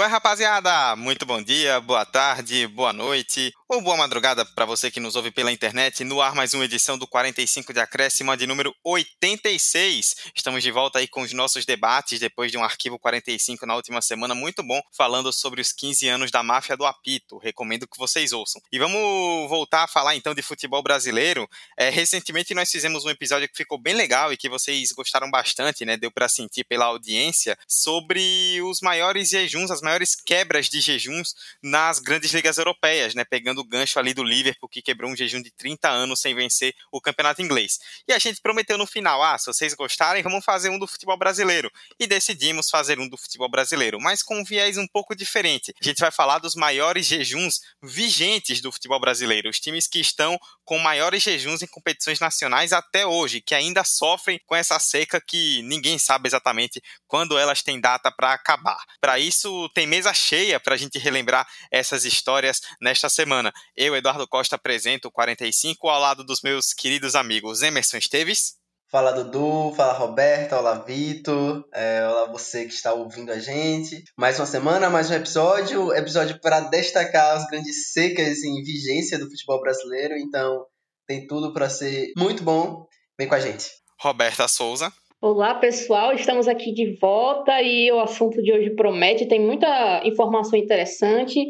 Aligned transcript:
Qual 0.00 0.08
é, 0.08 0.10
rapaziada? 0.10 0.96
Muito 0.96 1.26
bom 1.26 1.42
dia, 1.42 1.78
boa 1.78 2.06
tarde, 2.06 2.66
boa 2.68 2.90
noite 2.90 3.52
ou 3.70 3.80
boa 3.80 3.96
madrugada 3.96 4.44
para 4.44 4.64
você 4.64 4.90
que 4.90 4.98
nos 4.98 5.14
ouve 5.14 5.30
pela 5.30 5.52
internet. 5.52 6.02
No 6.02 6.20
ar, 6.20 6.34
mais 6.34 6.52
uma 6.54 6.64
edição 6.64 6.98
do 6.98 7.06
45 7.06 7.72
de 7.72 7.78
Acréscimo, 7.78 8.36
de 8.36 8.44
número 8.44 8.74
86. 8.82 10.16
Estamos 10.34 10.64
de 10.64 10.72
volta 10.72 10.98
aí 10.98 11.06
com 11.06 11.20
os 11.20 11.32
nossos 11.32 11.64
debates 11.64 12.18
depois 12.18 12.50
de 12.50 12.58
um 12.58 12.64
arquivo 12.64 12.98
45 12.98 13.64
na 13.66 13.76
última 13.76 14.02
semana, 14.02 14.34
muito 14.34 14.60
bom, 14.64 14.80
falando 14.90 15.32
sobre 15.32 15.60
os 15.60 15.70
15 15.70 16.08
anos 16.08 16.32
da 16.32 16.42
máfia 16.42 16.76
do 16.76 16.84
apito. 16.84 17.38
Recomendo 17.38 17.86
que 17.86 17.96
vocês 17.96 18.32
ouçam. 18.32 18.60
E 18.72 18.78
vamos 18.78 19.48
voltar 19.48 19.84
a 19.84 19.86
falar 19.86 20.16
então 20.16 20.34
de 20.34 20.42
futebol 20.42 20.82
brasileiro. 20.82 21.48
É, 21.76 21.90
recentemente 21.90 22.54
nós 22.54 22.68
fizemos 22.72 23.04
um 23.04 23.10
episódio 23.10 23.48
que 23.48 23.56
ficou 23.56 23.78
bem 23.78 23.94
legal 23.94 24.32
e 24.32 24.36
que 24.36 24.48
vocês 24.48 24.90
gostaram 24.90 25.30
bastante, 25.30 25.84
né? 25.84 25.96
Deu 25.96 26.10
para 26.10 26.28
sentir 26.28 26.64
pela 26.64 26.86
audiência 26.86 27.56
sobre 27.68 28.60
os 28.62 28.80
maiores 28.80 29.28
jejuns, 29.28 29.70
as 29.70 29.80
maiores 29.80 29.89
quebras 30.14 30.68
de 30.68 30.80
jejuns 30.80 31.34
nas 31.62 31.98
grandes 31.98 32.32
ligas 32.32 32.58
europeias, 32.58 33.14
né? 33.14 33.24
Pegando 33.24 33.60
o 33.60 33.64
gancho 33.64 33.98
ali 33.98 34.14
do 34.14 34.22
Liverpool, 34.22 34.68
que 34.68 34.82
quebrou 34.82 35.10
um 35.10 35.16
jejum 35.16 35.42
de 35.42 35.50
30 35.50 35.88
anos 35.88 36.20
sem 36.20 36.34
vencer 36.34 36.74
o 36.92 37.00
campeonato 37.00 37.42
inglês. 37.42 37.78
E 38.06 38.12
a 38.12 38.18
gente 38.18 38.40
prometeu 38.40 38.76
no 38.76 38.86
final: 38.86 39.22
ah, 39.22 39.38
se 39.38 39.46
vocês 39.46 39.74
gostarem, 39.74 40.22
vamos 40.22 40.44
fazer 40.44 40.70
um 40.70 40.78
do 40.78 40.86
futebol 40.86 41.16
brasileiro. 41.16 41.70
E 41.98 42.06
decidimos 42.06 42.70
fazer 42.70 42.98
um 42.98 43.08
do 43.08 43.16
futebol 43.16 43.48
brasileiro, 43.48 44.00
mas 44.00 44.22
com 44.22 44.38
um 44.40 44.44
viés 44.44 44.76
um 44.76 44.86
pouco 44.86 45.14
diferente. 45.14 45.74
A 45.80 45.84
gente 45.84 46.00
vai 46.00 46.10
falar 46.10 46.38
dos 46.38 46.54
maiores 46.54 47.06
jejuns 47.06 47.60
vigentes 47.82 48.60
do 48.60 48.72
futebol 48.72 49.00
brasileiro, 49.00 49.48
os 49.48 49.60
times 49.60 49.86
que 49.86 50.00
estão 50.00 50.38
com 50.64 50.78
maiores 50.78 51.22
jejuns 51.22 51.62
em 51.62 51.66
competições 51.66 52.20
nacionais 52.20 52.72
até 52.72 53.06
hoje, 53.06 53.40
que 53.40 53.54
ainda 53.54 53.84
sofrem 53.84 54.40
com 54.46 54.54
essa 54.54 54.78
seca 54.78 55.20
que 55.20 55.62
ninguém 55.62 55.98
sabe 55.98 56.28
exatamente 56.28 56.82
quando 57.06 57.38
elas 57.38 57.62
têm 57.62 57.80
data 57.80 58.10
para 58.10 58.32
acabar. 58.32 58.78
Para 59.00 59.18
isso, 59.18 59.68
tem 59.70 59.79
mesa 59.86 60.12
cheia 60.12 60.60
para 60.60 60.74
a 60.74 60.78
gente 60.78 60.98
relembrar 60.98 61.46
essas 61.70 62.04
histórias 62.04 62.60
nesta 62.80 63.08
semana. 63.08 63.52
Eu, 63.76 63.96
Eduardo 63.96 64.26
Costa, 64.28 64.56
apresento 64.56 65.08
o 65.08 65.12
45 65.12 65.88
ao 65.88 66.00
lado 66.00 66.24
dos 66.24 66.40
meus 66.42 66.72
queridos 66.72 67.14
amigos 67.14 67.62
Emerson 67.62 67.98
Esteves. 67.98 68.60
Fala 68.90 69.12
Dudu, 69.12 69.72
fala 69.76 69.92
Roberta, 69.92 70.58
olá 70.58 70.74
Vitor, 70.74 71.64
é, 71.72 72.04
olá 72.08 72.26
você 72.26 72.64
que 72.64 72.74
está 72.74 72.92
ouvindo 72.92 73.30
a 73.30 73.38
gente. 73.38 74.02
Mais 74.18 74.36
uma 74.40 74.46
semana, 74.46 74.90
mais 74.90 75.08
um 75.08 75.14
episódio, 75.14 75.94
episódio 75.94 76.40
para 76.40 76.58
destacar 76.58 77.36
as 77.36 77.46
grandes 77.46 77.92
secas 77.92 78.42
em 78.42 78.60
vigência 78.64 79.16
do 79.16 79.30
futebol 79.30 79.60
brasileiro, 79.60 80.16
então 80.16 80.66
tem 81.06 81.24
tudo 81.24 81.52
para 81.52 81.70
ser 81.70 82.12
muito 82.16 82.42
bom. 82.42 82.84
Vem 83.16 83.28
com 83.28 83.34
a 83.36 83.40
gente. 83.40 83.70
Roberta 84.00 84.48
Souza. 84.48 84.92
Olá 85.22 85.54
pessoal, 85.54 86.14
estamos 86.14 86.48
aqui 86.48 86.72
de 86.72 86.96
volta 86.98 87.60
e 87.60 87.92
o 87.92 88.00
assunto 88.00 88.42
de 88.42 88.54
hoje 88.54 88.70
promete, 88.70 89.28
tem 89.28 89.38
muita 89.38 90.00
informação 90.02 90.58
interessante 90.58 91.44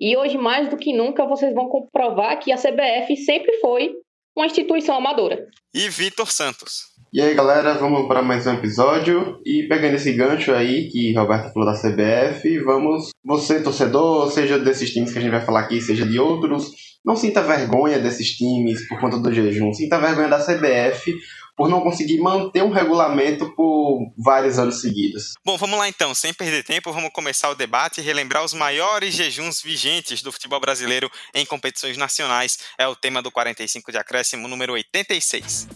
e 0.00 0.16
hoje, 0.16 0.38
mais 0.38 0.68
do 0.68 0.76
que 0.76 0.92
nunca, 0.92 1.26
vocês 1.26 1.52
vão 1.52 1.68
comprovar 1.68 2.38
que 2.38 2.52
a 2.52 2.56
CBF 2.56 3.16
sempre 3.16 3.58
foi 3.58 3.90
uma 4.36 4.46
instituição 4.46 4.94
amadora. 4.94 5.44
E 5.74 5.88
Vitor 5.88 6.30
Santos. 6.30 6.82
E 7.12 7.20
aí, 7.20 7.34
galera, 7.34 7.74
vamos 7.74 8.06
para 8.06 8.22
mais 8.22 8.46
um 8.46 8.52
episódio. 8.52 9.40
E 9.44 9.66
pegando 9.68 9.96
esse 9.96 10.12
gancho 10.12 10.52
aí 10.52 10.88
que 10.88 11.12
Roberto 11.14 11.52
falou 11.52 11.68
da 11.68 11.80
CBF, 11.80 12.58
vamos. 12.60 13.08
Você, 13.24 13.60
torcedor, 13.60 14.30
seja 14.30 14.56
desses 14.56 14.92
times 14.92 15.12
que 15.12 15.18
a 15.18 15.22
gente 15.22 15.32
vai 15.32 15.44
falar 15.44 15.60
aqui, 15.60 15.80
seja 15.80 16.06
de 16.06 16.20
outros, 16.20 16.70
não 17.04 17.16
sinta 17.16 17.42
vergonha 17.42 17.98
desses 17.98 18.36
times 18.36 18.86
por 18.86 19.00
conta 19.00 19.18
do 19.18 19.32
jejum. 19.32 19.72
Sinta 19.72 19.98
vergonha 19.98 20.28
da 20.28 20.38
CBF 20.38 21.16
por 21.56 21.68
não 21.68 21.80
conseguir 21.80 22.18
manter 22.18 22.62
um 22.62 22.70
regulamento 22.70 23.50
por 23.56 24.12
vários 24.16 24.58
anos 24.58 24.80
seguidos. 24.80 25.34
Bom, 25.44 25.56
vamos 25.56 25.78
lá 25.78 25.88
então, 25.88 26.14
sem 26.14 26.34
perder 26.34 26.62
tempo, 26.62 26.92
vamos 26.92 27.10
começar 27.10 27.48
o 27.48 27.54
debate 27.54 28.00
e 28.00 28.04
relembrar 28.04 28.44
os 28.44 28.52
maiores 28.52 29.14
jejuns 29.14 29.62
vigentes 29.62 30.20
do 30.22 30.30
futebol 30.30 30.60
brasileiro 30.60 31.10
em 31.34 31.46
competições 31.46 31.96
nacionais. 31.96 32.58
É 32.76 32.86
o 32.86 32.94
tema 32.94 33.22
do 33.22 33.30
45 33.30 33.90
de 33.90 33.98
acréscimo 33.98 34.46
número 34.46 34.74
86. 34.74 35.68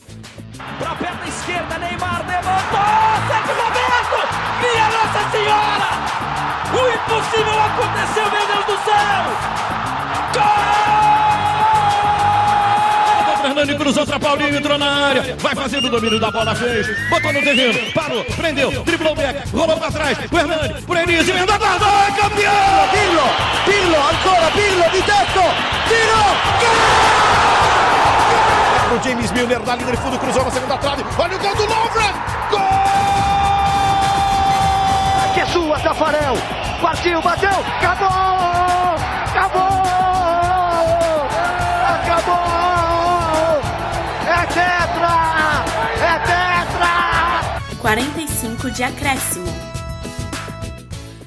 Para 0.78 0.90
a 0.90 0.96
perna 0.96 1.26
esquerda, 1.26 1.78
Neymar 1.78 2.26
levantou! 2.26 3.00
Sérgio 3.28 3.54
Roberto! 3.64 4.18
Minha 4.60 4.88
Nossa 4.90 5.30
Senhora! 5.30 5.90
O 6.70 6.88
impossível 6.88 7.60
aconteceu, 7.62 8.30
meu 8.30 8.46
Deus 8.46 8.66
do 8.66 8.84
céu! 8.84 9.24
Gol! 10.34 11.09
Hernani 13.50 13.74
cruzou 13.74 14.06
para 14.06 14.20
Paulinho, 14.20 14.56
entrou 14.56 14.78
na 14.78 15.08
área. 15.08 15.36
Vai 15.40 15.54
fazendo 15.56 15.88
o 15.88 15.90
domínio 15.90 16.20
da 16.20 16.30
bola, 16.30 16.54
fez. 16.54 16.86
Botou 17.08 17.32
no 17.32 17.42
terreno, 17.42 17.92
parou, 17.92 18.24
prendeu, 18.24 18.70
driblou 18.84 19.12
o 19.12 19.16
back, 19.16 19.48
rolou 19.50 19.76
para 19.76 19.90
trás. 19.90 20.16
O 20.30 20.38
Hernani, 20.38 20.80
por 20.82 20.96
Enis, 20.96 21.28
emendou 21.28 21.56
a 21.56 21.58
guarda, 21.58 21.84
é 21.84 22.12
campeão! 22.12 22.88
Pirlo, 22.92 23.28
Pirlo, 23.64 23.96
ancora 23.96 24.50
Pirlo, 24.52 24.84
de 24.90 25.02
teto, 25.02 25.42
tiro, 25.88 26.22
gol! 26.60 26.70
O 28.96 29.02
James 29.02 29.32
Milner 29.32 29.60
na 29.66 29.74
linha 29.74 29.90
de 29.90 29.96
fundo, 29.96 30.18
cruzou 30.18 30.44
na 30.44 30.50
segunda 30.52 30.78
trave. 30.78 31.04
Olha 31.18 31.36
o 31.36 31.38
gol 31.40 31.54
do 31.56 31.62
Lovren! 31.66 32.14
Gol! 32.50 32.60
Que 35.34 35.40
é 35.40 35.46
sua, 35.46 35.78
Tafarel! 35.80 36.36
Partiu, 36.80 37.20
bateu, 37.20 37.50
acabou! 37.50 38.08
Acabou! 39.28 39.69
45 47.90 48.70
de 48.70 48.84
acréscimo. 48.84 49.69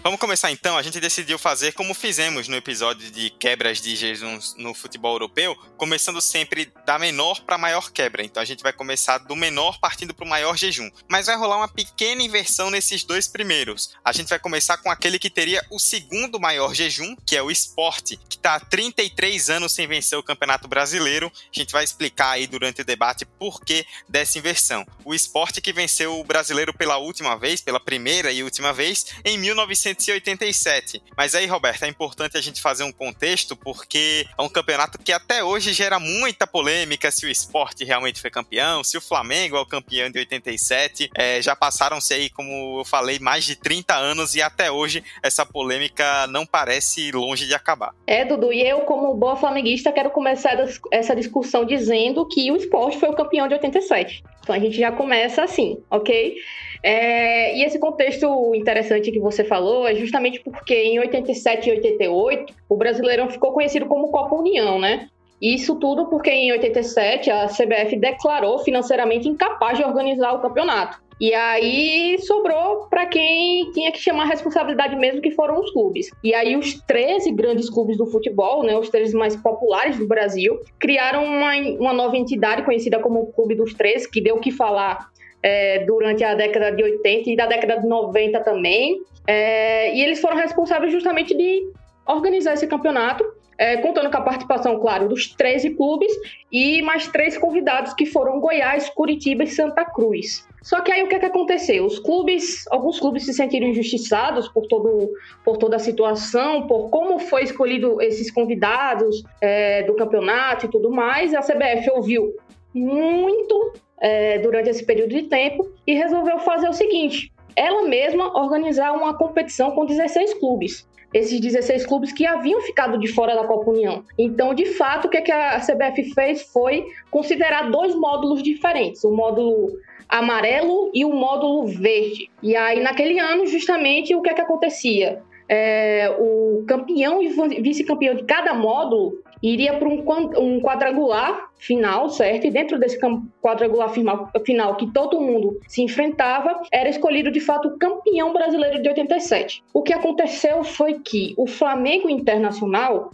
Vamos 0.04 0.20
começar 0.20 0.52
então. 0.52 0.78
A 0.78 0.82
gente 0.82 1.00
decidiu 1.00 1.40
fazer 1.40 1.72
como 1.72 1.94
fizemos 1.94 2.50
no 2.50 2.58
episódio 2.58 3.10
de 3.10 3.30
quebras 3.30 3.80
de 3.80 3.96
jejuns 3.96 4.54
no 4.58 4.74
futebol 4.74 5.14
europeu, 5.14 5.56
começando 5.78 6.20
sempre 6.20 6.70
da 6.86 7.00
menor 7.00 7.40
para 7.44 7.58
maior 7.58 7.90
quebra. 7.90 8.22
Então 8.22 8.44
a 8.44 8.46
gente 8.46 8.62
vai 8.62 8.74
começar 8.74 9.20
do 9.20 9.34
menor 9.34 9.80
partindo 9.80 10.14
para 10.14 10.26
o 10.26 10.28
maior 10.28 10.58
jejum. 10.58 10.92
Mas 11.08 11.28
vai 11.28 11.38
rolar 11.38 11.56
uma 11.56 11.70
pequena 11.70 12.22
inversão 12.22 12.70
nesses 12.70 13.06
dois 13.06 13.30
primeiros. 13.30 13.96
A 14.04 14.12
gente 14.12 14.28
vai 14.28 14.38
começar 14.38 14.76
com 14.76 14.92
aquele 14.92 15.18
que 15.18 15.30
teria 15.30 15.66
o 15.72 15.80
segundo 15.80 16.38
maior 16.38 16.74
jejum, 16.74 17.16
que 17.26 17.38
é 17.38 17.42
o 17.42 17.50
esporte, 17.50 18.20
que 18.28 18.36
está 18.36 18.56
há 18.56 18.60
33 18.60 19.50
anos 19.52 19.72
sem 19.72 19.88
vencer 19.88 20.20
o 20.20 20.24
Campeonato 20.24 20.68
Brasileiro. 20.68 21.32
A 21.34 21.58
gente 21.58 21.72
vai 21.72 21.86
explicar 21.86 22.32
aí 22.32 22.46
durante 22.46 22.82
o 22.82 22.86
debate 22.86 23.24
por 23.26 23.62
que 23.62 23.86
dessa 24.10 24.38
inversão. 24.38 24.86
O 25.06 25.16
esporte 25.16 25.62
que 25.62 25.72
venceu 25.72 26.20
o 26.20 26.26
brasileiro 26.26 26.74
pela 26.74 26.98
última 26.98 27.38
vez, 27.38 27.62
pela 27.62 27.80
primeira 27.80 28.34
e 28.34 28.44
última 28.44 28.74
vez, 28.74 29.06
em 29.24 29.38
1900 29.38 29.93
1987. 29.94 31.02
Mas 31.16 31.36
aí, 31.36 31.46
Roberto, 31.46 31.84
é 31.84 31.88
importante 31.88 32.38
a 32.38 32.42
gente 32.42 32.62
fazer 32.62 32.84
um 32.84 32.92
contexto 32.92 33.56
porque 33.56 34.26
é 34.38 34.42
um 34.42 34.50
campeonato 34.50 34.98
que 34.98 35.12
até 35.12 35.44
hoje 35.44 35.74
gera 35.74 36.00
muita 36.00 36.46
polêmica 36.46 37.12
se 37.12 37.26
o 37.26 37.30
esporte 37.30 37.84
realmente 37.84 38.20
foi 38.20 38.30
campeão, 38.30 38.84
se 38.84 38.98
o 38.98 39.02
Flamengo 39.02 39.58
é 39.58 39.60
o 39.60 39.66
campeão 39.66 40.10
de 40.10 40.20
87. 40.20 41.12
É, 41.16 41.42
já 41.42 41.56
passaram-se 41.56 42.14
aí, 42.14 42.30
como 42.30 42.80
eu 42.80 42.86
falei, 42.86 43.20
mais 43.20 43.46
de 43.46 43.56
30 43.56 43.96
anos 43.96 44.36
e 44.36 44.42
até 44.42 44.72
hoje 44.72 45.04
essa 45.22 45.46
polêmica 45.46 46.28
não 46.28 46.46
parece 46.46 47.12
longe 47.12 47.46
de 47.48 47.54
acabar. 47.54 47.94
É, 48.08 48.26
Dudu, 48.26 48.52
e 48.52 48.62
eu, 48.62 48.82
como 48.82 49.14
boa 49.14 49.36
flamenguista, 49.36 49.92
quero 49.92 50.10
começar 50.12 50.58
essa 50.92 51.16
discussão 51.16 51.66
dizendo 51.66 52.26
que 52.28 52.52
o 52.52 52.56
esporte 52.56 53.00
foi 53.00 53.10
o 53.10 53.16
campeão 53.16 53.48
de 53.48 53.54
87. 53.56 54.24
Então 54.44 54.54
a 54.54 54.60
gente 54.60 54.78
já 54.78 54.92
começa 54.92 55.42
assim, 55.42 55.82
ok? 55.90 56.36
É, 56.84 57.58
e 57.58 57.64
esse 57.64 57.80
contexto 57.80 58.54
interessante 58.54 59.10
que 59.10 59.20
você 59.20 59.44
falou 59.44 59.88
é 59.88 59.96
justamente 59.96 60.42
porque 60.42 60.76
em 60.76 61.00
87 61.00 61.70
e 61.70 61.72
88 61.72 62.54
o 62.68 62.76
Brasileirão 62.76 63.30
ficou 63.30 63.54
conhecido 63.54 63.86
como 63.86 64.12
Copa 64.12 64.36
União, 64.36 64.78
né? 64.78 65.08
Isso 65.42 65.76
tudo 65.76 66.08
porque 66.08 66.30
em 66.30 66.52
87 66.52 67.30
a 67.30 67.48
CBF 67.48 67.98
declarou 67.98 68.60
financeiramente 68.60 69.28
incapaz 69.28 69.78
de 69.78 69.84
organizar 69.84 70.34
o 70.34 70.42
campeonato. 70.42 71.02
E 71.20 71.34
aí 71.34 72.18
sobrou 72.20 72.88
para 72.90 73.06
quem 73.06 73.72
tinha 73.72 73.92
que 73.92 74.00
chamar 74.00 74.24
a 74.24 74.28
responsabilidade 74.28 74.96
mesmo, 74.96 75.22
que 75.22 75.32
foram 75.32 75.60
os 75.60 75.72
clubes. 75.72 76.10
E 76.24 76.34
aí 76.34 76.56
os 76.56 76.82
13 76.82 77.32
grandes 77.32 77.70
clubes 77.70 77.98
do 77.98 78.06
futebol, 78.08 78.64
né, 78.64 78.78
os 78.78 78.90
13 78.90 79.16
mais 79.16 79.36
populares 79.36 79.98
do 79.98 80.08
Brasil, 80.08 80.60
criaram 80.80 81.24
uma, 81.26 81.56
uma 81.80 81.94
nova 81.94 82.18
entidade 82.18 82.64
conhecida 82.64 83.00
como 83.00 83.32
Clube 83.34 83.56
dos 83.56 83.74
13, 83.74 84.10
que 84.10 84.22
deu 84.22 84.36
o 84.36 84.40
que 84.40 84.52
falar 84.52 85.08
é, 85.42 85.80
durante 85.86 86.24
a 86.24 86.34
década 86.34 86.72
de 86.72 86.84
80 86.84 87.30
e 87.30 87.36
da 87.36 87.46
década 87.46 87.82
de 87.82 87.88
90 87.88 88.40
também. 88.42 89.02
É, 89.28 89.96
e 89.96 90.02
eles 90.02 90.20
foram 90.20 90.38
responsáveis 90.38 90.92
justamente 90.92 91.36
de 91.36 91.64
organizar 92.06 92.54
esse 92.54 92.68
campeonato, 92.68 93.24
é, 93.58 93.78
contando 93.78 94.10
com 94.10 94.18
a 94.18 94.22
participação, 94.22 94.80
claro, 94.80 95.08
dos 95.08 95.28
13 95.36 95.72
clubes 95.72 96.12
e 96.52 96.82
mais 96.82 97.08
três 97.08 97.38
convidados 97.38 97.94
que 97.94 98.06
foram 98.06 98.40
Goiás, 98.40 98.90
Curitiba 98.90 99.44
e 99.44 99.48
Santa 99.48 99.86
Cruz. 99.86 100.48
Só 100.64 100.80
que 100.80 100.94
aí 100.94 101.04
o 101.04 101.10
que, 101.10 101.16
é 101.16 101.20
que 101.20 101.26
aconteceu? 101.26 101.86
Os 101.86 102.00
clubes, 102.00 102.66
alguns 102.72 102.98
clubes 102.98 103.26
se 103.26 103.34
sentiram 103.34 103.68
injustiçados 103.68 104.48
por, 104.48 104.66
todo, 104.68 105.12
por 105.44 105.58
toda 105.58 105.76
a 105.76 105.80
situação, 105.80 106.66
por 106.68 106.90
como 106.90 107.20
foi 107.20 107.44
escolhido 107.44 108.02
esses 108.02 108.32
convidados 108.32 109.24
é, 109.42 109.84
do 109.84 109.94
campeonato 109.94 110.66
e 110.66 110.70
tudo 110.70 110.90
mais. 110.90 111.34
A 111.34 111.42
CBF 111.42 111.92
ouviu 111.92 112.34
muito 112.74 113.74
é, 114.00 114.40
durante 114.40 114.70
esse 114.70 114.86
período 114.86 115.10
de 115.10 115.24
tempo 115.24 115.70
e 115.86 115.94
resolveu 115.96 116.40
fazer 116.40 116.70
o 116.70 116.74
seguinte: 116.74 117.30
ela 117.58 117.84
mesma 117.84 118.40
organizar 118.40 118.94
uma 118.94 119.18
competição 119.18 119.72
com 119.72 119.86
16 119.86 120.36
clubes 120.36 120.88
esses 121.14 121.40
16 121.40 121.86
clubes 121.86 122.12
que 122.12 122.26
haviam 122.26 122.60
ficado 122.62 122.98
de 122.98 123.08
fora 123.08 123.36
da 123.36 123.46
Copa 123.46 123.70
União. 123.70 124.04
Então, 124.18 124.54
de 124.54 124.66
fato, 124.66 125.06
o 125.06 125.10
que, 125.10 125.18
é 125.18 125.22
que 125.22 125.32
a 125.32 125.60
CBF 125.60 126.12
fez 126.14 126.42
foi 126.52 126.86
considerar 127.12 127.70
dois 127.70 127.94
módulos 127.94 128.42
diferentes: 128.42 129.04
o 129.04 129.12
módulo 129.12 129.68
amarelo 130.08 130.92
e 130.94 131.06
o 131.06 131.14
módulo 131.14 131.68
verde. 131.68 132.30
E 132.42 132.56
aí, 132.56 132.82
naquele 132.82 133.20
ano, 133.20 133.46
justamente, 133.46 134.16
o 134.16 134.22
que 134.22 134.30
é 134.30 134.34
que 134.34 134.42
acontecia? 134.42 135.22
É, 135.48 136.16
o 136.20 136.64
campeão 136.68 137.22
e 137.22 137.62
vice-campeão 137.62 138.16
de 138.16 138.24
cada 138.24 138.54
módulo 138.54 139.22
iria 139.44 139.78
para 139.78 139.90
um, 139.90 140.02
um, 140.38 140.62
quadrangular 140.62 141.50
final, 141.58 142.10
certo? 142.10 142.48
E 142.48 142.52
dentro 142.52 142.80
desse 142.80 142.98
quadrangular 143.42 143.90
final, 143.90 144.76
que 144.78 144.92
todo 144.94 145.20
mundo 145.20 145.60
se 145.68 145.82
enfrentava, 145.82 146.62
era 146.72 146.88
escolhido 146.88 147.30
de 147.30 147.42
fato 147.42 147.68
o 147.68 147.78
campeão 147.78 148.32
brasileiro 148.32 148.82
de 148.82 148.88
87. 148.88 149.62
O 149.74 149.84
que 149.84 149.94
aconteceu 149.94 150.64
foi 150.64 151.00
que 151.00 151.34
o 151.38 151.46
Flamengo 151.46 152.10
Internacional 152.10 153.12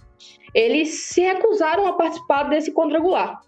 eles 0.54 0.90
se 1.10 1.22
recusaram 1.22 1.88
a 1.88 1.94
participar 1.94 2.44
desse 2.44 2.72
quadrangular. 2.72 3.42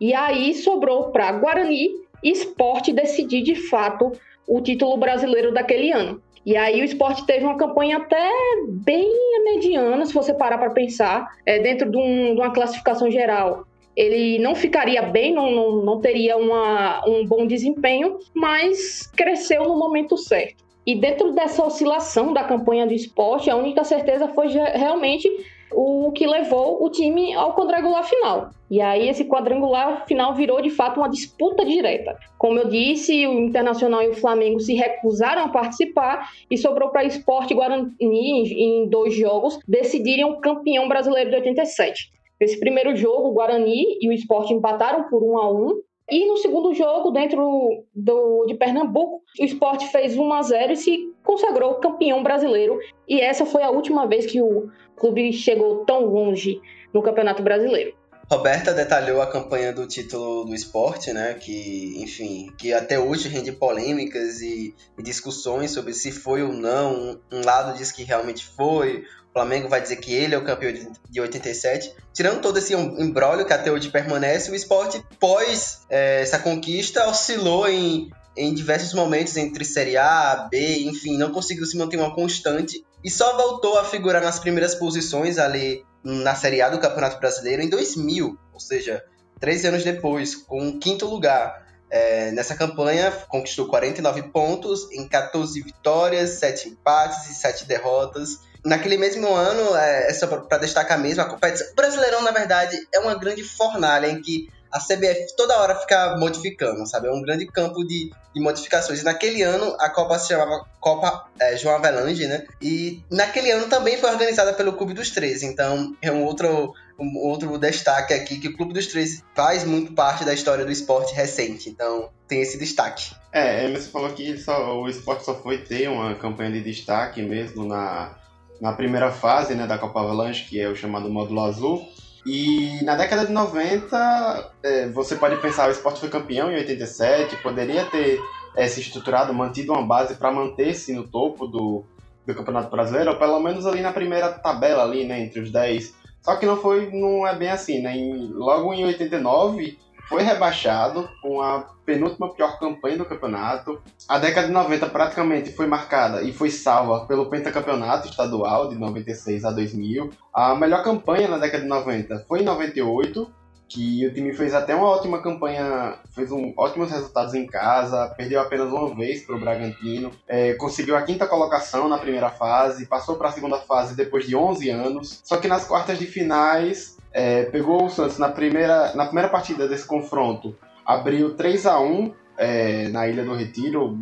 E 0.00 0.14
aí 0.14 0.54
sobrou 0.54 1.10
para 1.10 1.32
Guarani 1.32 2.01
Esporte 2.22 2.92
decidir 2.92 3.42
de 3.42 3.54
fato 3.54 4.12
o 4.46 4.60
título 4.60 4.96
brasileiro 4.96 5.52
daquele 5.52 5.90
ano. 5.92 6.22
E 6.44 6.56
aí 6.56 6.80
o 6.80 6.84
esporte 6.84 7.24
teve 7.24 7.44
uma 7.44 7.56
campanha 7.56 7.98
até 7.98 8.30
bem 8.68 9.08
mediana, 9.44 10.04
se 10.04 10.12
você 10.12 10.34
parar 10.34 10.58
para 10.58 10.70
pensar, 10.70 11.28
é, 11.46 11.60
dentro 11.60 11.90
de, 11.90 11.96
um, 11.96 12.34
de, 12.34 12.40
uma 12.40 12.52
classificação 12.52 13.10
geral. 13.10 13.64
Ele 13.94 14.38
não 14.38 14.54
ficaria 14.54 15.02
bem, 15.02 15.32
não, 15.32 15.50
não, 15.50 15.84
não 15.84 16.00
teria 16.00 16.36
uma, 16.36 17.06
um 17.06 17.26
bom 17.26 17.46
desempenho, 17.46 18.18
mas 18.34 19.06
cresceu 19.14 19.64
no 19.64 19.78
momento 19.78 20.16
certo. 20.16 20.64
E 20.84 20.96
dentro 20.96 21.32
dessa 21.32 21.64
oscilação 21.64 22.32
da 22.32 22.42
campanha 22.42 22.86
do 22.86 22.92
esporte, 22.92 23.48
a 23.48 23.56
única 23.56 23.84
certeza 23.84 24.26
foi 24.28 24.48
realmente 24.48 25.28
o 25.74 26.12
que 26.12 26.26
levou 26.26 26.82
o 26.82 26.90
time 26.90 27.34
ao 27.34 27.54
quadrangular 27.54 28.04
final. 28.04 28.50
E 28.70 28.80
aí 28.80 29.08
esse 29.08 29.24
quadrangular 29.24 30.06
final 30.06 30.34
virou 30.34 30.60
de 30.62 30.70
fato 30.70 30.98
uma 30.98 31.08
disputa 31.08 31.64
direta. 31.64 32.16
Como 32.38 32.58
eu 32.58 32.68
disse, 32.68 33.26
o 33.26 33.38
Internacional 33.40 34.02
e 34.02 34.08
o 34.08 34.14
Flamengo 34.14 34.60
se 34.60 34.74
recusaram 34.74 35.44
a 35.44 35.48
participar 35.48 36.30
e 36.50 36.56
sobrou 36.56 36.90
para 36.90 37.04
Esporte 37.04 37.54
Guarani 37.54 37.92
em 38.00 38.88
dois 38.88 39.14
jogos 39.14 39.58
decidirem 39.68 40.24
o 40.24 40.40
campeão 40.40 40.88
brasileiro 40.88 41.30
de 41.30 41.36
87. 41.36 42.10
Esse 42.40 42.58
primeiro 42.58 42.96
jogo, 42.96 43.28
o 43.28 43.32
Guarani 43.34 43.98
e 44.00 44.08
o 44.08 44.12
Esporte 44.12 44.52
empataram 44.52 45.08
por 45.08 45.22
1 45.22 45.38
a 45.38 45.52
1 45.52 45.80
e 46.12 46.26
no 46.26 46.36
segundo 46.36 46.74
jogo, 46.74 47.10
dentro 47.10 47.86
do, 47.94 48.44
de 48.44 48.54
Pernambuco, 48.54 49.22
o 49.40 49.44
esporte 49.44 49.86
fez 49.86 50.14
1 50.14 50.32
a 50.34 50.42
0 50.42 50.72
e 50.74 50.76
se 50.76 51.10
consagrou 51.24 51.76
campeão 51.76 52.22
brasileiro. 52.22 52.78
E 53.08 53.18
essa 53.18 53.46
foi 53.46 53.62
a 53.62 53.70
última 53.70 54.06
vez 54.06 54.26
que 54.26 54.38
o 54.42 54.68
clube 54.94 55.32
chegou 55.32 55.86
tão 55.86 56.04
longe 56.04 56.60
no 56.92 57.00
Campeonato 57.00 57.42
Brasileiro. 57.42 57.94
Roberta 58.32 58.72
detalhou 58.72 59.20
a 59.20 59.26
campanha 59.26 59.74
do 59.74 59.86
título 59.86 60.46
do 60.46 60.54
esporte, 60.54 61.12
né? 61.12 61.34
Que, 61.34 62.02
enfim, 62.02 62.50
que 62.56 62.72
até 62.72 62.98
hoje 62.98 63.28
rende 63.28 63.52
polêmicas 63.52 64.40
e, 64.40 64.74
e 64.96 65.02
discussões 65.02 65.70
sobre 65.70 65.92
se 65.92 66.10
foi 66.10 66.42
ou 66.42 66.50
não. 66.50 67.20
Um 67.30 67.44
lado 67.44 67.76
diz 67.76 67.92
que 67.92 68.04
realmente 68.04 68.46
foi, 68.46 69.04
o 69.28 69.32
Flamengo 69.34 69.68
vai 69.68 69.82
dizer 69.82 69.96
que 69.96 70.14
ele 70.14 70.34
é 70.34 70.38
o 70.38 70.44
campeão 70.44 70.72
de 71.10 71.20
87. 71.20 71.94
Tirando 72.14 72.40
todo 72.40 72.56
esse 72.56 72.72
embrólio 72.72 73.44
que 73.44 73.52
até 73.52 73.70
hoje 73.70 73.90
permanece, 73.90 74.50
o 74.50 74.54
esporte, 74.54 75.04
pós 75.20 75.82
é, 75.90 76.22
essa 76.22 76.38
conquista, 76.38 77.06
oscilou 77.10 77.68
em, 77.68 78.10
em 78.34 78.54
diversos 78.54 78.94
momentos 78.94 79.36
entre 79.36 79.62
Série 79.62 79.98
A, 79.98 80.48
B, 80.50 80.78
enfim, 80.84 81.18
não 81.18 81.32
conseguiu 81.32 81.66
se 81.66 81.76
manter 81.76 81.98
uma 81.98 82.14
constante 82.14 82.82
e 83.04 83.10
só 83.10 83.36
voltou 83.36 83.78
a 83.78 83.84
figurar 83.84 84.22
nas 84.22 84.38
primeiras 84.38 84.74
posições 84.74 85.36
ali 85.36 85.84
na 86.02 86.34
Série 86.34 86.60
A 86.60 86.68
do 86.68 86.78
Campeonato 86.78 87.18
Brasileiro 87.18 87.62
em 87.62 87.68
2000, 87.68 88.38
ou 88.52 88.60
seja, 88.60 89.04
13 89.40 89.68
anos 89.68 89.84
depois, 89.84 90.34
com 90.34 90.68
o 90.68 90.78
quinto 90.78 91.06
lugar. 91.06 91.62
É, 91.90 92.30
nessa 92.30 92.54
campanha, 92.54 93.10
conquistou 93.28 93.66
49 93.66 94.22
pontos 94.30 94.90
em 94.92 95.06
14 95.06 95.60
vitórias, 95.60 96.30
7 96.38 96.70
empates 96.70 97.28
e 97.30 97.34
7 97.34 97.66
derrotas. 97.66 98.38
Naquele 98.64 98.96
mesmo 98.96 99.34
ano, 99.34 99.76
é, 99.76 100.08
é 100.08 100.14
só 100.14 100.26
para 100.26 100.58
destacar 100.58 100.98
mesmo, 100.98 101.22
a 101.22 101.26
competição. 101.26 101.70
O 101.72 101.74
Brasileirão, 101.74 102.22
na 102.22 102.30
verdade, 102.30 102.78
é 102.94 102.98
uma 103.00 103.14
grande 103.14 103.42
fornalha 103.42 104.06
em 104.06 104.22
que 104.22 104.48
a 104.72 104.80
CBF 104.80 105.36
toda 105.36 105.58
hora 105.58 105.74
fica 105.76 106.16
modificando, 106.16 106.86
sabe? 106.86 107.08
É 107.08 107.12
um 107.12 107.20
grande 107.20 107.46
campo 107.46 107.84
de, 107.84 108.10
de 108.34 108.40
modificações. 108.40 109.02
E 109.02 109.04
naquele 109.04 109.42
ano, 109.42 109.76
a 109.78 109.90
Copa 109.90 110.18
se 110.18 110.28
chamava 110.28 110.64
Copa 110.80 111.26
é, 111.38 111.56
João 111.56 111.76
Avelange, 111.76 112.26
né? 112.26 112.46
E 112.60 113.02
naquele 113.10 113.50
ano 113.50 113.66
também 113.66 113.98
foi 113.98 114.10
organizada 114.10 114.54
pelo 114.54 114.72
Clube 114.72 114.94
dos 114.94 115.10
Três. 115.10 115.42
Então, 115.42 115.94
é 116.00 116.10
um 116.10 116.24
outro, 116.24 116.72
um 116.98 117.18
outro 117.18 117.58
destaque 117.58 118.14
aqui, 118.14 118.38
que 118.38 118.48
o 118.48 118.56
Clube 118.56 118.72
dos 118.72 118.86
Três 118.86 119.22
faz 119.34 119.64
muito 119.64 119.92
parte 119.92 120.24
da 120.24 120.32
história 120.32 120.64
do 120.64 120.72
esporte 120.72 121.14
recente. 121.14 121.68
Então, 121.68 122.10
tem 122.26 122.40
esse 122.40 122.58
destaque. 122.58 123.14
É, 123.30 123.70
você 123.70 123.90
falou 123.90 124.10
que 124.14 124.38
só, 124.38 124.80
o 124.80 124.88
esporte 124.88 125.24
só 125.24 125.34
foi 125.34 125.58
ter 125.58 125.88
uma 125.88 126.14
campanha 126.14 126.52
de 126.52 126.62
destaque 126.62 127.20
mesmo 127.20 127.66
na, 127.66 128.16
na 128.58 128.72
primeira 128.72 129.10
fase 129.10 129.54
né, 129.54 129.66
da 129.66 129.76
Copa 129.76 130.00
Avalanche, 130.00 130.48
que 130.48 130.58
é 130.58 130.68
o 130.68 130.74
chamado 130.74 131.10
módulo 131.10 131.42
azul. 131.42 131.86
E 132.24 132.82
na 132.84 132.94
década 132.94 133.26
de 133.26 133.32
90, 133.32 134.52
é, 134.62 134.88
você 134.88 135.16
pode 135.16 135.36
pensar, 135.36 135.68
o 135.68 135.72
esporte 135.72 136.00
foi 136.00 136.08
campeão 136.08 136.50
em 136.50 136.54
87, 136.54 137.36
poderia 137.42 137.84
ter 137.86 138.20
é, 138.56 138.66
se 138.68 138.80
estruturado, 138.80 139.34
mantido 139.34 139.72
uma 139.72 139.84
base 139.84 140.14
para 140.14 140.30
manter-se 140.30 140.92
no 140.92 141.06
topo 141.06 141.46
do, 141.46 141.84
do 142.24 142.34
Campeonato 142.34 142.70
Brasileiro, 142.70 143.10
ou 143.10 143.16
pelo 143.16 143.40
menos 143.40 143.66
ali 143.66 143.80
na 143.80 143.92
primeira 143.92 144.30
tabela, 144.30 144.84
ali, 144.84 145.04
né, 145.04 145.20
entre 145.20 145.40
os 145.40 145.50
10. 145.50 145.94
Só 146.20 146.36
que 146.36 146.46
não 146.46 146.56
foi, 146.56 146.88
não 146.92 147.26
é 147.26 147.34
bem 147.34 147.50
assim, 147.50 147.82
né? 147.82 147.96
Em, 147.96 148.28
logo 148.28 148.72
em 148.72 148.84
89, 148.84 149.76
foi 150.12 150.22
rebaixado 150.22 151.08
com 151.22 151.40
a 151.40 151.70
penúltima 151.86 152.34
pior 152.34 152.58
campanha 152.58 152.98
do 152.98 153.06
campeonato. 153.06 153.80
A 154.06 154.18
década 154.18 154.46
de 154.46 154.52
90 154.52 154.86
praticamente 154.90 155.52
foi 155.52 155.66
marcada 155.66 156.22
e 156.22 156.34
foi 156.34 156.50
salva 156.50 157.06
pelo 157.06 157.30
pentacampeonato 157.30 158.08
estadual 158.08 158.68
de 158.68 158.76
96 158.76 159.42
a 159.46 159.50
2000. 159.50 160.10
A 160.34 160.54
melhor 160.54 160.84
campanha 160.84 161.28
na 161.28 161.38
década 161.38 161.62
de 161.62 161.68
90 161.68 162.26
foi 162.28 162.40
em 162.40 162.44
98, 162.44 163.32
que 163.66 164.06
o 164.06 164.12
time 164.12 164.34
fez 164.34 164.52
até 164.52 164.74
uma 164.74 164.86
ótima 164.86 165.22
campanha, 165.22 165.94
fez 166.14 166.30
um, 166.30 166.52
ótimos 166.58 166.90
resultados 166.90 167.32
em 167.32 167.46
casa, 167.46 168.12
perdeu 168.14 168.38
apenas 168.38 168.70
uma 168.70 168.94
vez 168.94 169.24
para 169.24 169.34
o 169.34 169.40
Bragantino, 169.40 170.12
é, 170.28 170.52
conseguiu 170.54 170.94
a 170.94 171.00
quinta 171.00 171.26
colocação 171.26 171.88
na 171.88 171.96
primeira 171.96 172.28
fase, 172.28 172.84
passou 172.84 173.16
para 173.16 173.30
a 173.30 173.32
segunda 173.32 173.56
fase 173.56 173.96
depois 173.96 174.26
de 174.26 174.36
11 174.36 174.68
anos, 174.68 175.22
só 175.24 175.38
que 175.38 175.48
nas 175.48 175.64
quartas 175.64 175.98
de 175.98 176.04
finais 176.04 176.91
é, 177.12 177.44
pegou 177.44 177.84
o 177.84 177.90
Santos 177.90 178.18
na 178.18 178.28
primeira, 178.28 178.94
na 178.94 179.06
primeira 179.06 179.28
partida 179.28 179.68
desse 179.68 179.86
confronto, 179.86 180.56
abriu 180.84 181.34
3 181.34 181.66
a 181.66 181.78
1 181.80 182.14
é, 182.38 182.88
na 182.88 183.06
Ilha 183.06 183.24
do 183.24 183.34
Retiro, 183.34 183.98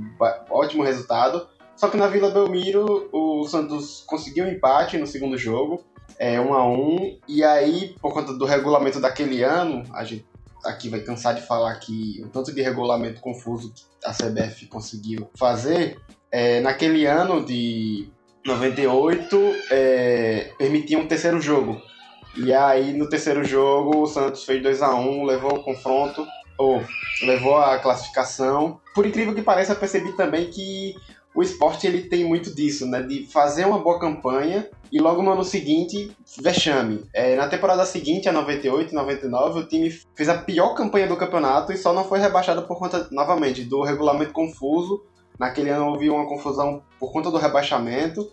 ótimo 0.51 0.83
resultado. 0.83 1.47
Só 1.77 1.89
que 1.89 1.97
na 1.97 2.09
Vila 2.09 2.31
Belmiro 2.31 3.09
o 3.13 3.47
Santos 3.49 4.05
conseguiu 4.07 4.45
um 4.45 4.49
empate 4.49 4.99
no 4.99 5.07
segundo 5.07 5.39
jogo, 5.39 5.83
é, 6.19 6.39
1 6.39 6.55
a 6.55 6.67
1 6.69 7.19
e 7.27 7.43
aí, 7.43 7.95
por 8.01 8.13
conta 8.13 8.35
do 8.35 8.45
regulamento 8.45 9.01
daquele 9.01 9.43
ano, 9.43 9.85
a 9.95 10.05
gente 10.05 10.27
aqui 10.65 10.91
vai 10.91 11.01
cansar 11.01 11.35
de 11.35 11.41
falar 11.41 11.75
que 11.77 12.23
o 12.23 12.29
tanto 12.29 12.53
de 12.55 12.61
regulamento 12.61 13.21
confuso 13.21 13.73
que 13.73 13.83
a 14.05 14.13
CBF 14.13 14.67
conseguiu 14.67 15.31
fazer, 15.35 15.99
é, 16.31 16.61
naquele 16.61 17.07
ano 17.07 17.45
de 17.45 18.09
98, 18.45 19.37
é, 19.71 20.53
permitia 20.59 20.99
um 20.99 21.07
terceiro 21.07 21.41
jogo. 21.41 21.81
E 22.37 22.53
aí, 22.53 22.93
no 22.93 23.09
terceiro 23.09 23.45
jogo, 23.45 24.03
o 24.03 24.07
Santos 24.07 24.45
fez 24.45 24.63
2 24.63 24.83
a 24.83 24.95
1 24.95 25.25
levou 25.25 25.55
o 25.55 25.63
confronto, 25.63 26.27
ou 26.57 26.83
levou 27.23 27.57
a 27.57 27.79
classificação. 27.79 28.81
Por 28.95 29.07
incrível 29.07 29.35
que 29.35 29.43
pareça, 29.43 29.75
percebi 29.75 30.13
também 30.13 30.51
que 30.51 30.95
o 31.35 31.43
esporte 31.43 31.87
ele 31.87 32.03
tem 32.03 32.25
muito 32.25 32.55
disso, 32.55 32.87
né? 32.87 33.03
De 33.03 33.27
fazer 33.27 33.65
uma 33.65 33.79
boa 33.79 33.99
campanha 33.99 34.69
e 34.93 35.01
logo 35.01 35.23
no 35.23 35.31
ano 35.31 35.45
seguinte, 35.45 36.15
vexame. 36.39 37.05
É, 37.15 37.37
na 37.37 37.49
temporada 37.49 37.87
seguinte, 37.87 38.29
a 38.29 38.33
98 38.33 38.95
99, 38.95 39.61
o 39.61 39.67
time 39.67 39.91
fez 40.15 40.29
a 40.29 40.39
pior 40.39 40.75
campanha 40.75 41.07
do 41.07 41.17
campeonato 41.17 41.73
e 41.73 41.79
só 41.79 41.93
não 41.93 42.05
foi 42.05 42.19
rebaixado 42.19 42.63
por 42.63 42.79
conta, 42.79 43.09
novamente, 43.11 43.65
do 43.65 43.83
regulamento 43.83 44.33
confuso. 44.33 45.03
Naquele 45.39 45.71
ano 45.71 45.87
houve 45.87 46.11
uma 46.11 46.29
confusão 46.29 46.83
por 46.99 47.13
conta 47.13 47.31
do 47.31 47.39
rebaixamento 47.39 48.31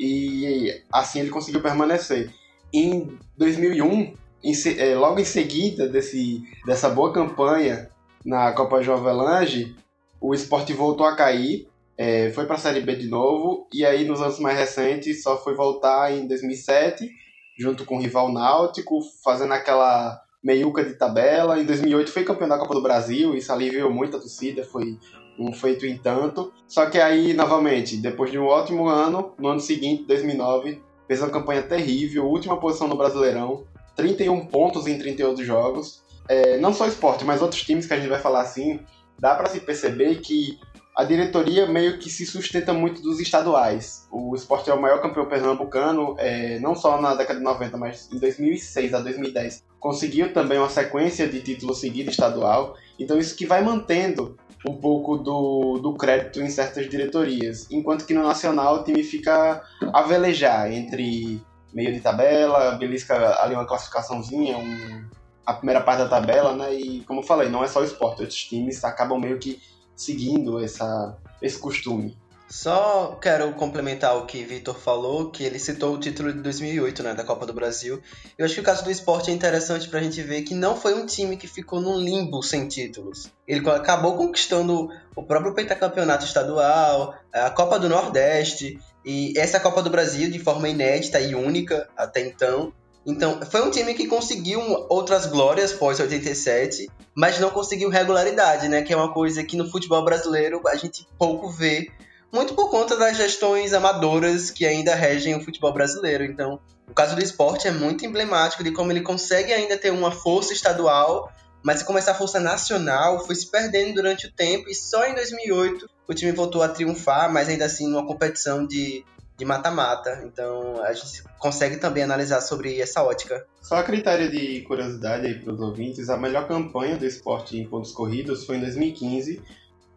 e 0.00 0.82
assim 0.92 1.20
ele 1.20 1.30
conseguiu 1.30 1.60
permanecer. 1.60 2.32
Em 2.72 3.18
2001, 3.36 4.14
em, 4.42 4.52
é, 4.78 4.94
logo 4.94 5.18
em 5.18 5.24
seguida 5.24 5.88
desse, 5.88 6.42
dessa 6.66 6.88
boa 6.88 7.12
campanha 7.12 7.90
na 8.24 8.52
Copa 8.52 8.82
João 8.82 8.98
Avelange, 8.98 9.74
o 10.20 10.34
esporte 10.34 10.72
voltou 10.72 11.06
a 11.06 11.16
cair, 11.16 11.68
é, 11.96 12.30
foi 12.30 12.46
para 12.46 12.56
a 12.56 12.58
Série 12.58 12.80
B 12.80 12.96
de 12.96 13.08
novo, 13.08 13.66
e 13.72 13.84
aí 13.84 14.04
nos 14.04 14.20
anos 14.20 14.38
mais 14.38 14.58
recentes 14.58 15.22
só 15.22 15.36
foi 15.36 15.54
voltar 15.54 16.12
em 16.12 16.26
2007, 16.26 17.10
junto 17.58 17.84
com 17.84 17.96
o 17.96 18.00
rival 18.00 18.32
Náutico, 18.32 19.00
fazendo 19.24 19.52
aquela 19.52 20.20
meiuca 20.42 20.84
de 20.84 20.94
tabela. 20.94 21.60
Em 21.60 21.64
2008 21.64 22.12
foi 22.12 22.24
campeão 22.24 22.48
da 22.48 22.58
Copa 22.58 22.74
do 22.74 22.82
Brasil, 22.82 23.34
isso 23.34 23.52
aliviou 23.52 23.90
muito 23.90 24.16
a 24.16 24.20
torcida, 24.20 24.62
foi 24.64 24.98
um 25.38 25.52
feito 25.52 25.86
em 25.86 25.96
tanto. 25.96 26.52
Só 26.66 26.86
que 26.86 26.98
aí, 27.00 27.32
novamente, 27.32 27.96
depois 27.96 28.30
de 28.30 28.38
um 28.38 28.46
ótimo 28.46 28.88
ano, 28.88 29.32
no 29.38 29.48
ano 29.48 29.60
seguinte, 29.60 30.04
2009, 30.04 30.80
fez 31.08 31.20
uma 31.20 31.30
campanha 31.30 31.62
terrível, 31.62 32.26
última 32.26 32.60
posição 32.60 32.86
no 32.86 32.96
Brasileirão, 32.96 33.64
31 33.96 34.46
pontos 34.46 34.86
em 34.86 34.96
38 34.98 35.42
jogos. 35.42 36.02
É, 36.28 36.58
não 36.58 36.74
só 36.74 36.86
esporte, 36.86 37.24
mas 37.24 37.40
outros 37.40 37.62
times 37.62 37.86
que 37.86 37.94
a 37.94 37.96
gente 37.96 38.10
vai 38.10 38.20
falar 38.20 38.42
assim, 38.42 38.80
dá 39.18 39.34
para 39.34 39.48
se 39.48 39.60
perceber 39.60 40.16
que 40.16 40.60
a 40.94 41.04
diretoria 41.04 41.64
meio 41.64 41.98
que 41.98 42.10
se 42.10 42.26
sustenta 42.26 42.72
muito 42.72 43.00
dos 43.00 43.20
estaduais. 43.20 44.06
O 44.10 44.34
esporte 44.34 44.68
é 44.68 44.74
o 44.74 44.82
maior 44.82 45.00
campeão 45.00 45.26
pernambucano, 45.26 46.16
é, 46.18 46.58
não 46.58 46.74
só 46.74 47.00
na 47.00 47.14
década 47.14 47.38
de 47.38 47.44
90, 47.44 47.76
mas 47.78 48.08
em 48.12 48.18
2006 48.18 48.92
a 48.94 49.00
2010. 49.00 49.64
Conseguiu 49.78 50.32
também 50.32 50.58
uma 50.58 50.68
sequência 50.68 51.28
de 51.28 51.40
títulos 51.40 51.78
seguidos 51.78 52.14
estadual. 52.14 52.76
Então 52.98 53.16
isso 53.16 53.36
que 53.36 53.46
vai 53.46 53.62
mantendo 53.62 54.36
um 54.66 54.76
pouco 54.76 55.16
do, 55.18 55.78
do 55.78 55.94
crédito 55.94 56.40
em 56.40 56.50
certas 56.50 56.88
diretorias. 56.88 57.66
Enquanto 57.70 58.04
que 58.04 58.14
no 58.14 58.22
Nacional 58.22 58.76
o 58.76 58.84
time 58.84 59.02
fica 59.02 59.62
a 59.92 60.02
velejar 60.02 60.72
entre 60.72 61.40
meio 61.72 61.92
de 61.92 62.00
tabela, 62.00 62.72
belisca 62.72 63.40
ali 63.42 63.54
uma 63.54 63.66
classificaçãozinha, 63.66 64.56
um, 64.56 65.04
a 65.46 65.52
primeira 65.52 65.80
parte 65.80 66.00
da 66.00 66.08
tabela, 66.08 66.54
né? 66.54 66.74
E 66.74 67.00
como 67.04 67.20
eu 67.20 67.24
falei, 67.24 67.48
não 67.48 67.62
é 67.62 67.68
só 67.68 67.80
o 67.80 67.84
esporte, 67.84 68.22
outros 68.22 68.44
times 68.44 68.82
acabam 68.84 69.20
meio 69.20 69.38
que 69.38 69.60
seguindo 69.94 70.62
essa, 70.62 71.16
esse 71.40 71.58
costume. 71.58 72.16
Só 72.48 73.18
quero 73.20 73.52
complementar 73.52 74.16
o 74.16 74.24
que 74.24 74.42
Vitor 74.42 74.74
falou, 74.74 75.30
que 75.30 75.44
ele 75.44 75.58
citou 75.58 75.94
o 75.94 75.98
título 75.98 76.32
de 76.32 76.40
2008, 76.40 77.02
né, 77.02 77.14
da 77.14 77.22
Copa 77.22 77.44
do 77.44 77.52
Brasil. 77.52 78.00
Eu 78.38 78.46
acho 78.46 78.54
que 78.54 78.60
o 78.60 78.64
caso 78.64 78.82
do 78.82 78.90
esporte 78.90 79.30
é 79.30 79.34
interessante 79.34 79.86
pra 79.88 80.00
gente 80.00 80.22
ver 80.22 80.42
que 80.42 80.54
não 80.54 80.74
foi 80.74 80.94
um 80.94 81.04
time 81.04 81.36
que 81.36 81.46
ficou 81.46 81.78
num 81.78 81.98
limbo 81.98 82.42
sem 82.42 82.66
títulos. 82.66 83.30
Ele 83.46 83.68
acabou 83.68 84.16
conquistando 84.16 84.88
o 85.14 85.22
próprio 85.22 85.52
pentacampeonato 85.52 86.24
estadual, 86.24 87.14
a 87.32 87.50
Copa 87.50 87.78
do 87.78 87.88
Nordeste 87.88 88.78
e 89.04 89.38
essa 89.38 89.60
Copa 89.60 89.82
do 89.82 89.90
Brasil 89.90 90.30
de 90.30 90.38
forma 90.38 90.70
inédita 90.70 91.20
e 91.20 91.34
única 91.34 91.86
até 91.96 92.20
então. 92.20 92.72
Então, 93.06 93.40
foi 93.42 93.62
um 93.62 93.70
time 93.70 93.94
que 93.94 94.06
conseguiu 94.06 94.60
outras 94.88 95.26
glórias 95.26 95.72
pós 95.72 95.98
87, 95.98 96.90
mas 97.14 97.38
não 97.38 97.50
conseguiu 97.50 97.88
regularidade, 97.88 98.68
né? 98.68 98.82
Que 98.82 98.92
é 98.92 98.96
uma 98.96 99.12
coisa 99.12 99.42
que 99.42 99.56
no 99.56 99.70
futebol 99.70 100.04
brasileiro 100.04 100.60
a 100.66 100.76
gente 100.76 101.06
pouco 101.18 101.48
vê, 101.48 101.90
muito 102.32 102.54
por 102.54 102.70
conta 102.70 102.96
das 102.96 103.16
gestões 103.16 103.72
amadoras 103.72 104.50
que 104.50 104.66
ainda 104.66 104.94
regem 104.94 105.34
o 105.36 105.44
futebol 105.44 105.72
brasileiro. 105.72 106.24
Então, 106.24 106.60
o 106.88 106.94
caso 106.94 107.14
do 107.14 107.22
esporte 107.22 107.68
é 107.68 107.70
muito 107.70 108.04
emblemático 108.04 108.62
de 108.62 108.72
como 108.72 108.92
ele 108.92 109.00
consegue 109.00 109.52
ainda 109.52 109.76
ter 109.76 109.90
uma 109.90 110.10
força 110.10 110.52
estadual, 110.52 111.32
mas 111.62 111.82
como 111.82 111.98
essa 111.98 112.14
força 112.14 112.38
nacional 112.38 113.24
foi 113.24 113.34
se 113.34 113.50
perdendo 113.50 113.94
durante 113.94 114.26
o 114.26 114.32
tempo 114.32 114.68
e 114.68 114.74
só 114.74 115.06
em 115.06 115.14
2008 115.14 115.88
o 116.06 116.14
time 116.14 116.32
voltou 116.32 116.62
a 116.62 116.68
triunfar, 116.68 117.32
mas 117.32 117.48
ainda 117.48 117.66
assim 117.66 117.88
numa 117.88 118.06
competição 118.06 118.66
de 118.66 119.04
de 119.38 119.44
mata-mata. 119.44 120.20
Então 120.26 120.82
a 120.82 120.92
gente 120.92 121.22
consegue 121.38 121.76
também 121.76 122.02
analisar 122.02 122.40
sobre 122.40 122.80
essa 122.80 123.02
ótica. 123.02 123.46
Só 123.62 123.76
a 123.76 123.84
critério 123.84 124.30
de 124.30 124.62
curiosidade 124.62 125.26
aí 125.26 125.38
para 125.38 125.52
os 125.52 125.60
ouvintes, 125.60 126.10
a 126.10 126.16
melhor 126.16 126.48
campanha 126.48 126.96
do 126.96 127.06
esporte 127.06 127.56
em 127.56 127.64
pontos 127.64 127.92
corridos 127.92 128.44
foi 128.44 128.56
em 128.56 128.60
2015, 128.60 129.40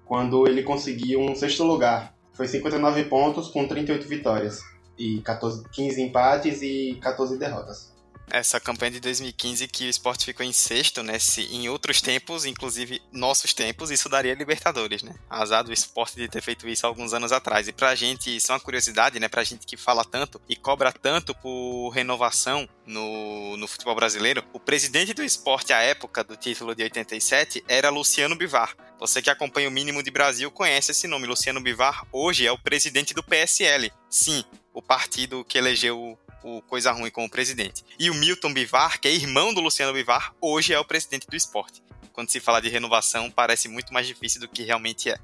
quando 0.05 0.47
ele 0.47 0.61
conseguiu 0.61 1.19
um 1.19 1.35
sexto 1.35 1.63
lugar. 1.63 2.13
Foi 2.33 2.47
59 2.47 3.05
pontos 3.05 3.49
com 3.49 3.67
38 3.67 4.07
vitórias 4.07 4.61
e 4.97 5.19
14, 5.21 5.67
15 5.69 6.01
empates 6.01 6.61
e 6.61 6.97
14 7.01 7.37
derrotas 7.37 7.90
essa 8.31 8.59
campanha 8.59 8.91
de 8.91 8.99
2015 8.99 9.67
que 9.67 9.85
o 9.85 9.89
esporte 9.89 10.25
ficou 10.25 10.45
em 10.45 10.53
sexto, 10.53 11.03
né? 11.03 11.19
Se 11.19 11.41
em 11.53 11.69
outros 11.69 12.01
tempos, 12.01 12.45
inclusive 12.45 13.01
nossos 13.11 13.53
tempos, 13.53 13.91
isso 13.91 14.09
daria 14.09 14.33
Libertadores, 14.33 15.03
né? 15.03 15.13
Azar 15.29 15.63
do 15.63 15.73
esporte 15.73 16.15
de 16.15 16.27
ter 16.27 16.41
feito 16.41 16.67
isso 16.67 16.87
alguns 16.87 17.13
anos 17.13 17.31
atrás. 17.31 17.67
E 17.67 17.73
pra 17.73 17.93
gente, 17.93 18.35
isso 18.35 18.51
é 18.51 18.55
uma 18.55 18.61
curiosidade, 18.61 19.19
né? 19.19 19.27
Pra 19.27 19.43
gente 19.43 19.65
que 19.65 19.77
fala 19.77 20.03
tanto 20.03 20.41
e 20.47 20.55
cobra 20.55 20.91
tanto 20.91 21.35
por 21.35 21.89
renovação 21.89 22.67
no, 22.85 23.57
no 23.57 23.67
futebol 23.67 23.95
brasileiro, 23.95 24.43
o 24.53 24.59
presidente 24.59 25.13
do 25.13 25.23
esporte 25.23 25.73
à 25.73 25.81
época 25.81 26.23
do 26.23 26.35
título 26.35 26.73
de 26.73 26.83
87 26.83 27.63
era 27.67 27.89
Luciano 27.89 28.35
Bivar. 28.35 28.75
Você 28.99 29.21
que 29.21 29.29
acompanha 29.29 29.67
o 29.67 29.71
mínimo 29.71 30.03
de 30.03 30.11
Brasil 30.11 30.51
conhece 30.51 30.91
esse 30.91 31.07
nome. 31.07 31.25
Luciano 31.25 31.59
Bivar 31.59 32.05
hoje 32.11 32.45
é 32.45 32.51
o 32.51 32.57
presidente 32.57 33.13
do 33.13 33.23
PSL. 33.23 33.91
Sim, 34.09 34.43
o 34.73 34.81
partido 34.81 35.43
que 35.43 35.57
elegeu 35.57 36.17
o 36.43 36.61
Coisa 36.61 36.91
Ruim 36.91 37.11
como 37.11 37.29
presidente. 37.29 37.83
E 37.97 38.09
o 38.09 38.13
Milton 38.13 38.53
Bivar, 38.53 38.99
que 38.99 39.07
é 39.07 39.11
irmão 39.13 39.53
do 39.53 39.61
Luciano 39.61 39.93
Bivar, 39.93 40.33
hoje 40.41 40.73
é 40.73 40.79
o 40.79 40.85
presidente 40.85 41.27
do 41.27 41.35
esporte. 41.35 41.81
Quando 42.13 42.29
se 42.29 42.39
fala 42.39 42.61
de 42.61 42.69
renovação, 42.69 43.31
parece 43.31 43.67
muito 43.67 43.93
mais 43.93 44.05
difícil 44.07 44.41
do 44.41 44.47
que 44.47 44.63
realmente 44.63 45.09
é. 45.09 45.17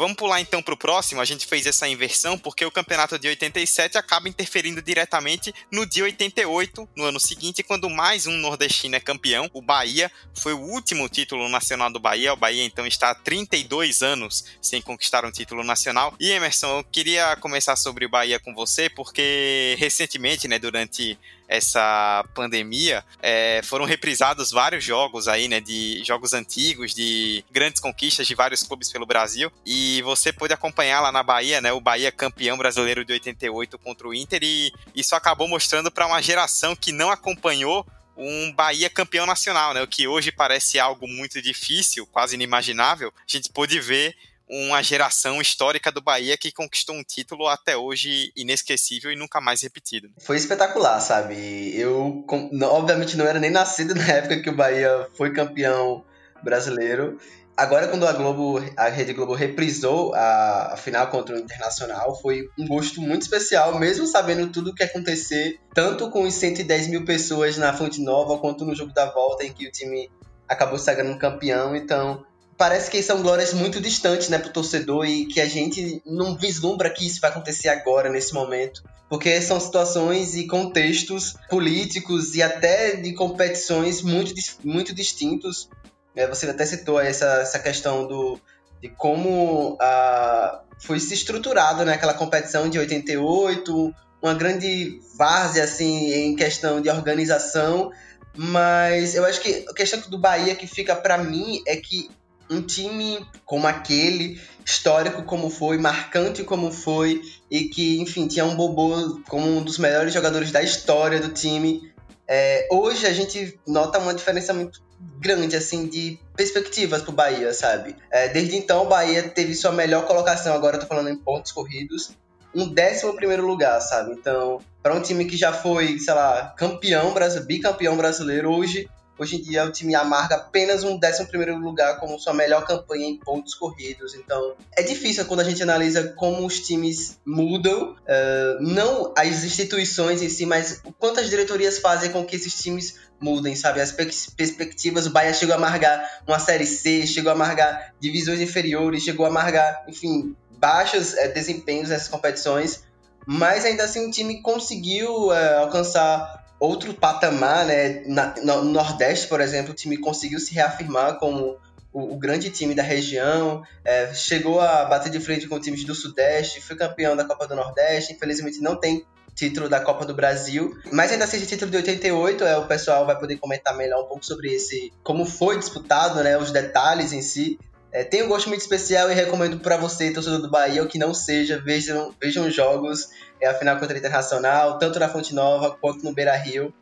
Vamos 0.00 0.16
pular 0.16 0.40
então 0.40 0.62
para 0.62 0.72
o 0.72 0.78
próximo. 0.78 1.20
A 1.20 1.26
gente 1.26 1.46
fez 1.46 1.66
essa 1.66 1.86
inversão 1.86 2.38
porque 2.38 2.64
o 2.64 2.70
campeonato 2.70 3.18
de 3.18 3.28
87 3.28 3.98
acaba 3.98 4.30
interferindo 4.30 4.80
diretamente 4.80 5.52
no 5.70 5.84
de 5.84 6.02
88, 6.02 6.88
no 6.96 7.04
ano 7.04 7.20
seguinte, 7.20 7.62
quando 7.62 7.90
mais 7.90 8.26
um 8.26 8.32
nordestino 8.32 8.96
é 8.96 9.00
campeão. 9.00 9.50
O 9.52 9.60
Bahia 9.60 10.10
foi 10.34 10.54
o 10.54 10.58
último 10.58 11.06
título 11.06 11.50
nacional 11.50 11.92
do 11.92 12.00
Bahia. 12.00 12.32
O 12.32 12.36
Bahia 12.36 12.64
então 12.64 12.86
está 12.86 13.10
há 13.10 13.14
32 13.14 14.00
anos 14.00 14.46
sem 14.62 14.80
conquistar 14.80 15.22
um 15.26 15.30
título 15.30 15.62
nacional. 15.62 16.14
E 16.18 16.30
Emerson, 16.30 16.78
eu 16.78 16.84
queria 16.84 17.36
começar 17.36 17.76
sobre 17.76 18.06
o 18.06 18.08
Bahia 18.08 18.40
com 18.40 18.54
você 18.54 18.88
porque 18.88 19.76
recentemente, 19.78 20.48
né, 20.48 20.58
durante 20.58 21.18
essa 21.50 22.24
pandemia, 22.32 23.04
é, 23.20 23.60
foram 23.64 23.84
reprisados 23.84 24.52
vários 24.52 24.84
jogos 24.84 25.26
aí, 25.26 25.48
né, 25.48 25.60
de 25.60 26.00
jogos 26.04 26.32
antigos, 26.32 26.94
de 26.94 27.44
grandes 27.50 27.80
conquistas 27.80 28.24
de 28.24 28.36
vários 28.36 28.62
clubes 28.62 28.92
pelo 28.92 29.04
Brasil, 29.04 29.50
e 29.66 30.00
você 30.02 30.32
pôde 30.32 30.54
acompanhar 30.54 31.00
lá 31.00 31.10
na 31.10 31.24
Bahia, 31.24 31.60
né, 31.60 31.72
o 31.72 31.80
Bahia 31.80 32.12
campeão 32.12 32.56
brasileiro 32.56 33.04
de 33.04 33.12
88 33.14 33.76
contra 33.80 34.06
o 34.06 34.14
Inter, 34.14 34.44
e 34.44 34.72
isso 34.94 35.16
acabou 35.16 35.48
mostrando 35.48 35.90
para 35.90 36.06
uma 36.06 36.22
geração 36.22 36.76
que 36.76 36.92
não 36.92 37.10
acompanhou 37.10 37.84
um 38.16 38.52
Bahia 38.52 38.90
campeão 38.90 39.24
nacional, 39.24 39.72
né? 39.72 39.82
O 39.82 39.88
que 39.88 40.06
hoje 40.06 40.30
parece 40.30 40.78
algo 40.78 41.08
muito 41.08 41.40
difícil, 41.40 42.06
quase 42.06 42.34
inimaginável. 42.34 43.10
A 43.16 43.22
gente 43.26 43.48
pôde 43.48 43.80
ver 43.80 44.14
uma 44.50 44.82
geração 44.82 45.40
histórica 45.40 45.92
do 45.92 46.02
Bahia 46.02 46.36
que 46.36 46.50
conquistou 46.50 46.96
um 46.96 47.04
título 47.04 47.46
até 47.46 47.76
hoje 47.76 48.32
inesquecível 48.36 49.12
e 49.12 49.16
nunca 49.16 49.40
mais 49.40 49.62
repetido. 49.62 50.10
Foi 50.18 50.36
espetacular, 50.36 50.98
sabe? 51.00 51.78
Eu, 51.78 52.24
obviamente, 52.64 53.16
não 53.16 53.26
era 53.26 53.38
nem 53.38 53.50
nascido 53.50 53.94
na 53.96 54.06
época 54.06 54.40
que 54.40 54.50
o 54.50 54.56
Bahia 54.56 55.08
foi 55.16 55.32
campeão 55.32 56.04
brasileiro. 56.42 57.18
Agora, 57.56 57.88
quando 57.88 58.06
a 58.06 58.12
Globo, 58.12 58.58
a 58.76 58.88
Rede 58.88 59.12
Globo 59.12 59.34
reprisou 59.34 60.14
a, 60.14 60.72
a, 60.72 60.76
final 60.78 61.08
contra 61.08 61.36
o 61.36 61.38
Internacional, 61.38 62.18
foi 62.18 62.48
um 62.58 62.66
gosto 62.66 63.02
muito 63.02 63.22
especial, 63.22 63.78
mesmo 63.78 64.06
sabendo 64.06 64.50
tudo 64.50 64.70
o 64.70 64.74
que 64.74 64.82
acontecer, 64.82 65.60
tanto 65.74 66.10
com 66.10 66.22
os 66.22 66.32
110 66.32 66.88
mil 66.88 67.04
pessoas 67.04 67.58
na 67.58 67.74
Fonte 67.74 68.00
Nova, 68.00 68.38
quanto 68.38 68.64
no 68.64 68.74
jogo 68.74 68.94
da 68.94 69.10
volta, 69.12 69.44
em 69.44 69.52
que 69.52 69.68
o 69.68 69.70
time 69.70 70.10
acabou 70.48 70.78
sagrando 70.78 71.18
campeão. 71.18 71.76
Então, 71.76 72.24
parece 72.60 72.90
que 72.90 73.02
são 73.02 73.22
glórias 73.22 73.54
muito 73.54 73.80
distantes, 73.80 74.28
né, 74.28 74.38
pro 74.38 74.52
torcedor 74.52 75.06
e 75.06 75.24
que 75.24 75.40
a 75.40 75.46
gente 75.46 76.02
não 76.04 76.36
vislumbra 76.36 76.90
que 76.90 77.06
isso 77.06 77.18
vai 77.18 77.30
acontecer 77.30 77.70
agora, 77.70 78.10
nesse 78.10 78.34
momento. 78.34 78.84
Porque 79.08 79.40
são 79.40 79.58
situações 79.58 80.36
e 80.36 80.46
contextos 80.46 81.36
políticos 81.48 82.34
e 82.34 82.42
até 82.42 82.96
de 82.96 83.14
competições 83.14 84.02
muito, 84.02 84.34
muito 84.62 84.94
distintos. 84.94 85.70
É, 86.14 86.26
você 86.26 86.50
até 86.50 86.66
citou 86.66 87.00
essa, 87.00 87.40
essa 87.40 87.58
questão 87.58 88.06
do, 88.06 88.38
de 88.82 88.90
como 88.90 89.78
a, 89.80 90.60
foi 90.78 91.00
se 91.00 91.14
estruturado 91.14 91.82
né, 91.86 91.94
aquela 91.94 92.12
competição 92.12 92.68
de 92.68 92.78
88, 92.78 93.94
uma 94.20 94.34
grande 94.34 95.00
várzea 95.16 95.64
assim, 95.64 96.12
em 96.12 96.36
questão 96.36 96.82
de 96.82 96.90
organização, 96.90 97.90
mas 98.36 99.14
eu 99.14 99.24
acho 99.24 99.40
que 99.40 99.64
a 99.66 99.72
questão 99.72 99.98
do 100.10 100.18
Bahia 100.18 100.54
que 100.54 100.66
fica 100.66 100.94
para 100.94 101.16
mim 101.16 101.62
é 101.66 101.74
que 101.76 102.10
um 102.50 102.60
time 102.60 103.24
como 103.46 103.66
aquele, 103.66 104.40
histórico 104.64 105.22
como 105.22 105.48
foi, 105.48 105.78
marcante 105.78 106.42
como 106.42 106.72
foi, 106.72 107.22
e 107.50 107.68
que, 107.68 108.00
enfim, 108.00 108.26
tinha 108.26 108.44
um 108.44 108.56
Bobô 108.56 109.20
como 109.28 109.46
um 109.46 109.62
dos 109.62 109.78
melhores 109.78 110.12
jogadores 110.12 110.50
da 110.50 110.62
história 110.62 111.20
do 111.20 111.28
time. 111.28 111.90
É, 112.26 112.68
hoje 112.70 113.06
a 113.06 113.12
gente 113.12 113.58
nota 113.66 113.98
uma 113.98 114.12
diferença 114.12 114.52
muito 114.52 114.82
grande, 115.18 115.56
assim, 115.56 115.86
de 115.86 116.18
perspectivas 116.36 117.02
pro 117.02 117.12
Bahia, 117.12 117.54
sabe? 117.54 117.96
É, 118.10 118.28
desde 118.28 118.56
então, 118.56 118.82
o 118.82 118.88
Bahia 118.88 119.22
teve 119.28 119.54
sua 119.54 119.72
melhor 119.72 120.06
colocação, 120.06 120.54
agora 120.54 120.76
eu 120.76 120.80
tô 120.80 120.86
falando 120.86 121.08
em 121.08 121.16
pontos 121.16 121.52
corridos, 121.52 122.10
um 122.54 122.68
décimo 122.68 123.14
primeiro 123.14 123.46
lugar, 123.46 123.80
sabe? 123.80 124.12
Então, 124.12 124.58
para 124.82 124.94
um 124.94 125.00
time 125.00 125.24
que 125.24 125.36
já 125.36 125.52
foi, 125.52 125.98
sei 125.98 126.14
lá, 126.14 126.52
campeão, 126.56 127.14
bicampeão 127.46 127.96
brasileiro, 127.96 128.50
hoje 128.50 128.88
Hoje 129.20 129.36
em 129.36 129.42
dia 129.42 129.66
o 129.66 129.70
time 129.70 129.94
amarga 129.94 130.36
apenas 130.36 130.82
um 130.82 130.98
11 130.98 131.50
lugar 131.62 132.00
como 132.00 132.18
sua 132.18 132.32
melhor 132.32 132.64
campanha 132.66 133.06
em 133.06 133.18
pontos 133.18 133.54
corridos. 133.54 134.14
Então 134.14 134.56
é 134.74 134.82
difícil 134.82 135.26
quando 135.26 135.40
a 135.40 135.44
gente 135.44 135.62
analisa 135.62 136.14
como 136.16 136.46
os 136.46 136.58
times 136.60 137.18
mudam, 137.22 137.92
uh, 137.92 138.62
não 138.62 139.12
as 139.14 139.44
instituições 139.44 140.22
em 140.22 140.30
si, 140.30 140.46
mas 140.46 140.80
o 140.86 140.92
quanto 140.94 141.20
as 141.20 141.28
diretorias 141.28 141.78
fazem 141.78 142.10
com 142.10 142.24
que 142.24 142.34
esses 142.34 142.54
times 142.62 142.94
mudem, 143.20 143.54
sabe? 143.54 143.82
As 143.82 143.92
perspectivas, 143.92 145.04
o 145.04 145.10
Bahia 145.10 145.34
chegou 145.34 145.54
a 145.54 145.58
amargar 145.58 146.22
uma 146.26 146.38
Série 146.38 146.64
C, 146.64 147.06
chegou 147.06 147.28
a 147.28 147.34
amargar 147.34 147.94
divisões 148.00 148.40
inferiores, 148.40 149.02
chegou 149.02 149.26
a 149.26 149.28
amargar, 149.28 149.84
enfim, 149.86 150.34
baixos 150.58 151.14
é, 151.18 151.28
desempenhos 151.28 151.90
nessas 151.90 152.08
competições, 152.08 152.84
mas 153.26 153.66
ainda 153.66 153.84
assim 153.84 154.08
o 154.08 154.10
time 154.10 154.40
conseguiu 154.40 155.30
é, 155.30 155.58
alcançar 155.58 156.39
outro 156.60 156.92
patamar, 156.92 157.64
né? 157.64 158.02
Na, 158.06 158.34
no 158.44 158.64
Nordeste, 158.64 159.26
por 159.26 159.40
exemplo, 159.40 159.72
o 159.72 159.74
time 159.74 159.96
conseguiu 159.96 160.38
se 160.38 160.54
reafirmar 160.54 161.18
como 161.18 161.56
o, 161.92 162.14
o 162.14 162.18
grande 162.18 162.50
time 162.50 162.74
da 162.74 162.82
região, 162.82 163.62
é, 163.84 164.12
chegou 164.14 164.60
a 164.60 164.84
bater 164.84 165.10
de 165.10 165.18
frente 165.18 165.48
com 165.48 165.58
times 165.58 165.84
do 165.84 165.94
Sudeste, 165.94 166.60
foi 166.60 166.76
campeão 166.76 167.16
da 167.16 167.24
Copa 167.24 167.48
do 167.48 167.56
Nordeste, 167.56 168.12
infelizmente 168.12 168.60
não 168.60 168.76
tem 168.76 169.04
título 169.34 169.68
da 169.68 169.80
Copa 169.80 170.04
do 170.04 170.14
Brasil, 170.14 170.76
mas 170.92 171.10
ainda 171.10 171.26
seja 171.26 171.46
título 171.46 171.70
de 171.70 171.78
88, 171.78 172.44
é, 172.44 172.58
o 172.58 172.66
pessoal 172.66 173.06
vai 173.06 173.18
poder 173.18 173.36
comentar 173.38 173.74
melhor 173.76 174.04
um 174.04 174.06
pouco 174.06 174.24
sobre 174.24 174.52
esse, 174.52 174.92
como 175.02 175.24
foi 175.24 175.58
disputado, 175.58 176.22
né, 176.22 176.36
os 176.36 176.50
detalhes 176.50 177.12
em 177.12 177.22
si. 177.22 177.58
É, 177.92 178.04
tem 178.04 178.22
um 178.22 178.28
gosto 178.28 178.48
muito 178.48 178.60
especial 178.60 179.10
e 179.10 179.14
recomendo 179.14 179.58
para 179.58 179.76
você, 179.76 180.12
torcedor 180.12 180.40
do 180.40 180.50
Bahia, 180.50 180.82
ou 180.82 180.88
que 180.88 180.98
não 180.98 181.12
seja, 181.12 181.58
vejam, 181.58 182.14
vejam 182.20 182.48
jogos, 182.48 183.08
é 183.40 183.48
a 183.48 183.54
final 183.54 183.78
contra 183.78 183.94
o 183.94 183.98
Internacional, 183.98 184.78
tanto 184.78 184.98
na 184.98 185.08
Fonte 185.08 185.34
Nova 185.34 185.76
quanto 185.80 186.04
no 186.04 186.12
Beira 186.12 186.36
Rio. 186.36 186.72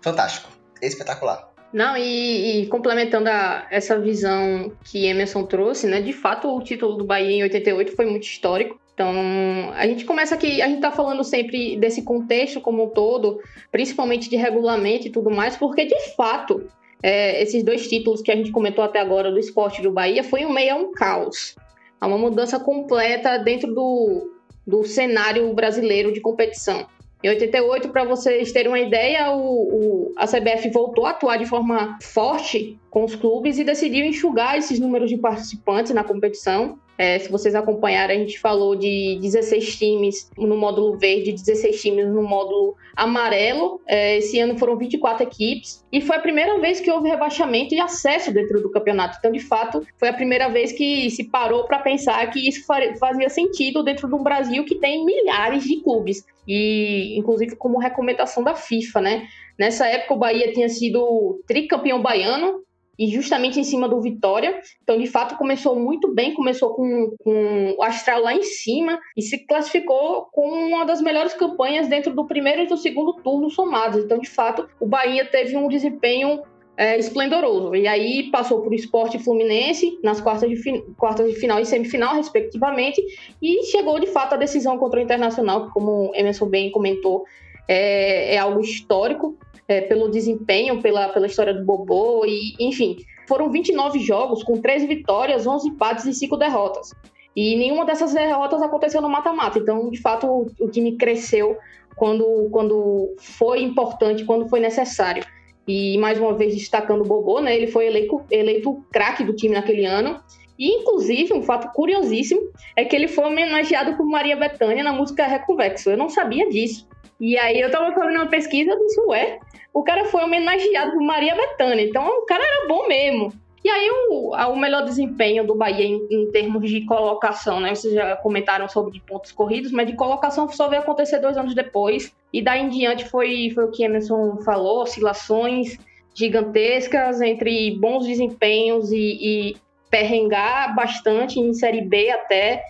Fantástico, 0.00 0.48
espetacular. 0.80 1.52
Não, 1.72 1.96
e, 1.96 2.62
e 2.62 2.66
complementando 2.66 3.30
a, 3.30 3.66
essa 3.70 3.98
visão 3.98 4.72
que 4.84 5.06
Emerson 5.06 5.44
trouxe, 5.44 5.86
né? 5.86 6.02
De 6.02 6.12
fato, 6.12 6.54
o 6.54 6.62
título 6.62 6.96
do 6.96 7.04
Bahia 7.04 7.36
em 7.36 7.42
88 7.44 7.96
foi 7.96 8.04
muito 8.04 8.24
histórico. 8.24 8.78
Então, 8.92 9.72
a 9.74 9.86
gente 9.86 10.04
começa 10.04 10.34
aqui, 10.34 10.60
a 10.60 10.66
gente 10.66 10.76
está 10.76 10.90
falando 10.90 11.24
sempre 11.24 11.76
desse 11.76 12.02
contexto 12.02 12.60
como 12.60 12.84
um 12.84 12.88
todo, 12.90 13.40
principalmente 13.70 14.28
de 14.28 14.36
regulamento 14.36 15.06
e 15.06 15.10
tudo 15.10 15.30
mais, 15.30 15.56
porque 15.56 15.86
de 15.86 16.14
fato, 16.14 16.68
é, 17.02 17.42
esses 17.42 17.62
dois 17.62 17.88
títulos 17.88 18.20
que 18.20 18.30
a 18.30 18.36
gente 18.36 18.52
comentou 18.52 18.84
até 18.84 19.00
agora 19.00 19.32
do 19.32 19.38
esporte 19.38 19.80
do 19.80 19.90
Bahia 19.90 20.22
foi 20.22 20.44
um 20.44 20.52
meio 20.52 20.74
a 20.74 20.76
um 20.76 20.92
caos. 20.92 21.56
Há 21.98 22.06
uma 22.06 22.18
mudança 22.18 22.60
completa 22.60 23.38
dentro 23.38 23.72
do, 23.74 24.30
do 24.66 24.84
cenário 24.84 25.52
brasileiro 25.54 26.12
de 26.12 26.20
competição. 26.20 26.86
Em 27.22 27.28
88, 27.28 27.90
para 27.90 28.04
vocês 28.04 28.50
terem 28.50 28.68
uma 28.68 28.80
ideia, 28.80 29.30
o, 29.30 29.38
o, 29.38 30.12
a 30.16 30.26
CBF 30.26 30.70
voltou 30.70 31.06
a 31.06 31.10
atuar 31.10 31.36
de 31.36 31.46
forma 31.46 31.96
forte 32.02 32.76
com 32.90 33.04
os 33.04 33.14
clubes 33.14 33.58
e 33.58 33.64
decidiu 33.64 34.04
enxugar 34.04 34.58
esses 34.58 34.80
números 34.80 35.08
de 35.08 35.16
participantes 35.16 35.92
na 35.92 36.02
competição. 36.02 36.80
É, 36.98 37.18
se 37.18 37.30
vocês 37.30 37.54
acompanharem, 37.54 38.16
a 38.16 38.20
gente 38.20 38.38
falou 38.38 38.76
de 38.76 39.18
16 39.20 39.76
times 39.76 40.30
no 40.36 40.56
módulo 40.56 40.96
verde, 40.98 41.32
16 41.32 41.80
times 41.80 42.06
no 42.08 42.22
módulo 42.22 42.76
amarelo. 42.94 43.80
É, 43.86 44.18
esse 44.18 44.38
ano 44.38 44.58
foram 44.58 44.76
24 44.76 45.24
equipes. 45.24 45.84
E 45.90 46.00
foi 46.00 46.16
a 46.16 46.20
primeira 46.20 46.58
vez 46.60 46.80
que 46.80 46.90
houve 46.90 47.08
rebaixamento 47.08 47.74
e 47.74 47.80
acesso 47.80 48.32
dentro 48.32 48.60
do 48.62 48.70
campeonato. 48.70 49.16
Então, 49.18 49.32
de 49.32 49.40
fato, 49.40 49.86
foi 49.98 50.08
a 50.08 50.12
primeira 50.12 50.48
vez 50.48 50.72
que 50.72 51.10
se 51.10 51.24
parou 51.24 51.64
para 51.64 51.78
pensar 51.78 52.30
que 52.30 52.48
isso 52.48 52.64
fazia 52.98 53.28
sentido 53.28 53.82
dentro 53.82 54.08
de 54.08 54.14
um 54.14 54.22
Brasil 54.22 54.64
que 54.64 54.76
tem 54.76 55.04
milhares 55.04 55.64
de 55.64 55.80
clubes. 55.82 56.24
E, 56.46 57.16
inclusive, 57.18 57.56
como 57.56 57.78
recomendação 57.78 58.42
da 58.42 58.54
FIFA, 58.54 59.00
né? 59.00 59.26
Nessa 59.58 59.86
época, 59.86 60.14
o 60.14 60.18
Bahia 60.18 60.52
tinha 60.52 60.68
sido 60.68 61.42
tricampeão 61.46 62.02
baiano, 62.02 62.62
e 62.98 63.08
justamente 63.08 63.58
em 63.58 63.64
cima 63.64 63.88
do 63.88 64.00
Vitória. 64.00 64.60
Então, 64.82 64.98
de 64.98 65.06
fato, 65.06 65.36
começou 65.36 65.78
muito 65.78 66.12
bem, 66.12 66.34
começou 66.34 66.74
com, 66.74 67.14
com 67.18 67.74
o 67.78 67.82
Astral 67.82 68.22
lá 68.22 68.34
em 68.34 68.42
cima 68.42 68.98
e 69.16 69.22
se 69.22 69.46
classificou 69.46 70.26
com 70.32 70.48
uma 70.48 70.84
das 70.84 71.00
melhores 71.00 71.34
campanhas 71.34 71.88
dentro 71.88 72.14
do 72.14 72.26
primeiro 72.26 72.62
e 72.62 72.66
do 72.66 72.76
segundo 72.76 73.14
turno 73.22 73.50
somados. 73.50 74.04
Então, 74.04 74.18
de 74.18 74.28
fato, 74.28 74.68
o 74.78 74.86
Bahia 74.86 75.24
teve 75.24 75.56
um 75.56 75.68
desempenho 75.68 76.42
é, 76.76 76.98
esplendoroso. 76.98 77.74
E 77.74 77.86
aí 77.86 78.30
passou 78.30 78.62
por 78.62 78.72
Esporte 78.74 79.18
Fluminense 79.18 79.98
nas 80.02 80.20
quartas 80.20 80.48
de, 80.48 80.82
quartas 80.96 81.28
de 81.28 81.38
final 81.38 81.60
e 81.60 81.66
semifinal, 81.66 82.14
respectivamente, 82.14 83.02
e 83.40 83.64
chegou 83.66 83.98
de 84.00 84.06
fato 84.06 84.34
à 84.34 84.36
decisão 84.36 84.78
contra 84.78 85.00
o 85.00 85.02
Internacional, 85.02 85.70
como 85.70 86.12
Emerson 86.14 86.46
bem 86.46 86.70
comentou, 86.70 87.24
é, 87.68 88.34
é 88.34 88.38
algo 88.38 88.60
histórico 88.60 89.36
é, 89.68 89.80
pelo 89.82 90.08
desempenho, 90.08 90.80
pela, 90.80 91.08
pela 91.08 91.26
história 91.26 91.54
do 91.54 91.64
Bobô, 91.64 92.24
e 92.26 92.54
enfim. 92.60 92.96
Foram 93.28 93.50
29 93.50 94.00
jogos 94.00 94.42
com 94.42 94.60
13 94.60 94.86
vitórias, 94.86 95.46
11 95.46 95.68
empates 95.68 96.04
e 96.06 96.12
5 96.12 96.36
derrotas. 96.36 96.90
E 97.34 97.56
nenhuma 97.56 97.86
dessas 97.86 98.12
derrotas 98.12 98.60
aconteceu 98.60 99.00
no 99.00 99.08
mata-mata. 99.08 99.58
Então, 99.58 99.90
de 99.90 100.00
fato, 100.00 100.26
o, 100.26 100.46
o, 100.60 100.68
time 100.68 100.96
cresceu 100.96 101.56
quando, 101.96 102.48
quando 102.50 103.14
foi 103.18 103.62
importante, 103.62 104.24
quando 104.24 104.48
foi 104.48 104.60
necessário. 104.60 105.24
E 105.66 105.96
mais 105.98 106.18
uma 106.18 106.34
vez 106.34 106.54
destacando 106.54 107.02
o 107.02 107.06
Bobô, 107.06 107.40
né? 107.40 107.56
Ele 107.56 107.68
foi 107.68 107.86
eleito, 107.86 108.20
eleito 108.30 108.84
craque 108.92 109.24
do 109.24 109.34
time 109.34 109.54
naquele 109.54 109.86
ano. 109.86 110.20
E, 110.58 110.80
inclusive, 110.80 111.32
um 111.32 111.42
fato 111.42 111.72
curiosíssimo 111.72 112.42
é 112.76 112.84
que 112.84 112.94
ele 112.94 113.08
foi 113.08 113.24
homenageado 113.24 113.96
por 113.96 114.04
Maria 114.04 114.36
Bethânia 114.36 114.84
na 114.84 114.92
música 114.92 115.26
Reconvexo. 115.26 115.90
Eu 115.90 115.96
não 115.96 116.10
sabia 116.10 116.48
disso. 116.50 116.86
E 117.22 117.38
aí 117.38 117.60
eu 117.60 117.70
tava 117.70 117.94
fazendo 117.94 118.16
uma 118.16 118.26
pesquisa 118.26 118.72
e 118.72 118.78
disse, 118.80 119.00
ué, 119.02 119.38
o 119.72 119.84
cara 119.84 120.06
foi 120.06 120.24
homenageado 120.24 120.90
por 120.90 121.02
Maria 121.02 121.36
Bethânia, 121.36 121.84
então 121.84 122.04
o 122.04 122.26
cara 122.26 122.42
era 122.42 122.66
bom 122.66 122.88
mesmo. 122.88 123.32
E 123.64 123.70
aí 123.70 123.88
o, 124.08 124.32
o 124.32 124.56
melhor 124.56 124.84
desempenho 124.84 125.46
do 125.46 125.54
Bahia 125.54 125.86
em, 125.86 126.04
em, 126.10 126.32
termos 126.32 126.68
de 126.68 126.84
colocação, 126.84 127.60
né? 127.60 127.76
Vocês 127.76 127.94
já 127.94 128.16
comentaram 128.16 128.68
sobre 128.68 129.00
pontos 129.06 129.30
corridos, 129.30 129.70
mas 129.70 129.86
de 129.86 129.94
colocação 129.94 130.48
só 130.48 130.68
veio 130.68 130.82
acontecer 130.82 131.20
dois 131.20 131.36
anos 131.36 131.54
depois. 131.54 132.12
E 132.32 132.42
daí 132.42 132.60
em 132.60 132.68
diante 132.68 133.04
foi, 133.04 133.52
foi 133.54 133.66
o 133.66 133.70
que 133.70 133.84
Emerson 133.84 134.38
falou, 134.44 134.82
oscilações 134.82 135.78
gigantescas 136.12 137.20
entre 137.20 137.78
bons 137.78 138.04
desempenhos 138.04 138.90
e, 138.90 138.96
e 138.98 139.56
perrengar 139.88 140.74
bastante 140.74 141.38
em 141.38 141.54
Série 141.54 141.82
B 141.82 142.10
até 142.10 142.64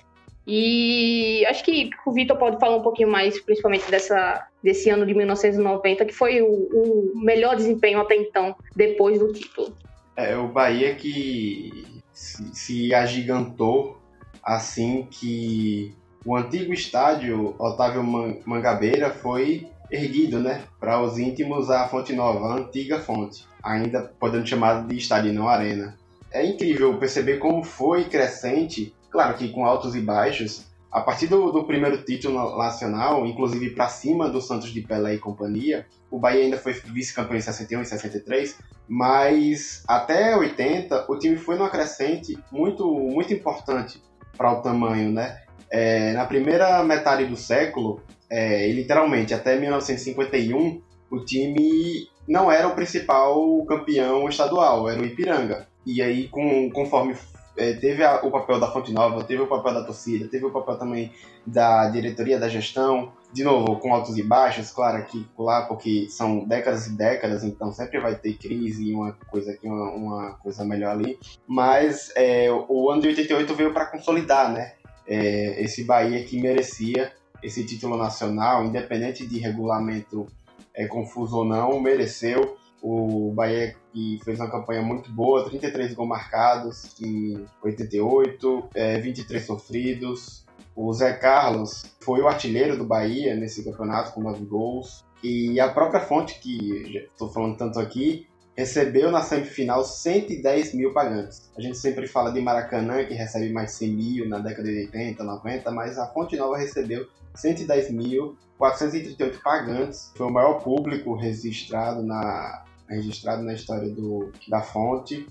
e 0.47 1.45
acho 1.47 1.65
que 1.65 1.91
o 2.05 2.13
Vitor 2.13 2.37
pode 2.37 2.59
falar 2.59 2.77
um 2.77 2.83
pouquinho 2.83 3.11
mais, 3.11 3.41
principalmente 3.41 3.89
dessa, 3.91 4.47
desse 4.63 4.91
ano 4.91 5.07
de 5.07 5.15
1990, 5.15 6.05
que 6.05 6.13
foi 6.13 6.43
o, 6.43 6.49
o 6.49 7.13
melhor 7.15 7.55
desempenho 7.57 8.01
até 8.01 8.17
então, 8.17 8.55
depois 8.75 9.19
do 9.19 9.33
título. 9.33 9.77
É 10.17 10.37
o 10.37 10.49
Bahia 10.49 10.95
que 10.95 12.03
se, 12.13 12.55
se 12.55 12.95
agigantou 12.95 14.01
assim 14.43 15.07
que 15.11 15.95
o 16.25 16.37
antigo 16.37 16.73
estádio 16.73 17.55
Otávio 17.59 18.03
Mangabeira 18.45 19.11
foi 19.11 19.67
erguido, 19.91 20.41
né, 20.41 20.63
para 20.81 21.01
os 21.01 21.19
íntimos 21.19 21.71
a 21.71 21.87
Fonte 21.87 22.15
Nova, 22.15 22.47
a 22.47 22.57
antiga 22.57 22.99
fonte, 22.99 23.47
ainda 23.63 24.11
podendo 24.19 24.47
chamar 24.47 24.87
de 24.87 24.97
estádio 24.97 25.33
não 25.33 25.49
arena. 25.49 25.97
É 26.31 26.45
incrível 26.47 26.97
perceber 26.97 27.37
como 27.39 27.63
foi 27.63 28.05
crescente 28.05 28.95
Claro 29.13 29.37
que 29.37 29.51
com 29.51 29.67
altos 29.67 29.95
e 29.95 30.01
baixos. 30.01 30.73
A 30.91 31.01
partir 31.01 31.27
do, 31.27 31.53
do 31.53 31.65
primeiro 31.65 32.03
título 32.03 32.57
nacional, 32.59 33.25
inclusive 33.27 33.71
para 33.71 33.89
cima 33.89 34.29
do 34.29 34.41
Santos 34.41 34.71
de 34.71 34.81
Pelé 34.81 35.15
e 35.15 35.19
companhia, 35.19 35.87
o 36.11 36.19
Bahia 36.19 36.45
ainda 36.45 36.59
foi 36.59 36.73
vice-campeão 36.73 37.37
em 37.37 37.41
61 37.41 37.83
e 37.83 37.87
63, 37.87 38.59
mas 38.89 39.83
até 39.89 40.37
80 40.37 41.11
o 41.11 41.19
time 41.19 41.37
foi 41.37 41.57
numa 41.57 41.71
crescente 41.71 42.39
muito, 42.51 42.87
muito 42.87 43.33
importante 43.33 44.03
para 44.37 44.53
o 44.53 44.61
tamanho, 44.61 45.11
né? 45.11 45.43
É, 45.71 46.13
na 46.13 46.27
primeira 46.27 46.83
metade 46.85 47.25
do 47.25 47.37
século, 47.37 48.03
é, 48.29 48.71
literalmente 48.71 49.33
até 49.33 49.59
1951, 49.59 50.83
o 51.11 51.25
time 51.25 52.09
não 52.29 52.53
era 52.53 52.69
o 52.69 52.75
principal 52.75 53.65
campeão 53.65 54.29
estadual, 54.29 54.89
era 54.89 55.01
o 55.01 55.05
Ipiranga. 55.05 55.67
E 55.85 56.01
aí, 56.01 56.29
com, 56.29 56.71
conforme 56.71 57.15
é, 57.57 57.75
teve 57.75 58.03
a, 58.03 58.21
o 58.23 58.31
papel 58.31 58.59
da 58.59 58.71
Fonte 58.71 58.93
Nova, 58.93 59.25
teve 59.25 59.43
o 59.43 59.47
papel 59.47 59.75
da 59.75 59.85
torcida, 59.85 60.29
teve 60.29 60.47
o 60.47 60.51
papel 60.51 60.77
também 60.79 61.13
da 61.47 61.89
diretoria 61.89 62.39
da 62.39 62.49
gestão, 62.49 63.13
de 63.33 63.45
novo, 63.45 63.79
com 63.79 63.95
altos 63.95 64.17
e 64.17 64.23
baixos, 64.23 64.71
claro, 64.71 64.99
aqui 64.99 65.27
lá, 65.39 65.63
porque 65.63 66.07
são 66.09 66.45
décadas 66.45 66.87
e 66.87 66.97
décadas, 66.97 67.43
então 67.45 67.73
sempre 67.73 67.99
vai 67.99 68.15
ter 68.15 68.35
crise 68.35 68.91
e 68.91 68.95
uma 68.95 69.13
coisa 69.31 69.53
aqui, 69.53 69.67
uma, 69.67 69.91
uma 69.91 70.33
coisa 70.35 70.65
melhor 70.65 70.93
ali. 70.93 71.19
Mas 71.47 72.13
é, 72.15 72.49
o 72.51 72.91
ano 72.91 73.03
de 73.03 73.09
88 73.09 73.55
veio 73.55 73.73
para 73.73 73.87
consolidar, 73.87 74.53
né? 74.53 74.73
É, 75.07 75.63
esse 75.63 75.85
Bahia 75.85 76.23
que 76.25 76.41
merecia 76.41 77.13
esse 77.43 77.65
título 77.65 77.97
nacional, 77.97 78.65
independente 78.65 79.27
de 79.27 79.39
regulamento 79.39 80.27
é, 80.75 80.87
confuso 80.87 81.39
ou 81.39 81.45
não, 81.45 81.81
mereceu. 81.81 82.57
O 82.83 83.33
Bahia 83.33 83.77
que 83.93 84.19
fez 84.25 84.41
uma 84.41 84.51
campanha 84.51 84.83
muito 84.83 85.11
boa, 85.13 85.45
33 85.45 85.95
gols 85.95 86.09
marcados 86.09 87.01
em 87.01 87.45
88, 87.63 88.71
é, 88.75 88.99
23 88.99 89.45
sofridos. 89.45 90.45
O 90.75 90.93
Zé 90.93 91.13
Carlos 91.13 91.85
foi 92.01 92.21
o 92.23 92.29
artilheiro 92.29 92.77
do 92.77 92.85
Bahia 92.85 93.37
nesse 93.37 93.63
campeonato 93.63 94.13
com 94.13 94.23
9 94.23 94.45
gols. 94.47 95.05
E 95.23 95.61
a 95.61 95.69
própria 95.69 96.01
fonte, 96.01 96.41
que 96.41 97.07
estou 97.13 97.29
falando 97.29 97.57
tanto 97.57 97.79
aqui, 97.79 98.27
recebeu 98.57 99.11
na 99.11 99.23
semifinal 99.23 99.85
110 99.85 100.75
mil 100.75 100.93
pagantes. 100.93 101.51
A 101.57 101.61
gente 101.61 101.79
sempre 101.79 102.07
fala 102.07 102.33
de 102.33 102.41
Maracanã, 102.41 103.05
que 103.05 103.15
recebe 103.15 103.53
mais 103.53 103.73
100 103.73 103.89
mil 103.93 104.29
na 104.29 104.39
década 104.39 104.69
de 104.69 104.79
80, 104.79 105.23
90, 105.23 105.71
mas 105.71 105.99
a 105.99 106.07
Fonte 106.07 106.37
Nova 106.37 106.57
recebeu 106.57 107.07
110 107.35 107.91
mil, 107.91 108.37
438 108.59 109.41
pagantes. 109.43 110.11
Foi 110.17 110.27
o 110.27 110.33
maior 110.33 110.63
público 110.63 111.15
registrado 111.15 112.03
na, 112.03 112.65
registrado 112.93 113.43
na 113.43 113.55
história 113.55 113.89
do, 113.89 114.31
da 114.49 114.63
Fonte. 114.63 115.27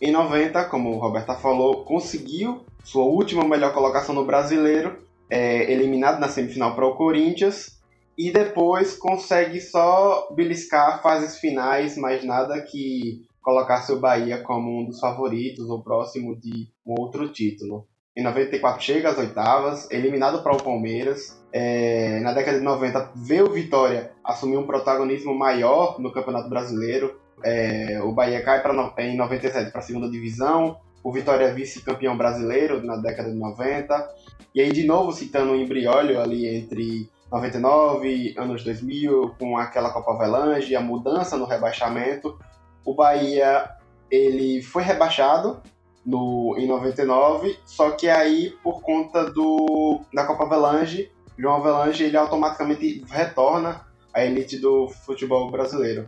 Em 0.00 0.12
90, 0.12 0.64
como 0.66 0.90
o 0.90 0.98
Roberta 0.98 1.34
falou, 1.34 1.84
conseguiu 1.84 2.64
sua 2.84 3.04
última 3.04 3.44
melhor 3.44 3.74
colocação 3.74 4.14
no 4.14 4.24
Brasileiro, 4.24 5.04
é, 5.28 5.70
eliminado 5.70 6.18
na 6.18 6.28
semifinal 6.28 6.74
para 6.74 6.86
o 6.86 6.94
Corinthians, 6.94 7.80
e 8.16 8.30
depois 8.30 8.96
consegue 8.96 9.60
só 9.60 10.28
beliscar 10.34 11.02
fases 11.02 11.38
finais, 11.38 11.96
mas 11.96 12.24
nada 12.24 12.60
que 12.60 13.22
colocasse 13.40 13.92
o 13.92 13.98
Bahia 13.98 14.42
como 14.42 14.80
um 14.80 14.84
dos 14.84 15.00
favoritos 15.00 15.68
ou 15.70 15.82
próximo 15.82 16.38
de 16.38 16.68
um 16.86 16.94
outro 17.00 17.32
título. 17.32 17.86
Em 18.16 18.22
94 18.22 18.82
chega 18.82 19.08
às 19.08 19.18
oitavas, 19.18 19.90
eliminado 19.90 20.42
para 20.42 20.54
o 20.54 20.62
Palmeiras. 20.62 21.39
É, 21.52 22.20
na 22.20 22.32
década 22.32 22.58
de 22.58 22.64
90 22.64 23.12
vê 23.16 23.42
o 23.42 23.50
Vitória 23.50 24.12
assumir 24.22 24.56
um 24.56 24.66
protagonismo 24.66 25.34
maior 25.34 25.98
no 25.98 26.12
Campeonato 26.12 26.48
Brasileiro, 26.48 27.18
é, 27.42 28.00
o 28.02 28.12
Bahia 28.12 28.42
cai 28.42 28.60
pra, 28.60 28.72
em 28.98 29.16
97 29.16 29.70
para 29.70 29.80
a 29.80 29.82
segunda 29.82 30.10
divisão. 30.10 30.78
O 31.02 31.12
Vitória 31.12 31.46
é 31.46 31.52
vice-campeão 31.52 32.16
brasileiro 32.16 32.84
na 32.84 32.96
década 32.96 33.30
de 33.30 33.36
90. 33.36 34.08
E 34.54 34.60
aí, 34.60 34.70
de 34.70 34.84
novo, 34.84 35.12
citando 35.12 35.52
o 35.52 35.56
embriólio 35.56 36.20
ali 36.20 36.46
entre 36.46 37.08
99 37.30 38.34
anos 38.36 38.62
2000, 38.64 39.36
com 39.38 39.56
aquela 39.56 39.90
Copa 39.90 40.12
Avelange, 40.12 40.76
a 40.76 40.80
mudança 40.80 41.36
no 41.36 41.46
rebaixamento, 41.46 42.38
o 42.84 42.94
Bahia 42.94 43.70
ele 44.10 44.60
foi 44.60 44.82
rebaixado 44.82 45.62
no, 46.04 46.56
em 46.58 46.66
99, 46.66 47.56
só 47.64 47.92
que 47.92 48.08
aí, 48.08 48.50
por 48.62 48.82
conta 48.82 49.30
do, 49.30 50.00
da 50.12 50.26
Copa 50.26 50.44
Avelange, 50.44 51.10
João 51.40 51.56
Avelange 51.56 52.04
ele 52.04 52.16
automaticamente 52.16 53.02
retorna 53.08 53.86
à 54.12 54.24
elite 54.24 54.58
do 54.58 54.88
futebol 54.88 55.50
brasileiro. 55.50 56.06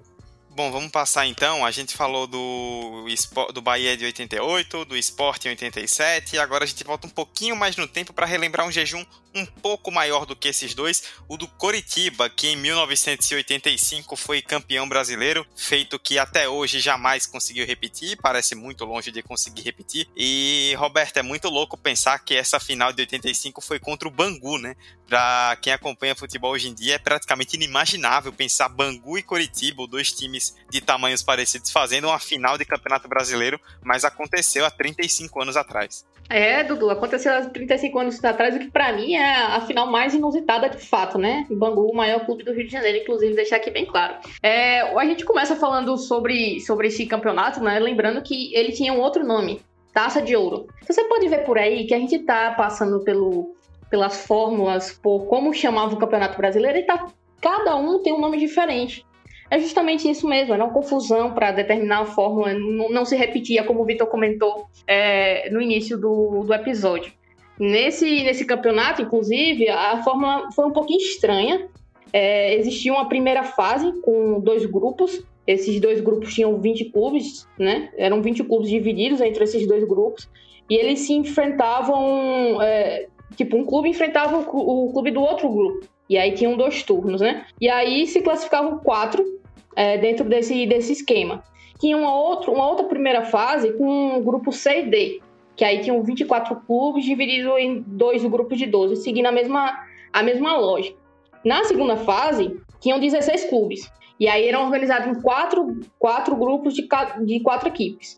Bom, 0.55 0.71
vamos 0.71 0.91
passar 0.91 1.27
então. 1.27 1.65
A 1.65 1.71
gente 1.71 1.97
falou 1.97 2.27
do, 2.27 3.07
do 3.55 3.63
Bahia 3.63 3.97
de 3.97 4.05
88, 4.05 4.85
do 4.85 4.97
Sport 4.99 5.47
em 5.47 5.49
87, 5.49 6.37
e 6.37 6.39
agora 6.39 6.65
a 6.65 6.67
gente 6.67 6.85
volta 6.85 7.07
um 7.07 7.11
pouquinho 7.11 7.57
mais 7.57 7.75
no 7.75 7.89
tempo 7.89 8.13
para 8.13 8.27
relembrar 8.27 8.67
um 8.67 8.71
jejum 8.71 9.03
um 9.35 9.47
pouco 9.47 9.91
maior 9.91 10.27
do 10.27 10.37
que 10.37 10.49
esses 10.49 10.75
dois, 10.75 11.05
o 11.29 11.37
do 11.37 11.49
Coritiba, 11.49 12.29
que 12.29 12.49
em 12.49 12.57
1985 12.57 14.15
foi 14.17 14.43
campeão 14.43 14.89
brasileiro, 14.89 15.47
feito 15.57 15.99
que 15.99 16.19
até 16.19 16.49
hoje 16.49 16.81
jamais 16.81 17.27
conseguiu 17.27 17.67
repetir, 17.67 18.19
parece 18.21 18.55
muito 18.55 18.85
longe 18.85 19.11
de 19.11 19.23
conseguir 19.23 19.63
repetir. 19.63 20.07
E 20.15 20.75
Roberto, 20.77 21.17
é 21.17 21.23
muito 21.23 21.49
louco 21.49 21.77
pensar 21.77 22.19
que 22.19 22.35
essa 22.35 22.61
final 22.61 22.93
de 22.93 23.03
85 23.03 23.61
foi 23.61 23.79
contra 23.79 24.07
o 24.07 24.11
Bangu, 24.11 24.59
né? 24.59 24.77
Para 25.07 25.57
quem 25.61 25.73
acompanha 25.73 26.15
futebol 26.15 26.53
hoje 26.53 26.69
em 26.69 26.75
dia, 26.75 26.95
é 26.95 26.99
praticamente 26.99 27.57
inimaginável 27.57 28.33
pensar 28.33 28.69
Bangu 28.69 29.19
e 29.19 29.23
Coritiba, 29.23 29.87
dois 29.87 30.13
times 30.13 30.42
de 30.71 30.81
tamanhos 30.81 31.23
parecidos, 31.23 31.71
fazendo 31.71 32.09
uma 32.09 32.19
final 32.19 32.57
de 32.59 32.65
Campeonato 32.65 33.09
Brasileiro, 33.09 33.61
mas 33.83 34.05
aconteceu 34.05 34.65
há 34.65 34.71
35 34.71 35.43
anos 35.43 35.57
atrás. 35.57 36.05
É, 36.29 36.65
Dudu, 36.65 36.89
aconteceu 36.89 37.33
há 37.33 37.43
35 37.43 37.99
anos 37.99 38.25
atrás, 38.25 38.57
o 38.57 38.59
que 38.59 38.71
para 38.71 38.93
mim 38.93 39.15
é 39.15 39.43
a 39.43 39.61
final 39.61 39.91
mais 39.91 40.15
inusitada 40.15 40.69
de 40.69 40.79
fato, 40.79 41.19
né? 41.19 41.47
Bangu, 41.51 41.91
o 41.91 41.95
maior 41.95 42.25
clube 42.25 42.43
do 42.43 42.53
Rio 42.53 42.67
de 42.67 42.73
Janeiro, 42.73 42.99
inclusive, 42.99 43.35
deixar 43.35 43.57
aqui 43.57 43.71
bem 43.71 43.85
claro. 43.85 44.15
É, 44.43 44.81
a 44.81 45.05
gente 45.05 45.25
começa 45.25 45.55
falando 45.57 45.97
sobre, 45.99 46.61
sobre 46.61 46.89
esse 46.89 47.05
campeonato, 47.07 47.63
né? 47.63 47.79
Lembrando 47.79 48.23
que 48.23 48.55
ele 48.55 48.73
tinha 48.73 48.93
um 48.93 49.01
outro 49.01 49.25
nome, 49.25 49.61
Taça 49.93 50.23
de 50.23 50.35
Ouro. 50.35 50.69
Então, 50.83 50.95
você 50.95 51.05
pode 51.05 51.29
ver 51.29 51.45
por 51.45 51.59
aí 51.59 51.87
que 51.87 51.95
a 51.95 51.99
gente 51.99 52.19
tá 52.21 52.53
passando 52.53 53.01
pelo, 53.05 53.55
pelas 53.91 54.25
fórmulas, 54.25 54.93
por 54.93 55.27
como 55.27 55.53
chamava 55.53 55.95
o 55.95 55.99
Campeonato 55.99 56.39
Brasileiro, 56.39 56.79
e 56.79 56.83
tá, 56.85 57.09
cada 57.43 57.77
um 57.77 58.03
tem 58.03 58.13
um 58.13 58.21
nome 58.21 58.39
diferente 58.39 59.05
é 59.53 59.59
justamente 59.59 60.11
isso 60.11 60.27
mesmo, 60.27 60.55
era 60.55 60.65
uma 60.65 60.73
confusão 60.73 61.35
para 61.35 61.53
determinar 61.53 62.01
a 62.01 62.07
fórmula, 62.07 62.55
não, 62.55 62.89
não, 62.89 63.05
se 63.05 63.15
repetia, 63.15 63.63
como 63.63 63.83
o 63.83 63.85
Vitor 63.85 64.07
comentou 64.07 64.65
é, 64.87 65.51
no 65.51 65.61
início 65.61 65.99
do, 65.99 66.43
do 66.43 66.55
episódio. 66.55 67.13
Nesse, 67.61 68.25
nesse 68.25 68.47
campeonato, 68.47 69.03
inclusive, 69.03 69.69
a 69.69 70.03
fórmula 70.03 70.51
foi 70.53 70.65
um 70.65 70.73
pouquinho 70.73 71.03
estranha. 71.03 71.69
É, 72.15 72.55
existia 72.55 72.95
uma 72.95 73.11
primeira 73.11 73.43
fase 73.43 73.93
com 74.01 74.41
dois 74.41 74.65
grupos. 74.65 75.23
Esses 75.47 75.79
dois 75.79 76.01
grupos 76.01 76.33
tinham 76.33 76.59
20 76.59 76.87
clubes, 76.87 77.47
né? 77.59 77.91
Eram 77.99 78.23
20 78.23 78.45
clubes 78.45 78.71
divididos 78.71 79.21
entre 79.21 79.45
esses 79.45 79.69
dois 79.69 79.85
grupos. 79.85 80.31
E 80.71 80.77
eles 80.77 81.01
se 81.01 81.13
enfrentavam. 81.13 82.63
É, 82.63 83.07
tipo, 83.37 83.59
um 83.59 83.67
clube 83.67 83.91
enfrentava 83.91 84.39
o, 84.39 84.87
o 84.87 84.93
clube 84.95 85.11
do 85.11 85.21
outro 85.21 85.51
grupo. 85.51 85.87
E 86.09 86.17
aí 86.17 86.33
tinham 86.33 86.57
dois 86.57 86.83
turnos, 86.83 87.21
né? 87.21 87.45
E 87.61 87.69
aí 87.69 88.07
se 88.07 88.23
classificavam 88.23 88.79
quatro 88.79 89.42
é, 89.77 89.99
dentro 89.99 90.25
desse, 90.25 90.67
desse 90.67 90.93
esquema. 90.93 91.43
Tinha 91.79 91.97
uma 91.97 92.15
outra, 92.15 92.51
uma 92.51 92.69
outra 92.69 92.87
primeira 92.87 93.25
fase 93.25 93.73
com 93.73 94.17
o 94.17 94.23
grupo 94.23 94.53
C 94.53 94.81
e 94.81 94.83
D, 94.87 95.21
que 95.57 95.65
aí 95.65 95.81
tinham 95.81 96.03
24 96.03 96.57
clubes 96.67 97.05
divididos 97.05 97.53
em 97.59 97.83
dois 97.87 98.25
grupos 98.25 98.59
de 98.59 98.67
12, 98.67 98.97
seguindo 98.97 99.27
a 99.27 99.33
mesma, 99.33 99.87
a 100.13 100.23
mesma 100.23 100.57
lógica. 100.57 100.97
Na 101.45 101.65
segunda 101.65 101.97
fase, 101.97 102.57
tinham 102.81 103.01
16 103.01 103.47
clubes, 103.47 103.91
e 104.19 104.29
aí 104.29 104.47
eram 104.47 104.65
organizados 104.65 105.09
em 105.09 105.21
quatro, 105.21 105.81
quatro 105.99 106.37
grupos 106.37 106.75
de, 106.75 106.87
de 107.25 107.41
quatro 107.41 107.69
equipes. 107.69 108.17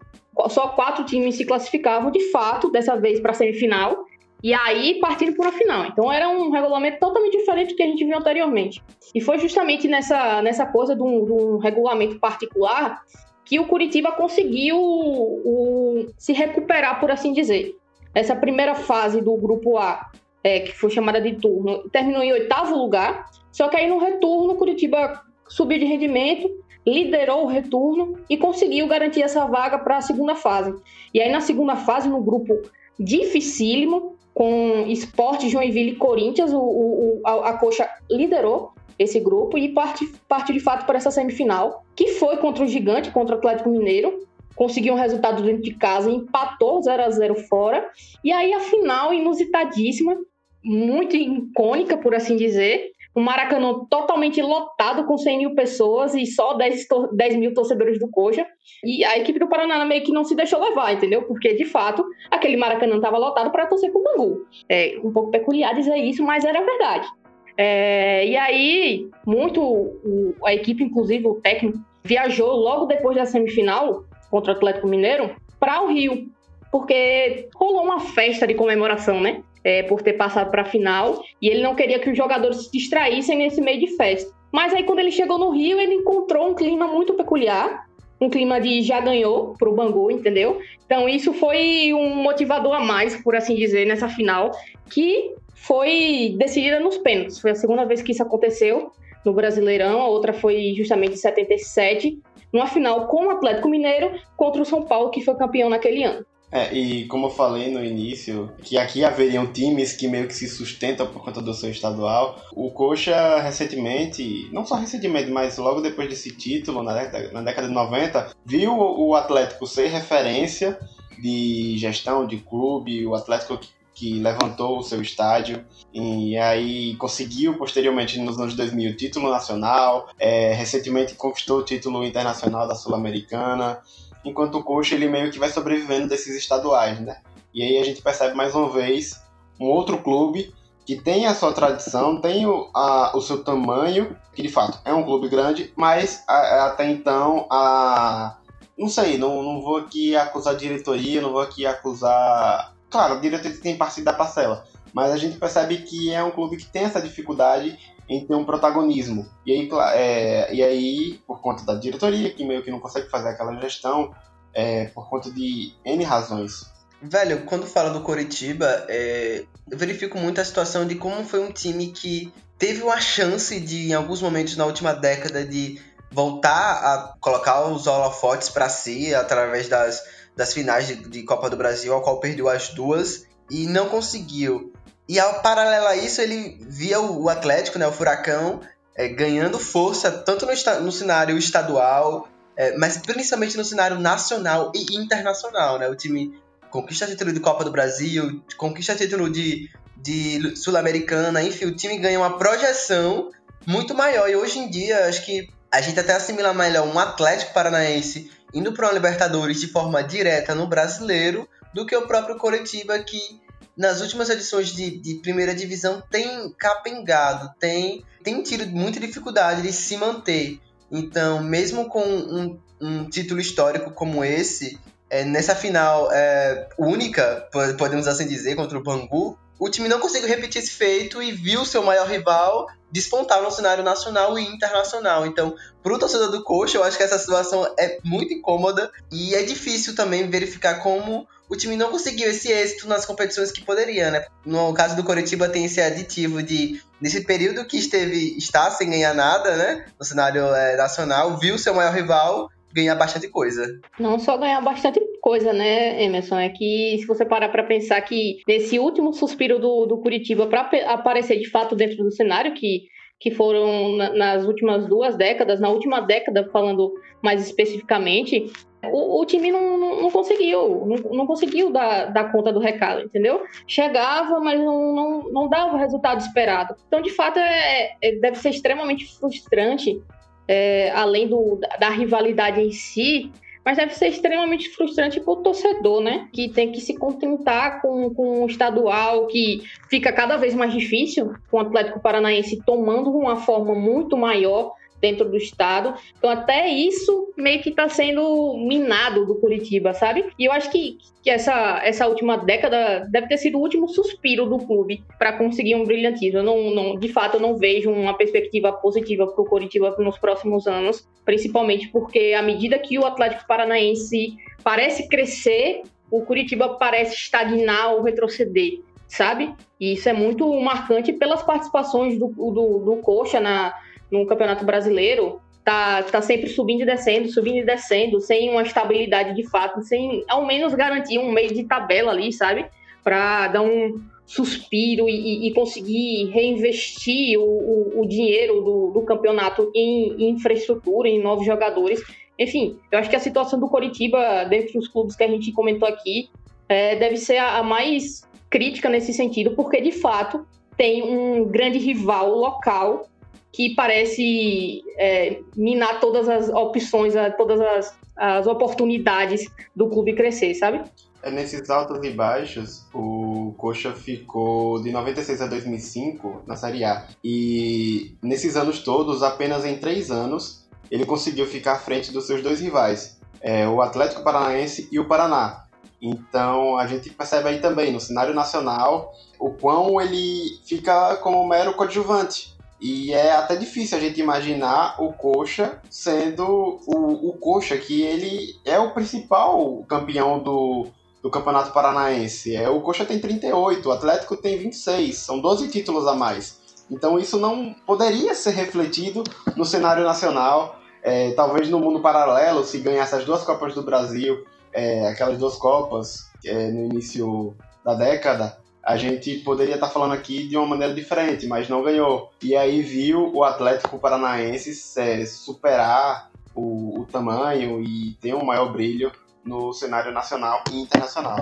Só 0.49 0.69
quatro 0.69 1.05
times 1.05 1.37
se 1.37 1.45
classificavam 1.45 2.11
de 2.11 2.31
fato, 2.31 2.71
dessa 2.71 2.97
vez 2.97 3.21
para 3.21 3.31
a 3.31 3.35
semifinal, 3.35 4.05
e 4.45 4.53
aí 4.53 5.01
partiram 5.01 5.33
para 5.33 5.49
a 5.49 5.53
final. 5.53 5.87
Então 5.87 6.13
era 6.13 6.29
um 6.29 6.51
regulamento 6.51 6.99
totalmente 7.01 7.39
diferente 7.39 7.71
do 7.71 7.77
que 7.77 7.83
a 7.83 7.87
gente 7.87 8.05
viu 8.05 8.15
anteriormente. 8.15 8.83
E 9.15 9.19
foi 9.19 9.39
justamente 9.39 9.89
nessa, 9.89 10.43
nessa 10.43 10.67
coisa 10.67 10.95
de 10.95 11.03
um, 11.03 11.25
de 11.25 11.33
um 11.33 11.57
regulamento 11.57 12.19
particular 12.19 13.03
que 13.43 13.59
o 13.59 13.67
Curitiba 13.67 14.13
conseguiu 14.13 14.77
o, 14.77 16.09
se 16.19 16.35
recuperar, 16.35 17.01
por 17.01 17.11
assim 17.11 17.33
dizer. 17.33 17.75
Essa 18.15 18.37
primeira 18.37 18.75
fase 18.75 19.23
do 19.23 19.35
grupo 19.35 19.79
A, 19.79 20.11
é, 20.43 20.61
que 20.61 20.73
foi 20.73 20.91
chamada 20.91 21.23
de 21.23 21.37
turno, 21.37 21.89
terminou 21.89 22.23
em 22.23 22.33
oitavo 22.33 22.77
lugar. 22.77 23.31
Só 23.51 23.69
que 23.69 23.79
aí 23.79 23.89
no 23.89 23.97
retorno, 23.97 24.53
o 24.53 24.57
Curitiba 24.57 25.23
subiu 25.49 25.79
de 25.79 25.87
rendimento, 25.87 26.51
liderou 26.87 27.45
o 27.45 27.49
retorno 27.49 28.19
e 28.29 28.37
conseguiu 28.37 28.87
garantir 28.89 29.23
essa 29.23 29.47
vaga 29.47 29.79
para 29.79 29.97
a 29.97 30.03
segunda 30.03 30.35
fase. 30.35 30.75
E 31.15 31.21
aí 31.23 31.33
na 31.33 31.41
segunda 31.41 31.77
fase, 31.77 32.11
no 32.11 32.23
grupo 32.23 32.61
dificílimo, 32.99 34.15
com 34.35 34.85
Esporte, 34.89 35.49
Joinville 35.49 35.93
e 35.93 35.97
Corinthians, 35.97 36.53
o, 36.53 36.59
o, 36.59 37.21
a, 37.25 37.51
a 37.51 37.53
Coxa 37.57 37.89
liderou 38.11 38.73
esse 38.99 39.21
grupo 39.21 39.57
e 39.57 39.69
parte, 39.71 40.07
parte 40.29 40.53
de 40.53 40.61
fato 40.61 40.85
para 40.87 40.99
essa 40.99 41.11
semifinal, 41.11 41.85
que 41.95 42.09
foi 42.09 42.37
contra 42.39 42.65
o 42.65 42.67
Gigante, 42.67 43.11
contra 43.13 43.37
o 43.37 43.39
Atlético 43.39 43.71
Mineiro. 43.71 44.27
Conseguiu 44.57 44.95
um 44.95 44.97
resultado 44.97 45.43
dentro 45.43 45.63
de 45.63 45.75
casa, 45.75 46.11
empatou 46.11 46.83
0 46.83 47.03
a 47.03 47.11
0 47.11 47.35
fora. 47.49 47.89
E 48.23 48.31
aí 48.31 48.53
a 48.53 48.61
final 48.61 49.13
inusitadíssima, 49.13 50.17
muito 50.63 51.17
icônica, 51.17 51.97
por 51.97 52.15
assim 52.15 52.37
dizer, 52.37 52.93
um 53.17 53.23
Maracanã 53.23 53.85
totalmente 53.89 54.43
lotado 54.43 55.05
com 55.05 55.17
100 55.17 55.39
mil 55.39 55.55
pessoas 55.55 56.15
e 56.15 56.27
só 56.27 56.55
10, 56.55 56.87
10 57.13 57.37
mil 57.37 57.55
torcedores 57.55 57.99
do 57.99 58.11
Coxa. 58.11 58.47
E 58.85 59.05
a 59.05 59.19
equipe 59.19 59.39
do 59.39 59.49
Paraná 59.49 59.85
meio 59.85 60.03
que 60.03 60.13
não 60.13 60.25
se 60.25 60.35
deixou 60.35 60.61
levar, 60.61 60.93
entendeu? 60.93 61.23
Porque, 61.23 61.55
de 61.55 61.65
fato, 61.65 62.05
aquele 62.31 62.57
Maracanã 62.57 62.97
estava 62.97 63.17
lotado 63.17 63.51
para 63.51 63.67
torcer 63.67 63.93
com 63.93 64.01
o 64.01 64.03
Bangu. 64.03 64.47
É 64.69 64.99
um 65.03 65.13
pouco 65.13 65.31
peculiar 65.31 65.75
dizer 65.75 65.97
isso, 65.97 66.25
mas 66.25 66.45
era 66.45 66.65
verdade. 66.65 67.09
É, 67.57 68.27
e 68.27 68.37
aí, 68.37 69.09
muito 69.25 69.63
o, 69.63 70.35
a 70.45 70.53
equipe, 70.53 70.83
inclusive 70.83 71.27
o 71.27 71.37
técnico, 71.37 71.79
viajou 72.03 72.51
logo 72.51 72.87
depois 72.87 73.17
da 73.17 73.25
semifinal 73.25 74.05
contra 74.31 74.53
o 74.53 74.57
Atlético 74.57 74.89
Mineiro 74.89 75.37
para 75.61 75.83
o 75.83 75.89
Rio, 75.89 76.29
porque 76.73 77.49
rolou 77.55 77.85
uma 77.85 78.01
festa 78.01 78.47
de 78.47 78.55
comemoração, 78.55 79.21
né? 79.21 79.43
É, 79.65 79.83
por 79.83 80.03
ter 80.03 80.13
passado 80.13 80.51
para 80.51 80.63
a 80.63 80.67
final, 80.67 81.23
e 81.41 81.49
ele 81.49 81.63
não 81.63 81.75
queria 81.75 81.99
que 81.99 82.11
os 82.11 82.17
jogadores 82.17 82.65
se 82.65 82.73
distraíssem 82.73 83.39
nesse 83.39 83.61
meio 83.61 83.81
de 83.81 83.97
festa. 83.97 84.33
Mas 84.53 84.73
aí, 84.73 84.85
quando 84.85 85.01
ele 85.01 85.11
chegou 85.11 85.39
no 85.39 85.51
Rio, 85.51 85.81
ele 85.81 85.95
encontrou 85.95 86.51
um 86.51 86.55
clima 86.55 86.87
muito 86.87 87.15
peculiar, 87.15 87.89
um 88.21 88.31
clima 88.31 88.61
de 88.61 88.83
já 88.83 89.01
ganhou 89.01 89.55
para 89.59 89.69
o 89.69 89.75
Bangu, 89.75 90.11
entendeu? 90.11 90.61
Então, 90.87 91.09
isso 91.09 91.33
foi 91.33 91.93
um 91.93 92.15
motivador 92.15 92.75
a 92.75 92.81
mais, 92.81 93.17
por 93.23 93.35
assim 93.35 93.57
dizer, 93.57 93.87
nessa 93.87 94.09
final, 94.09 94.53
que 94.91 95.35
foi 95.55 96.37
decidida 96.39 96.79
nos 96.79 96.99
pênaltis. 96.99 97.41
Foi 97.41 97.51
a 97.51 97.55
segunda 97.55 97.85
vez 97.85 98.03
que 98.03 98.13
isso 98.13 98.23
aconteceu 98.23 98.93
no 99.25 99.33
Brasileirão, 99.33 100.01
a 100.03 100.07
outra 100.07 100.33
foi 100.33 100.75
justamente 100.77 101.15
em 101.15 101.17
77, 101.17 102.21
numa 102.53 102.67
final 102.67 103.09
com 103.09 103.27
o 103.27 103.31
Atlético 103.31 103.69
Mineiro 103.69 104.13
contra 104.37 104.61
o 104.61 104.65
São 104.65 104.83
Paulo, 104.83 105.11
que 105.11 105.23
foi 105.23 105.35
campeão 105.35 105.69
naquele 105.69 106.05
ano. 106.05 106.25
É, 106.55 106.73
e 106.73 107.05
como 107.07 107.27
eu 107.27 107.31
falei 107.31 107.69
no 107.69 107.85
início, 107.85 108.49
que 108.63 108.79
aqui 108.79 109.05
haveriam 109.05 109.45
times 109.45 109.93
que 109.93 110.07
meio 110.07 110.29
que 110.29 110.35
se 110.35 110.47
sustentam 110.47 111.05
por 111.05 111.21
conta 111.21 111.43
do 111.43 111.53
seu 111.53 111.69
estadual. 111.69 112.41
O 112.53 112.71
Coxa, 112.71 113.41
recentemente, 113.41 114.49
não 114.53 114.65
só 114.65 114.77
recentemente, 114.77 115.33
mas 115.33 115.59
logo 115.59 115.81
depois 115.81 116.09
desse 116.09 116.31
título, 116.31 116.81
na 116.85 116.95
década, 116.95 117.33
na 117.33 117.43
década 117.43 117.67
de 117.67 117.75
90, 117.75 118.37
viu 118.47 118.73
o 118.73 119.17
Atlético 119.17 119.67
ser 119.67 119.89
referência 119.89 120.79
de 121.19 121.77
gestão 121.77 122.25
de 122.25 122.37
clube, 122.37 123.05
o 123.05 123.17
Atlético 123.17 123.59
que 123.95 124.19
levantou 124.19 124.79
o 124.79 124.83
seu 124.83 125.01
estádio 125.01 125.65
e 125.93 126.37
aí 126.37 126.97
conseguiu 126.97 127.57
posteriormente 127.57 128.19
nos 128.19 128.39
anos 128.39 128.55
2000 128.55 128.91
o 128.91 128.97
título 128.97 129.31
nacional, 129.31 130.09
é, 130.19 130.53
recentemente 130.53 131.15
conquistou 131.15 131.61
o 131.61 131.65
título 131.65 132.05
internacional 132.05 132.67
da 132.67 132.75
Sul-Americana, 132.75 133.79
enquanto 134.25 134.59
o 134.59 134.63
Coxa 134.63 134.95
ele 134.95 135.09
meio 135.09 135.31
que 135.31 135.39
vai 135.39 135.49
sobrevivendo 135.49 136.09
desses 136.09 136.37
estaduais, 136.37 137.01
né? 137.01 137.19
E 137.53 137.63
aí 137.63 137.79
a 137.79 137.85
gente 137.85 138.03
percebe 138.03 138.35
mais 138.35 138.55
uma 138.55 138.69
vez 138.71 139.23
um 139.61 139.67
outro 139.67 139.99
clube 139.99 140.53
que 140.85 140.97
tem 140.97 141.27
a 141.27 141.35
sua 141.35 141.53
tradição, 141.53 142.21
tem 142.21 142.47
o, 142.47 142.69
a, 142.75 143.17
o 143.17 143.21
seu 143.21 143.43
tamanho, 143.43 144.17
que 144.35 144.43
de 144.43 144.49
fato 144.49 144.79
é 144.85 144.93
um 144.93 145.03
clube 145.03 145.29
grande, 145.29 145.73
mas 145.77 146.23
a, 146.29 146.67
até 146.67 146.91
então 146.91 147.47
a 147.51 148.37
não 148.77 148.89
sei, 148.89 149.17
não, 149.17 149.43
não 149.43 149.63
vou 149.63 149.77
aqui 149.77 150.17
acusar 150.17 150.55
a 150.55 150.57
diretoria, 150.57 151.21
não 151.21 151.33
vou 151.33 151.41
aqui 151.41 151.65
acusar 151.65 152.75
Claro, 152.95 153.17
o 153.17 153.21
diretor 153.21 153.51
tem 153.61 153.77
parte 153.77 154.03
da 154.03 154.13
parcela, 154.13 154.65
mas 154.93 155.11
a 155.11 155.17
gente 155.17 155.37
percebe 155.37 155.79
que 155.79 156.13
é 156.13 156.23
um 156.23 156.31
clube 156.31 156.57
que 156.57 156.67
tem 156.67 156.85
essa 156.85 157.03
dificuldade 157.03 157.77
em 158.09 158.27
ter 158.27 158.35
um 158.35 158.45
protagonismo. 158.45 159.27
E 159.47 159.53
aí, 159.53 159.69
é, 159.95 160.55
e 160.55 160.63
aí 160.63 161.21
por 161.27 161.41
conta 161.41 161.65
da 161.65 161.75
diretoria, 161.75 162.31
que 162.31 162.45
meio 162.45 162.63
que 162.63 162.71
não 162.71 162.81
consegue 162.81 163.09
fazer 163.09 163.31
aquela 163.31 163.59
gestão, 163.61 164.15
é, 164.53 164.87
por 164.87 165.09
conta 165.09 165.31
de 165.31 165.73
N 165.85 166.05
razões. 166.05 166.73
Velho, 167.03 167.45
quando 167.45 167.67
fala 167.67 167.91
do 167.91 168.01
Coritiba, 168.01 168.87
é, 168.89 169.45
eu 169.71 169.77
verifico 169.77 170.19
muito 170.19 170.41
a 170.41 170.45
situação 170.45 170.87
de 170.87 170.95
como 170.95 171.25
foi 171.25 171.41
um 171.41 171.53
time 171.53 171.89
que 171.89 172.33
teve 172.59 172.83
uma 172.83 173.01
chance 173.01 173.61
de, 173.61 173.91
em 173.91 173.95
alguns 173.95 174.23
momentos 174.23 174.57
na 174.57 174.65
última 174.65 174.95
década, 174.95 175.45
de 175.45 175.81
voltar 176.11 176.53
a 176.53 177.15
colocar 177.21 177.67
os 177.67 177.87
holofotes 177.87 178.49
para 178.49 178.69
si 178.69 179.15
através 179.15 179.69
das 179.69 180.03
das 180.37 180.53
finais 180.53 180.87
de, 180.87 180.97
de, 180.97 181.23
Copa 181.23 181.49
do 181.49 181.57
Brasil, 181.57 181.93
ao 181.93 182.03
qual 182.03 182.21
perdeu 182.21 182.49
as 182.49 182.71
duas 182.71 183.27
e 183.51 183.67
não 183.67 183.89
conseguiu. 183.89 184.73
E 185.09 185.21
ao 185.21 185.41
a 185.43 185.97
isso, 185.97 186.21
ele 186.21 186.59
via 186.63 187.01
o, 187.01 187.29
Atlético, 187.29 187.79
né, 187.79 187.87
o 187.87 187.93
Furacão, 187.93 188.61
é, 188.97 189.09
ganhando 189.09 189.59
força 189.59 190.11
tanto 190.11 190.47
no, 190.47 190.53
no 190.81 190.93
cenário 190.93 191.37
estadual, 191.37 192.29
é, 192.57 192.77
mas 192.77 192.97
principalmente 192.99 193.57
no 193.57 193.65
cenário 193.65 193.99
nacional 193.99 194.73
e 194.75 194.97
internacional. 194.97 195.79
Né? 195.79 195.89
O 195.89 195.95
time 195.95 196.41
conquista 196.71 197.07
título 197.07 197.33
de 197.33 197.41
Copa 197.41 197.65
do 197.65 197.71
Brasil, 197.71 198.43
conquista 198.57 198.95
título 198.95 199.31
de, 199.31 199.69
de 199.97 200.57
Sul-Americana, 200.57 201.43
enfim, 201.43 201.67
o 201.67 201.77
time 201.77 201.99
ganha 201.99 202.19
uma 202.19 202.39
projeção 202.39 203.31
muito 203.67 203.95
maior. 203.95 204.29
E 204.29 204.37
hoje 204.37 204.59
em 204.59 204.71
dia, 204.71 205.07
acho 205.07 205.25
que 205.25 205.49
a 205.71 205.81
gente 205.81 206.01
até 206.01 206.15
assimila 206.15 206.55
melhor 206.55 206.87
um 206.87 206.99
Atlético 206.99 207.53
Paranaense 207.53 208.31
indo 208.55 208.73
para 208.73 208.87
uma 208.87 208.95
Libertadores 208.95 209.61
de 209.61 209.67
forma 209.67 210.03
direta 210.03 210.55
no 210.55 210.67
brasileiro 210.67 211.49
do 211.75 211.85
que 211.85 211.97
o 211.97 212.07
próprio 212.07 212.37
Coritiba, 212.37 212.97
que 213.01 213.41
nas 213.77 214.01
últimas 214.01 214.31
edições 214.31 214.69
de, 214.69 214.99
de 214.99 215.15
primeira 215.17 215.55
divisão 215.55 216.03
tem 216.11 216.51
capengado, 216.59 217.53
tem, 217.59 218.05
tem 218.23 218.43
tido 218.43 218.67
muita 218.67 219.01
dificuldade 219.01 219.63
de 219.63 219.73
se 219.73 219.97
manter. 219.97 220.61
Então, 220.91 221.43
mesmo 221.43 221.89
com 221.89 222.05
um, 222.05 222.59
um 222.81 223.09
título 223.09 223.41
histórico 223.41 223.91
como 223.91 224.25
esse, 224.25 224.79
é, 225.11 225.25
nessa 225.25 225.55
final 225.55 226.11
é, 226.13 226.69
única, 226.79 227.49
podemos 227.79 228.07
assim 228.07 228.27
dizer, 228.27 228.55
contra 228.55 228.79
o 228.79 228.83
Bangu, 228.83 229.39
o 229.59 229.69
time 229.69 229.89
não 229.89 230.01
conseguiu 230.01 230.29
repetir 230.29 230.63
esse 230.63 230.73
feito 230.73 231.23
e 231.23 231.33
viu 231.33 231.65
seu 231.65 231.83
maior 231.83 232.09
rival 232.09 232.69
despontar 232.95 233.43
no 233.43 233.51
cenário 233.51 233.83
nacional 233.83 234.39
e 234.39 234.47
internacional. 234.47 235.27
Então, 235.27 235.57
para 235.83 235.93
o 235.93 235.99
torcedor 235.99 236.31
do 236.31 236.45
Coxa, 236.45 236.79
eu 236.79 236.85
acho 236.85 236.97
que 236.97 237.03
essa 237.03 237.19
situação 237.19 237.67
é 237.77 237.99
muito 238.05 238.33
incômoda 238.33 238.89
e 239.11 239.35
é 239.35 239.43
difícil 239.43 239.97
também 239.97 240.31
verificar 240.31 240.81
como 240.81 241.27
o 241.51 241.57
time 241.57 241.77
não 241.77 241.91
conseguiu 241.91 242.31
esse 242.31 242.53
êxito 242.53 242.87
nas 242.87 243.05
competições 243.05 243.51
que 243.51 243.65
poderia, 243.65 244.13
né? 244.13 244.25
No 244.47 244.73
caso 244.73 244.95
do 244.95 245.03
Coritiba 245.03 245.49
tem 245.49 245.65
esse 245.65 245.81
aditivo 245.81 246.41
de 246.41 246.81
nesse 247.01 247.23
período 247.25 247.67
que 247.67 247.77
esteve 247.77 248.39
está 248.39 248.71
sem 248.71 248.89
ganhar 248.89 249.13
nada, 249.13 249.57
né? 249.57 249.87
No 249.99 250.07
cenário 250.07 250.45
é, 250.55 250.77
nacional, 250.77 251.37
viu 251.37 251.59
seu 251.59 251.75
maior 251.75 251.93
rival 251.93 252.49
ganhar 252.73 252.95
bastante 252.95 253.29
coisa. 253.29 253.67
Não 253.99 254.21
só 254.21 254.39
ganhar 254.39 254.61
bastante 254.61 255.01
coisa, 255.25 255.55
né, 255.55 256.05
Emerson? 256.05 256.39
É 256.39 256.51
que 256.51 256.99
se 256.99 257.07
você 257.07 257.25
parar 257.25 257.49
para 257.49 257.65
pensar 257.65 257.99
que 258.03 258.43
nesse 258.47 258.79
último 258.79 259.11
suspiro 259.15 259.59
do, 259.59 259.87
do 259.87 259.97
Curitiba 259.97 260.47
para 260.47 260.69
aparecer 260.93 261.39
de 261.39 261.49
fato 261.49 261.75
dentro 261.75 262.05
do 262.05 262.11
cenário, 262.11 262.53
que, 262.53 262.83
que 263.19 263.31
foram 263.31 263.97
na, 263.97 264.13
nas 264.13 264.45
últimas 264.45 264.87
duas 264.87 265.17
décadas, 265.17 265.59
na 265.59 265.71
última 265.71 266.01
década, 266.01 266.47
falando 266.53 266.93
mais 267.23 267.43
especificamente, 267.43 268.53
o, 268.93 269.19
o 269.19 269.25
time 269.25 269.51
não, 269.51 269.79
não, 269.79 270.03
não 270.03 270.11
conseguiu, 270.11 270.85
não, 270.85 271.17
não, 271.17 271.27
conseguiu 271.27 271.73
dar, 271.73 272.13
dar 272.13 272.31
conta 272.31 272.53
do 272.53 272.61
recado, 272.61 273.01
entendeu? 273.01 273.45
Chegava, 273.67 274.39
mas 274.41 274.61
não, 274.61 275.23
não, 275.33 275.49
dava 275.49 275.75
o 275.75 275.79
resultado 275.79 276.21
esperado. 276.21 276.77
Então, 276.87 277.01
de 277.01 277.11
fato, 277.11 277.39
é, 277.39 277.97
é 278.03 278.13
deve 278.17 278.37
ser 278.37 278.51
extremamente 278.51 279.07
frustrante 279.19 280.03
é, 280.47 280.91
além 280.91 281.27
do, 281.27 281.59
da 281.81 281.89
rivalidade 281.89 282.61
em 282.61 282.71
si, 282.71 283.33
mas 283.65 283.77
deve 283.79 283.95
ser 283.95 284.09
extremamente 284.09 284.69
frustrante 284.71 285.21
para 285.21 285.33
o 285.33 285.37
torcedor, 285.37 286.03
né? 286.03 286.29
Que 286.33 286.49
tem 286.49 286.71
que 286.71 286.81
se 286.81 286.95
contentar 286.97 287.81
com, 287.81 288.13
com 288.15 288.45
o 288.45 288.47
estadual, 288.47 289.27
que 289.27 289.63
fica 289.89 290.13
cada 290.13 290.37
vez 290.37 290.55
mais 290.55 290.73
difícil, 290.73 291.33
com 291.51 291.57
o 291.57 291.61
Atlético 291.61 292.01
Paranaense 292.01 292.63
tomando 292.65 293.11
uma 293.11 293.37
forma 293.37 293.75
muito 293.75 294.17
maior 294.17 294.75
dentro 295.05 295.29
do 295.29 295.37
estado. 295.37 295.95
Então, 296.17 296.31
até 296.31 296.67
isso 296.67 297.31
meio 297.37 297.61
que 297.61 297.69
está 297.69 297.91
sendo 297.91 298.57
minado 298.57 299.27
do 299.27 299.35
Curitiba, 299.35 299.93
sabe? 299.93 300.25
E 300.39 300.47
eu 300.47 300.53
acho 300.53 300.71
que, 300.71 300.97
que 301.23 301.29
essa, 301.29 301.83
essa 301.85 302.09
última 302.09 302.39
década 302.39 303.07
deve 303.11 303.29
ter 303.29 303.37
sido 303.37 303.59
o 303.59 303.61
último 303.61 303.87
suspiro 303.87 304.47
do 304.47 304.57
clube 304.57 305.05
para 305.19 305.35
conseguir 305.35 305.75
um 305.75 305.85
brilhantismo. 305.85 306.39
Eu 306.39 306.43
não, 306.43 306.71
não, 306.75 306.99
de 306.99 307.09
fato, 307.09 307.35
eu 307.35 307.41
não 307.41 307.55
vejo 307.55 307.91
uma 307.91 308.15
perspectiva 308.15 308.73
positiva 308.73 309.27
para 309.27 309.43
o 309.43 309.45
Curitiba 309.45 309.95
nos 309.99 310.17
próximos 310.17 310.67
anos, 310.67 311.07
principalmente 311.23 311.89
porque, 311.89 312.35
à 312.35 312.41
medida 312.41 312.79
que 312.79 312.99
o 312.99 313.05
Atlético 313.05 313.47
Paranaense 313.47 314.37
parece 314.63 315.07
crescer, 315.07 315.83
o 316.11 316.23
Curitiba 316.23 316.79
parece 316.79 317.15
estagnar 317.15 317.93
ou 317.93 318.03
retroceder 318.03 318.81
sabe? 319.07 319.55
E 319.79 319.93
isso 319.93 320.09
é 320.09 320.13
muito 320.13 320.49
marcante 320.61 321.13
pelas 321.13 321.43
participações 321.43 322.19
do, 322.19 322.29
do, 322.29 322.79
do 322.79 322.97
Coxa 322.97 323.39
na, 323.39 323.73
no 324.15 324.27
Campeonato 324.27 324.65
Brasileiro 324.65 325.41
tá, 325.65 326.03
tá 326.05 326.23
sempre 326.23 326.49
subindo 326.49 326.83
e 326.83 326.87
descendo, 326.87 327.29
subindo 327.29 327.59
e 327.59 327.65
descendo, 327.65 328.21
sem 328.21 328.51
uma 328.51 328.63
estabilidade 328.63 329.35
de 329.35 329.49
fato, 329.49 329.83
sem 329.83 330.25
ao 330.29 330.47
menos 330.47 330.75
garantir 330.75 331.19
um 331.19 331.33
meio 331.33 331.53
de 331.53 331.65
tabela 331.65 332.13
ali, 332.13 332.33
sabe? 332.33 332.67
Para 333.03 333.49
dar 333.49 333.63
um 333.63 334.01
suspiro 334.27 335.09
e, 335.09 335.49
e, 335.49 335.53
conseguir 335.53 336.31
reinvestir 336.31 337.39
o, 337.39 337.45
o, 337.45 338.01
o 338.01 338.09
dinheiro 338.09 338.63
do, 338.63 338.91
do, 338.93 339.03
campeonato 339.03 339.71
em, 339.75 340.15
em 340.19 340.31
infraestrutura, 340.31 341.09
em 341.09 341.23
novos 341.23 341.45
jogadores. 341.45 342.03
Enfim, 342.39 342.79
eu 342.91 342.99
acho 342.99 343.11
que 343.11 343.17
a 343.17 343.21
situação 343.21 343.61
do 343.61 343.69
Coritiba, 343.69 344.45
dentre 344.45 344.79
os 344.79 344.89
clubes 344.89 345.15
que 345.15 345.25
a 345.25 345.29
gente 345.29 345.53
comentou 345.53 345.87
aqui, 345.87 346.31
é, 346.69 346.97
deve 346.97 347.19
ser 347.19 347.37
a, 347.37 347.59
a 347.59 347.63
mais 347.63 348.27
crítica 348.49 348.89
nesse 348.89 349.13
sentido, 349.13 349.51
porque 349.51 349.81
de 349.81 349.93
fato 349.93 350.47
tem 350.77 351.03
um 351.03 351.45
grande 351.45 351.79
rival 351.79 352.35
local 352.35 353.07
que 353.55 353.73
parece 353.73 354.83
é, 354.99 355.39
minar 355.57 356.01
todas 356.01 356.29
as 356.29 356.49
opções, 356.49 357.15
todas 357.37 357.61
as, 357.61 357.97
as 358.17 358.47
oportunidades 358.49 359.49
do 359.75 359.89
clube 359.89 360.13
crescer, 360.13 360.55
sabe? 360.55 360.83
É, 361.23 361.31
nesses 361.31 361.71
altos 361.71 362.05
e 362.05 362.11
baixos, 362.11 362.85
o 362.93 363.55
Coxa 363.57 363.93
ficou 363.93 364.83
de 364.83 364.91
96 364.91 365.41
a 365.41 365.47
2005 365.47 366.43
na 366.49 366.57
Série 366.57 366.83
A. 366.83 367.07
E 367.23 368.17
nesses 368.21 368.57
anos 368.57 368.81
todos, 368.81 369.23
apenas 369.23 369.65
em 369.65 369.77
três 369.77 370.11
anos, 370.11 370.67
ele 370.91 371.07
conseguiu 371.07 371.47
ficar 371.47 371.75
à 371.75 371.79
frente 371.79 372.11
dos 372.11 372.27
seus 372.27 372.43
dois 372.43 372.61
rivais, 372.61 373.21
é, 373.41 373.69
o 373.69 373.81
Atlético 373.81 374.25
Paranaense 374.25 374.89
e 374.91 374.99
o 374.99 375.07
Paraná. 375.07 375.65
Então 376.03 376.77
a 376.77 376.89
gente 376.89 377.09
percebe 377.09 377.51
aí 377.51 377.61
também, 377.61 377.93
no 377.93 378.01
cenário 378.01 378.35
nacional, 378.35 379.13
o 379.39 379.51
quão 379.51 380.01
ele 380.01 380.59
fica 380.67 381.17
como 381.19 381.47
mero 381.47 381.75
coadjuvante 381.75 382.54
e 382.85 383.15
é 383.15 383.33
até 383.33 383.57
difícil 383.57 383.97
a 383.97 384.01
gente 384.01 384.21
imaginar 384.21 385.03
o 385.03 385.11
Coxa 385.11 385.81
sendo 385.89 386.79
o, 386.87 387.31
o 387.31 387.33
Coxa, 387.33 387.79
que 387.79 388.03
ele 388.03 388.61
é 388.63 388.79
o 388.79 388.91
principal 388.91 389.83
campeão 389.89 390.39
do, 390.39 390.89
do 391.23 391.31
Campeonato 391.31 391.73
Paranaense. 391.73 392.55
É, 392.55 392.69
o 392.69 392.83
Coxa 392.83 393.07
tem 393.07 393.19
38, 393.19 393.89
o 393.89 393.91
Atlético 393.91 394.37
tem 394.37 394.59
26, 394.59 395.17
são 395.17 395.41
12 395.41 395.69
títulos 395.69 396.07
a 396.07 396.15
mais. 396.15 396.61
Então 396.91 397.19
isso 397.19 397.39
não 397.39 397.75
poderia 397.87 398.35
ser 398.35 398.51
refletido 398.51 399.25
no 399.57 399.65
cenário 399.65 400.05
nacional. 400.05 400.79
É, 401.03 401.33
talvez 401.33 401.71
no 401.71 401.81
mundo 401.81 402.01
paralelo, 402.01 402.65
se 402.65 402.81
ganhasse 402.81 403.15
as 403.15 403.25
duas 403.25 403.43
Copas 403.45 403.75
do 403.75 403.83
Brasil, 403.83 404.45
é, 404.75 405.09
aquelas 405.09 405.39
duas 405.39 405.57
Copas, 405.57 406.31
é, 406.45 406.71
no 406.71 406.85
início 406.85 407.57
da 407.83 407.95
década, 407.95 408.59
a 408.85 408.97
gente 408.97 409.39
poderia 409.39 409.75
estar 409.75 409.89
falando 409.89 410.13
aqui 410.13 410.47
de 410.47 410.57
uma 410.57 410.67
maneira 410.67 410.95
diferente, 410.95 411.47
mas 411.47 411.69
não 411.69 411.83
ganhou. 411.83 412.31
E 412.43 412.55
aí 412.55 412.83
viu 412.83 413.33
o 413.35 413.43
Atlético 413.43 413.99
Paranaense 413.99 415.01
é, 415.01 415.25
superar 415.25 416.31
o, 416.55 417.01
o, 417.01 417.07
tamanho 417.07 417.83
e 417.83 418.15
ter 418.21 418.35
um 418.35 418.45
maior 418.45 418.71
brilho 418.73 419.11
no 419.45 419.73
cenário 419.73 420.13
nacional 420.13 420.63
e 420.71 420.83
internacional. 420.83 421.39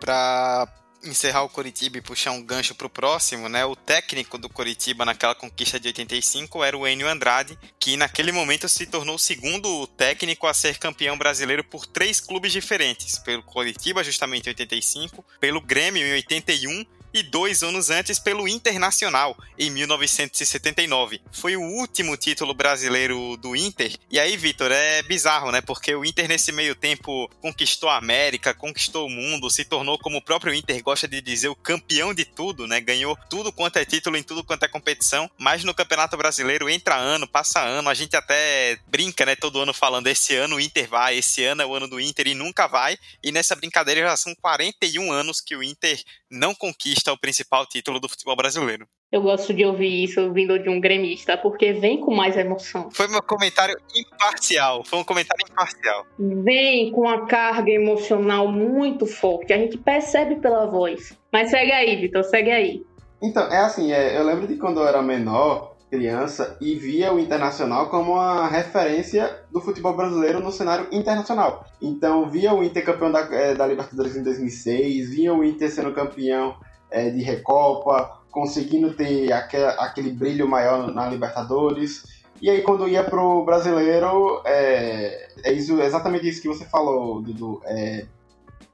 Para 0.00 0.66
encerrar 1.02 1.42
o 1.42 1.48
Coritiba 1.48 1.98
e 1.98 2.02
puxar 2.02 2.32
um 2.32 2.42
gancho 2.42 2.74
para 2.74 2.86
o 2.86 2.90
próximo, 2.90 3.48
né? 3.48 3.64
O 3.64 3.76
técnico 3.76 4.38
do 4.38 4.48
Coritiba 4.48 5.04
naquela 5.04 5.34
conquista 5.34 5.78
de 5.78 5.88
85 5.88 6.62
era 6.64 6.76
o 6.76 6.86
Enio 6.86 7.08
Andrade, 7.08 7.58
que 7.78 7.96
naquele 7.96 8.32
momento 8.32 8.68
se 8.68 8.86
tornou 8.86 9.16
o 9.16 9.18
segundo 9.18 9.86
técnico 9.88 10.46
a 10.46 10.54
ser 10.54 10.78
campeão 10.78 11.16
brasileiro 11.16 11.64
por 11.64 11.86
três 11.86 12.20
clubes 12.20 12.52
diferentes, 12.52 13.18
pelo 13.18 13.42
Coritiba 13.42 14.02
justamente 14.02 14.46
em 14.46 14.50
85, 14.50 15.24
pelo 15.40 15.60
Grêmio 15.60 16.06
em 16.06 16.12
81 16.14 16.84
e 17.12 17.22
dois 17.22 17.62
anos 17.62 17.90
antes 17.90 18.18
pelo 18.18 18.48
Internacional, 18.48 19.36
em 19.58 19.70
1979. 19.70 21.20
Foi 21.32 21.56
o 21.56 21.62
último 21.62 22.16
título 22.16 22.54
brasileiro 22.54 23.36
do 23.36 23.56
Inter. 23.56 23.96
E 24.10 24.18
aí, 24.18 24.36
Vitor, 24.36 24.70
é 24.70 25.02
bizarro, 25.02 25.50
né? 25.50 25.60
Porque 25.60 25.94
o 25.94 26.04
Inter, 26.04 26.28
nesse 26.28 26.52
meio 26.52 26.74
tempo, 26.74 27.28
conquistou 27.40 27.88
a 27.88 27.96
América, 27.96 28.54
conquistou 28.54 29.06
o 29.06 29.10
mundo, 29.10 29.50
se 29.50 29.64
tornou, 29.64 29.98
como 29.98 30.18
o 30.18 30.22
próprio 30.22 30.54
Inter 30.54 30.82
gosta 30.82 31.08
de 31.08 31.20
dizer, 31.20 31.48
o 31.48 31.56
campeão 31.56 32.14
de 32.14 32.24
tudo, 32.24 32.66
né? 32.66 32.80
Ganhou 32.80 33.16
tudo 33.28 33.52
quanto 33.52 33.78
é 33.78 33.84
título 33.84 34.16
em 34.16 34.22
tudo 34.22 34.44
quanto 34.44 34.64
é 34.64 34.68
competição. 34.68 35.30
Mas 35.38 35.64
no 35.64 35.74
Campeonato 35.74 36.16
Brasileiro, 36.16 36.68
entra 36.68 36.96
ano, 36.96 37.26
passa 37.26 37.60
ano, 37.60 37.88
a 37.88 37.94
gente 37.94 38.16
até 38.16 38.78
brinca, 38.86 39.24
né? 39.24 39.34
Todo 39.34 39.60
ano 39.60 39.72
falando, 39.72 40.06
esse 40.06 40.34
ano 40.34 40.56
o 40.56 40.60
Inter 40.60 40.88
vai, 40.88 41.18
esse 41.18 41.44
ano 41.44 41.62
é 41.62 41.66
o 41.66 41.74
ano 41.74 41.88
do 41.88 42.00
Inter 42.00 42.28
e 42.28 42.34
nunca 42.34 42.66
vai. 42.66 42.98
E 43.22 43.32
nessa 43.32 43.54
brincadeira 43.54 44.02
já 44.02 44.16
são 44.16 44.34
41 44.34 45.10
anos 45.10 45.40
que 45.40 45.56
o 45.56 45.62
Inter 45.62 46.02
não 46.30 46.54
conquista 46.54 47.12
o 47.12 47.18
principal 47.18 47.66
título 47.66 47.98
do 48.00 48.08
futebol 48.08 48.36
brasileiro. 48.36 48.86
Eu 49.10 49.22
gosto 49.22 49.54
de 49.54 49.64
ouvir 49.64 50.04
isso 50.04 50.30
vindo 50.32 50.58
de 50.58 50.68
um 50.68 50.80
gremista, 50.80 51.38
porque 51.38 51.72
vem 51.72 51.98
com 52.00 52.14
mais 52.14 52.36
emoção. 52.36 52.90
Foi 52.90 53.08
meu 53.08 53.22
comentário 53.22 53.74
imparcial. 53.94 54.84
Foi 54.84 54.98
um 54.98 55.04
comentário 55.04 55.46
imparcial. 55.50 56.06
Vem 56.18 56.92
com 56.92 57.02
uma 57.02 57.26
carga 57.26 57.70
emocional 57.70 58.52
muito 58.52 59.06
forte. 59.06 59.52
A 59.52 59.56
gente 59.56 59.78
percebe 59.78 60.36
pela 60.36 60.66
voz. 60.66 61.16
Mas 61.32 61.50
segue 61.50 61.72
aí, 61.72 61.96
Vitor, 61.96 62.22
segue 62.24 62.50
aí. 62.50 62.82
Então, 63.22 63.50
é 63.50 63.58
assim, 63.58 63.92
é, 63.92 64.18
eu 64.18 64.24
lembro 64.24 64.46
de 64.46 64.56
quando 64.56 64.80
eu 64.80 64.86
era 64.86 65.02
menor, 65.02 65.74
criança, 65.90 66.56
e 66.60 66.74
via 66.74 67.12
o 67.12 67.18
Internacional 67.18 67.88
como 67.88 68.12
uma 68.12 68.46
referência 68.46 69.42
do 69.50 69.60
futebol 69.60 69.96
brasileiro 69.96 70.40
no 70.40 70.52
cenário 70.52 70.86
internacional. 70.92 71.66
Então, 71.80 72.28
via 72.28 72.52
o 72.54 72.62
Inter 72.62 72.84
campeão 72.84 73.10
da, 73.10 73.20
é, 73.20 73.54
da 73.54 73.66
Libertadores 73.66 74.16
em 74.16 74.22
2006, 74.22 75.10
via 75.10 75.34
o 75.34 75.44
Inter 75.44 75.70
sendo 75.70 75.92
campeão 75.92 76.56
é, 76.90 77.10
de 77.10 77.22
Recopa, 77.22 78.18
conseguindo 78.30 78.94
ter 78.94 79.32
aquele, 79.32 79.64
aquele 79.64 80.10
brilho 80.10 80.46
maior 80.46 80.92
na 80.92 81.08
Libertadores. 81.08 82.04
E 82.40 82.48
aí 82.48 82.62
quando 82.62 82.88
ia 82.88 83.02
pro 83.02 83.44
brasileiro, 83.44 84.42
é, 84.44 85.28
é 85.42 85.52
isso, 85.52 85.80
exatamente 85.80 86.28
isso 86.28 86.42
que 86.42 86.48
você 86.48 86.64
falou, 86.64 87.20
Dudu. 87.20 87.60
É, 87.64 88.06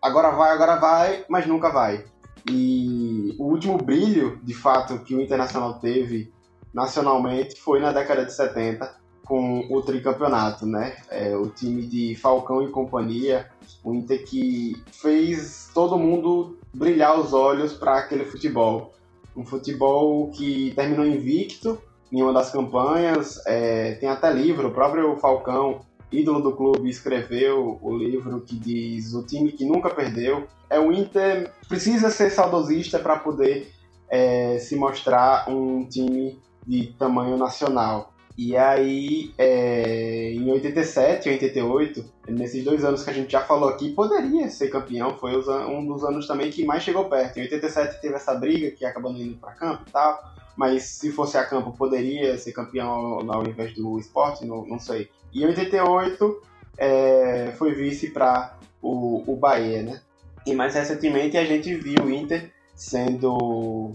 agora 0.02 0.30
vai, 0.30 0.50
agora 0.50 0.76
vai, 0.76 1.24
mas 1.28 1.46
nunca 1.46 1.70
vai. 1.70 2.04
E 2.50 3.34
o 3.38 3.44
último 3.44 3.78
brilho, 3.78 4.38
de 4.42 4.52
fato, 4.52 4.98
que 4.98 5.14
o 5.14 5.20
Internacional 5.20 5.78
teve 5.78 6.30
nacionalmente 6.74 7.60
foi 7.60 7.78
na 7.78 7.92
década 7.92 8.24
de 8.24 8.34
70, 8.34 9.04
com 9.24 9.60
o 9.70 9.80
tricampeonato, 9.80 10.66
né? 10.66 10.96
É, 11.08 11.34
o 11.36 11.48
time 11.48 11.86
de 11.86 12.14
Falcão 12.16 12.62
e 12.62 12.70
companhia, 12.70 13.48
o 13.82 13.94
Inter 13.94 14.24
que 14.26 14.74
fez 14.92 15.70
todo 15.72 15.98
mundo 15.98 16.58
brilhar 16.74 17.18
os 17.18 17.32
olhos 17.32 17.72
para 17.72 17.98
aquele 17.98 18.24
futebol. 18.24 18.92
Um 19.34 19.46
futebol 19.46 20.28
que 20.30 20.72
terminou 20.74 21.06
invicto 21.06 21.80
em 22.12 22.22
uma 22.22 22.32
das 22.32 22.50
campanhas, 22.50 23.40
é, 23.46 23.94
tem 23.94 24.08
até 24.08 24.32
livro, 24.32 24.68
o 24.68 24.72
próprio 24.72 25.16
Falcão, 25.16 25.80
ídolo 26.12 26.40
do 26.40 26.52
clube, 26.52 26.88
escreveu 26.88 27.78
o 27.82 27.96
livro 27.96 28.40
que 28.40 28.56
diz 28.56 29.14
o 29.14 29.24
time 29.24 29.50
que 29.50 29.64
nunca 29.64 29.90
perdeu. 29.90 30.46
É 30.70 30.78
o 30.78 30.92
Inter 30.92 31.52
precisa 31.68 32.10
ser 32.10 32.30
saudosista 32.30 32.98
para 32.98 33.18
poder 33.18 33.72
é, 34.08 34.58
se 34.58 34.76
mostrar 34.76 35.48
um 35.50 35.84
time 35.88 36.38
de 36.66 36.86
tamanho 36.98 37.36
nacional. 37.36 38.12
E 38.36 38.56
aí, 38.56 39.32
é, 39.38 40.32
em 40.32 40.50
87 40.50 41.28
88, 41.28 42.04
nesses 42.28 42.64
dois 42.64 42.84
anos 42.84 43.04
que 43.04 43.10
a 43.10 43.12
gente 43.12 43.30
já 43.30 43.40
falou 43.40 43.68
aqui, 43.68 43.90
poderia 43.90 44.48
ser 44.50 44.68
campeão. 44.68 45.16
Foi 45.18 45.36
um 45.36 45.86
dos 45.86 46.02
anos 46.04 46.26
também 46.26 46.50
que 46.50 46.64
mais 46.64 46.82
chegou 46.82 47.04
perto. 47.04 47.38
Em 47.38 47.42
87 47.42 48.00
teve 48.00 48.14
essa 48.14 48.34
briga 48.34 48.72
que 48.72 48.84
acabou 48.84 49.12
indo 49.12 49.36
para 49.36 49.52
campo 49.52 49.84
e 49.86 49.92
tal. 49.92 50.34
Mas 50.56 50.84
se 50.84 51.12
fosse 51.12 51.36
a 51.36 51.44
campo, 51.44 51.72
poderia 51.72 52.36
ser 52.36 52.52
campeão 52.52 53.30
ao 53.30 53.46
invés 53.46 53.74
do 53.74 53.98
esporte, 53.98 54.44
não, 54.44 54.66
não 54.66 54.78
sei. 54.78 55.08
E 55.32 55.42
em 55.42 55.46
88 55.46 56.42
é, 56.78 57.52
foi 57.56 57.72
vice 57.72 58.10
para 58.10 58.56
o, 58.82 59.22
o 59.26 59.36
Bahia, 59.36 59.82
né? 59.82 60.00
E 60.46 60.54
mais 60.54 60.74
recentemente 60.74 61.36
a 61.36 61.44
gente 61.44 61.74
viu 61.74 62.04
o 62.04 62.10
Inter 62.10 62.52
sendo 62.74 63.92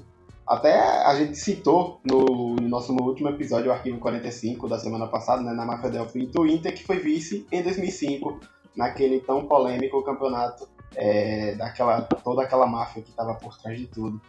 até 0.50 0.80
a 1.06 1.14
gente 1.14 1.38
citou 1.38 2.02
no, 2.04 2.56
no 2.56 2.68
nosso 2.68 2.92
último 2.92 3.30
episódio, 3.30 3.70
o 3.70 3.72
arquivo 3.72 4.00
45 4.00 4.68
da 4.68 4.80
semana 4.80 5.06
passada, 5.06 5.44
né, 5.44 5.54
na 5.54 5.64
Máfia 5.64 5.92
Del 5.92 6.08
Pinto, 6.08 6.42
o 6.42 6.48
Inter 6.48 6.74
que 6.74 6.84
foi 6.84 6.98
vice 6.98 7.46
em 7.52 7.62
2005, 7.62 8.40
naquele 8.76 9.20
tão 9.20 9.46
polêmico 9.46 10.02
campeonato 10.02 10.68
é, 10.96 11.54
daquela 11.54 12.02
toda 12.02 12.42
aquela 12.42 12.66
máfia 12.66 13.04
que 13.04 13.12
estava 13.12 13.36
por 13.36 13.56
trás 13.60 13.78
de 13.78 13.86
tudo. 13.86 14.20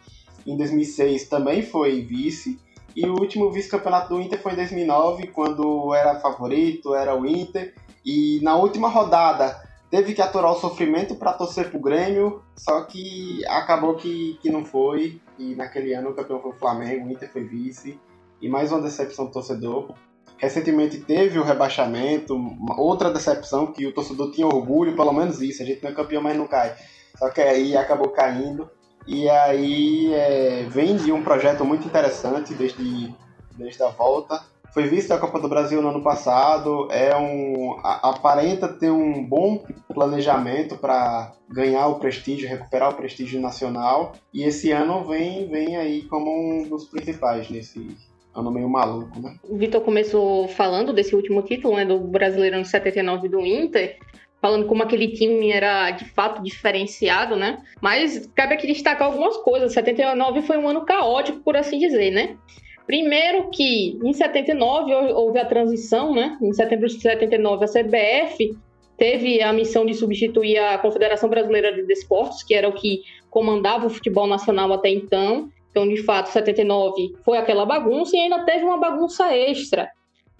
Em 0.45 0.55
2006 0.55 1.27
também 1.27 1.63
foi 1.63 2.01
vice, 2.01 2.59
e 2.95 3.03
o 3.07 3.19
último 3.19 3.51
vice-campeonato 3.51 4.09
do 4.09 4.21
Inter 4.21 4.39
foi 4.39 4.53
em 4.53 4.57
2009, 4.57 5.27
quando 5.27 5.95
era 5.95 6.19
favorito, 6.19 6.93
era 6.93 7.15
o 7.15 7.25
Inter, 7.25 7.73
e 8.05 8.39
na 8.43 8.55
última 8.55 8.87
rodada 8.89 9.59
teve 9.91 10.13
que 10.13 10.21
aturar 10.21 10.53
o 10.53 10.59
sofrimento 10.59 11.15
para 11.15 11.33
torcer 11.33 11.69
pro 11.69 11.79
Grêmio, 11.79 12.41
só 12.55 12.81
que 12.83 13.45
acabou 13.45 13.95
que, 13.95 14.39
que 14.41 14.49
não 14.49 14.63
foi. 14.63 15.21
E 15.37 15.53
naquele 15.53 15.93
ano 15.93 16.09
o 16.11 16.13
campeão 16.13 16.41
foi 16.41 16.51
o 16.51 16.55
Flamengo, 16.55 17.07
o 17.07 17.11
Inter 17.11 17.29
foi 17.29 17.43
vice. 17.43 17.99
E 18.41 18.47
mais 18.47 18.71
uma 18.71 18.81
decepção 18.81 19.25
do 19.25 19.31
torcedor. 19.31 19.93
Recentemente 20.37 20.99
teve 21.01 21.37
o 21.37 21.43
rebaixamento, 21.43 22.35
outra 22.77 23.11
decepção 23.11 23.67
que 23.67 23.85
o 23.85 23.93
torcedor 23.93 24.31
tinha 24.31 24.47
orgulho, 24.47 24.95
pelo 24.95 25.11
menos 25.11 25.41
isso. 25.41 25.61
A 25.61 25.65
gente 25.65 25.83
não 25.83 25.91
é 25.91 25.93
campeão, 25.93 26.23
mas 26.23 26.37
não 26.37 26.47
cai. 26.47 26.73
Só 27.19 27.29
que 27.29 27.41
aí 27.41 27.75
acabou 27.75 28.09
caindo. 28.09 28.67
E 29.05 29.29
aí 29.29 30.13
é, 30.13 30.65
vem 30.69 30.95
de 30.95 31.11
um 31.11 31.21
projeto 31.21 31.65
muito 31.65 31.85
interessante 31.85 32.53
desde, 32.53 33.13
desde 33.57 33.83
a 33.83 33.89
volta 33.89 34.41
foi 34.73 34.87
vice 34.87 35.09
da 35.09 35.17
Copa 35.17 35.39
do 35.39 35.49
Brasil 35.49 35.81
no 35.81 35.89
ano 35.89 36.01
passado, 36.01 36.87
é 36.91 37.15
um 37.15 37.77
aparenta 37.83 38.67
ter 38.67 38.89
um 38.89 39.23
bom 39.23 39.63
planejamento 39.93 40.77
para 40.77 41.33
ganhar 41.49 41.87
o 41.87 41.99
prestígio, 41.99 42.47
recuperar 42.47 42.91
o 42.91 42.95
prestígio 42.95 43.39
nacional 43.39 44.13
e 44.33 44.43
esse 44.43 44.71
ano 44.71 45.03
vem 45.05 45.47
vem 45.47 45.75
aí 45.75 46.03
como 46.03 46.31
um 46.31 46.67
dos 46.67 46.85
principais 46.85 47.49
nesse 47.49 47.97
ano 48.33 48.51
meio 48.51 48.69
maluco, 48.69 49.19
né? 49.19 49.35
O 49.43 49.57
Vitor 49.57 49.81
começou 49.81 50.47
falando 50.47 50.93
desse 50.93 51.15
último 51.15 51.41
título, 51.41 51.75
né, 51.75 51.85
do 51.85 51.99
Brasileirão 51.99 52.61
de 52.61 52.69
79 52.69 53.27
do 53.27 53.41
Inter, 53.41 53.97
falando 54.41 54.65
como 54.65 54.81
aquele 54.81 55.09
time 55.09 55.51
era 55.51 55.91
de 55.91 56.05
fato 56.05 56.41
diferenciado, 56.41 57.35
né? 57.35 57.61
Mas 57.81 58.25
cabe 58.33 58.53
aqui 58.53 58.67
destacar 58.67 59.07
algumas 59.07 59.37
coisas. 59.37 59.73
79 59.73 60.41
foi 60.41 60.57
um 60.57 60.67
ano 60.67 60.85
caótico, 60.85 61.41
por 61.41 61.55
assim 61.55 61.77
dizer, 61.77 62.11
né? 62.11 62.37
Primeiro 62.85 63.49
que 63.51 63.99
em 64.03 64.13
79 64.13 64.93
houve 65.13 65.39
a 65.39 65.45
transição, 65.45 66.13
né? 66.13 66.37
Em 66.41 66.51
setembro 66.53 66.87
de 66.87 66.99
79 66.99 67.65
a 67.65 67.67
CBF 67.67 68.57
teve 68.97 69.41
a 69.41 69.53
missão 69.53 69.85
de 69.85 69.93
substituir 69.93 70.57
a 70.57 70.77
Confederação 70.77 71.29
Brasileira 71.29 71.73
de 71.73 71.83
Desportos, 71.83 72.43
que 72.43 72.53
era 72.53 72.67
o 72.67 72.73
que 72.73 73.01
comandava 73.29 73.87
o 73.87 73.89
futebol 73.89 74.27
nacional 74.27 74.71
até 74.73 74.89
então. 74.89 75.49
Então, 75.71 75.87
de 75.87 76.03
fato, 76.03 76.27
79 76.27 77.15
foi 77.23 77.37
aquela 77.37 77.65
bagunça 77.65 78.15
e 78.15 78.19
ainda 78.19 78.43
teve 78.43 78.65
uma 78.65 78.77
bagunça 78.77 79.33
extra. 79.35 79.89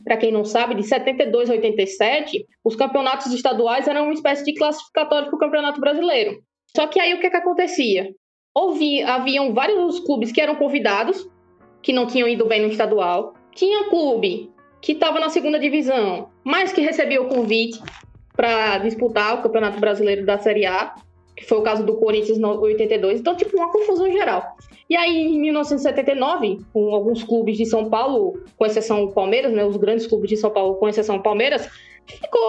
Para 0.03 0.17
quem 0.17 0.31
não 0.31 0.43
sabe, 0.43 0.75
de 0.75 0.83
72 0.83 1.49
a 1.49 1.53
87, 1.53 2.45
os 2.63 2.75
campeonatos 2.75 3.31
estaduais 3.33 3.87
eram 3.87 4.05
uma 4.05 4.13
espécie 4.13 4.43
de 4.43 4.53
classificatório 4.55 5.27
para 5.27 5.35
o 5.35 5.39
Campeonato 5.39 5.79
Brasileiro. 5.79 6.41
Só 6.75 6.87
que 6.87 6.99
aí 6.99 7.13
o 7.13 7.19
que, 7.19 7.29
que 7.29 7.37
acontecia? 7.37 8.09
Houve, 8.53 9.01
haviam 9.03 9.53
vários 9.53 9.99
clubes 9.99 10.31
que 10.31 10.41
eram 10.41 10.55
convidados 10.55 11.25
que 11.81 11.93
não 11.93 12.05
tinham 12.05 12.27
ido 12.27 12.45
bem 12.45 12.61
no 12.61 12.67
estadual. 12.67 13.33
Tinha 13.53 13.89
clube 13.89 14.51
que 14.81 14.93
estava 14.93 15.19
na 15.19 15.29
segunda 15.29 15.59
divisão, 15.59 16.29
mas 16.43 16.71
que 16.71 16.81
recebia 16.81 17.21
o 17.21 17.27
convite 17.27 17.79
para 18.35 18.79
disputar 18.79 19.35
o 19.35 19.41
Campeonato 19.41 19.79
Brasileiro 19.79 20.25
da 20.25 20.37
Série 20.39 20.65
A, 20.65 20.95
que 21.35 21.45
foi 21.45 21.59
o 21.59 21.61
caso 21.61 21.85
do 21.85 21.95
Corinthians 21.95 22.37
em 22.37 22.45
82. 22.45 23.19
Então, 23.19 23.35
tipo, 23.35 23.55
uma 23.55 23.71
confusão 23.71 24.11
geral. 24.11 24.55
E 24.89 24.95
aí, 24.95 25.27
em 25.27 25.39
1979, 25.39 26.59
com 26.73 26.93
alguns 26.93 27.23
clubes 27.23 27.57
de 27.57 27.65
São 27.65 27.89
Paulo, 27.89 28.41
com 28.57 28.65
exceção 28.65 29.05
do 29.05 29.11
Palmeiras, 29.11 29.53
né, 29.53 29.63
os 29.63 29.77
grandes 29.77 30.07
clubes 30.07 30.29
de 30.29 30.37
São 30.37 30.49
Paulo, 30.49 30.75
com 30.75 30.87
exceção 30.87 31.17
do 31.17 31.23
Palmeiras, 31.23 31.69
ficou. 32.05 32.41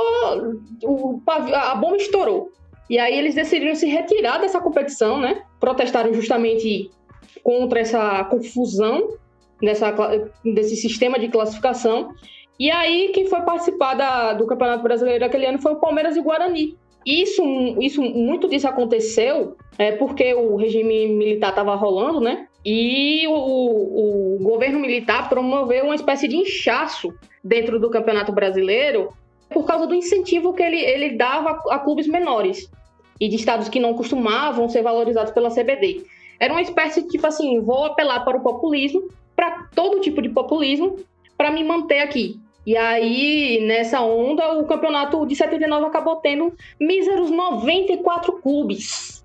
O, 0.82 1.20
a 1.26 1.74
bomba 1.74 1.96
estourou. 1.96 2.50
E 2.90 2.98
aí 2.98 3.16
eles 3.16 3.34
decidiram 3.34 3.74
se 3.74 3.86
retirar 3.86 4.38
dessa 4.38 4.60
competição, 4.60 5.20
né? 5.20 5.42
Protestaram 5.60 6.12
justamente 6.12 6.90
contra 7.42 7.80
essa 7.80 8.24
confusão 8.24 9.16
nessa, 9.62 9.94
desse 10.44 10.76
sistema 10.76 11.18
de 11.18 11.28
classificação. 11.28 12.10
E 12.58 12.70
aí, 12.70 13.10
quem 13.14 13.26
foi 13.26 13.40
participar 13.42 13.94
da, 13.94 14.32
do 14.34 14.46
Campeonato 14.46 14.82
Brasileiro 14.82 15.24
aquele 15.24 15.46
ano 15.46 15.60
foi 15.60 15.72
o 15.72 15.80
Palmeiras 15.80 16.16
e 16.16 16.20
o 16.20 16.22
Guarani. 16.22 16.76
Isso, 17.06 17.42
isso, 17.80 18.00
muito 18.00 18.48
disso 18.48 18.68
aconteceu 18.68 19.56
é, 19.78 19.92
porque 19.92 20.34
o 20.34 20.56
regime 20.56 21.08
militar 21.08 21.50
estava 21.50 21.74
rolando, 21.74 22.20
né? 22.20 22.46
E 22.64 23.26
o, 23.26 23.32
o, 23.32 24.38
governo 24.40 24.78
militar 24.78 25.28
promoveu 25.28 25.86
uma 25.86 25.96
espécie 25.96 26.28
de 26.28 26.36
inchaço 26.36 27.12
dentro 27.42 27.80
do 27.80 27.90
Campeonato 27.90 28.30
Brasileiro 28.30 29.08
por 29.50 29.66
causa 29.66 29.86
do 29.86 29.94
incentivo 29.94 30.52
que 30.52 30.62
ele, 30.62 30.78
ele 30.78 31.16
dava 31.16 31.60
a, 31.68 31.74
a 31.74 31.78
clubes 31.80 32.06
menores 32.06 32.70
e 33.20 33.28
de 33.28 33.34
estados 33.34 33.68
que 33.68 33.80
não 33.80 33.94
costumavam 33.94 34.68
ser 34.68 34.82
valorizados 34.82 35.32
pela 35.32 35.50
CBD. 35.50 36.04
Era 36.38 36.54
uma 36.54 36.62
espécie 36.62 37.02
de 37.02 37.08
tipo 37.08 37.26
assim, 37.26 37.60
vou 37.60 37.86
apelar 37.86 38.24
para 38.24 38.36
o 38.36 38.42
populismo, 38.42 39.08
para 39.42 39.66
todo 39.74 40.00
tipo 40.00 40.22
de 40.22 40.28
populismo, 40.28 41.00
para 41.36 41.50
me 41.50 41.64
manter 41.64 41.98
aqui. 41.98 42.38
E 42.64 42.76
aí, 42.76 43.60
nessa 43.66 44.00
onda, 44.00 44.56
o 44.56 44.64
campeonato 44.66 45.26
de 45.26 45.34
79 45.34 45.86
acabou 45.86 46.16
tendo 46.16 46.54
míseros 46.80 47.28
94 47.28 48.34
clubes 48.34 49.24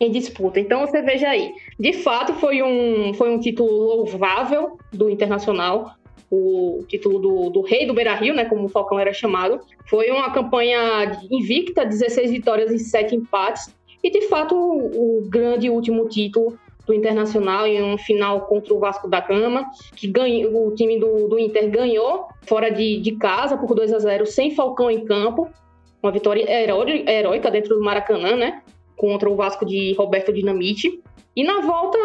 em 0.00 0.10
disputa. 0.10 0.58
Então 0.58 0.80
você 0.80 1.00
veja 1.00 1.28
aí, 1.28 1.52
de 1.78 1.92
fato 1.92 2.34
foi 2.34 2.60
um, 2.60 3.14
foi 3.14 3.32
um 3.32 3.38
título 3.38 3.70
louvável 3.70 4.76
do 4.92 5.08
Internacional, 5.08 5.92
o 6.28 6.84
título 6.88 7.20
do, 7.20 7.50
do 7.50 7.60
rei 7.60 7.86
do 7.86 7.94
Beira-Rio, 7.94 8.34
né, 8.34 8.46
como 8.46 8.64
o 8.64 8.68
Falcão 8.68 8.98
era 8.98 9.12
chamado. 9.12 9.60
Foi 9.86 10.10
uma 10.10 10.32
campanha 10.32 11.20
invicta, 11.30 11.86
16 11.86 12.32
vitórias 12.32 12.72
e 12.72 12.80
7 12.80 13.14
empates. 13.14 13.72
E 14.02 14.10
de 14.10 14.22
fato 14.22 14.56
o, 14.56 15.18
o 15.18 15.28
grande 15.28 15.70
último 15.70 16.08
título 16.08 16.58
do 16.92 16.94
Internacional 16.94 17.66
em 17.66 17.82
um 17.82 17.96
final 17.96 18.42
contra 18.42 18.74
o 18.74 18.78
Vasco 18.78 19.08
da 19.08 19.20
Gama, 19.20 19.64
que 19.96 20.06
ganhou, 20.06 20.68
o 20.68 20.74
time 20.74 20.98
do, 20.98 21.28
do 21.28 21.38
Inter 21.38 21.70
ganhou 21.70 22.28
fora 22.42 22.70
de, 22.70 23.00
de 23.00 23.12
casa 23.12 23.56
por 23.56 23.74
2 23.74 23.92
a 23.92 23.98
0 23.98 24.26
sem 24.26 24.54
Falcão 24.54 24.90
em 24.90 25.04
campo. 25.04 25.48
Uma 26.02 26.12
vitória 26.12 26.44
heróica 27.08 27.50
dentro 27.50 27.76
do 27.76 27.80
Maracanã, 27.82 28.36
né? 28.36 28.62
Contra 28.96 29.30
o 29.30 29.36
Vasco 29.36 29.64
de 29.64 29.94
Roberto 29.94 30.32
Dinamite. 30.32 31.00
E 31.34 31.42
na 31.42 31.60
volta 31.60 31.98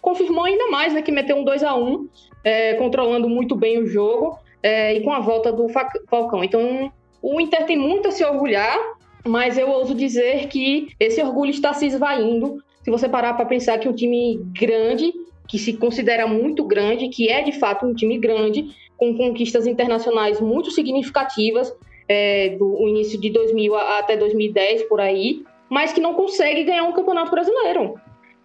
confirmou 0.00 0.44
ainda 0.44 0.68
mais, 0.70 0.92
né? 0.92 1.00
Que 1.00 1.12
meteu 1.12 1.36
um 1.36 1.44
2 1.44 1.62
a 1.62 1.74
1 1.74 2.08
é, 2.44 2.74
controlando 2.74 3.28
muito 3.28 3.54
bem 3.56 3.78
o 3.78 3.86
jogo 3.86 4.38
é, 4.62 4.94
e 4.94 5.00
com 5.02 5.12
a 5.12 5.20
volta 5.20 5.52
do 5.52 5.66
Falcão. 6.08 6.44
Então 6.44 6.92
o 7.22 7.40
Inter 7.40 7.64
tem 7.64 7.76
muito 7.76 8.08
a 8.08 8.10
se 8.10 8.24
orgulhar, 8.24 8.76
mas 9.24 9.56
eu 9.56 9.70
ouso 9.70 9.94
dizer 9.94 10.48
que 10.48 10.88
esse 11.00 11.22
orgulho 11.22 11.50
está 11.50 11.72
se 11.72 11.86
esvaindo 11.86 12.58
se 12.84 12.90
você 12.90 13.08
parar 13.08 13.32
para 13.32 13.46
pensar 13.46 13.78
que 13.78 13.88
um 13.88 13.94
time 13.94 14.38
grande, 14.52 15.10
que 15.48 15.58
se 15.58 15.72
considera 15.72 16.26
muito 16.26 16.62
grande, 16.64 17.08
que 17.08 17.30
é 17.30 17.42
de 17.42 17.52
fato 17.52 17.86
um 17.86 17.94
time 17.94 18.18
grande, 18.18 18.66
com 18.98 19.16
conquistas 19.16 19.66
internacionais 19.66 20.38
muito 20.38 20.70
significativas, 20.70 21.74
é, 22.06 22.50
do 22.50 22.86
início 22.86 23.18
de 23.18 23.30
2000 23.30 23.74
até 23.74 24.18
2010 24.18 24.82
por 24.82 25.00
aí, 25.00 25.42
mas 25.70 25.94
que 25.94 26.00
não 26.00 26.12
consegue 26.12 26.62
ganhar 26.64 26.84
um 26.84 26.92
campeonato 26.92 27.30
brasileiro. 27.30 27.94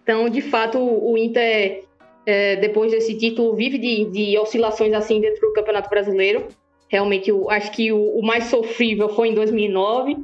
Então, 0.01 0.29
de 0.29 0.41
fato, 0.41 0.79
o 0.79 1.17
Inter, 1.17 1.83
é, 2.25 2.55
depois 2.55 2.91
desse 2.93 3.17
título, 3.17 3.53
vive 3.55 3.77
de, 3.77 4.05
de, 4.05 4.37
oscilações 4.37 4.93
assim 4.93 5.19
dentro 5.19 5.41
do 5.41 5.53
campeonato 5.53 5.89
brasileiro. 5.89 6.47
Realmente, 6.87 7.29
eu 7.29 7.49
acho 7.49 7.71
que 7.71 7.91
o, 7.91 8.17
o 8.17 8.25
mais 8.25 8.45
sofrível 8.45 9.09
foi 9.09 9.27
em 9.27 9.33
2009, 9.33 10.17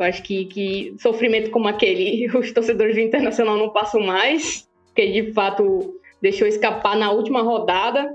eu 0.00 0.06
acho 0.06 0.22
que, 0.22 0.46
que 0.46 0.94
sofrimento 0.98 1.50
como 1.50 1.68
aquele, 1.68 2.26
os 2.36 2.52
torcedores 2.52 2.94
do 2.94 3.00
Internacional 3.02 3.56
não 3.56 3.70
passam 3.70 4.00
mais, 4.00 4.68
porque 4.86 5.10
de 5.10 5.32
fato 5.32 5.94
deixou 6.20 6.46
escapar 6.46 6.96
na 6.96 7.10
última 7.10 7.42
rodada, 7.42 8.14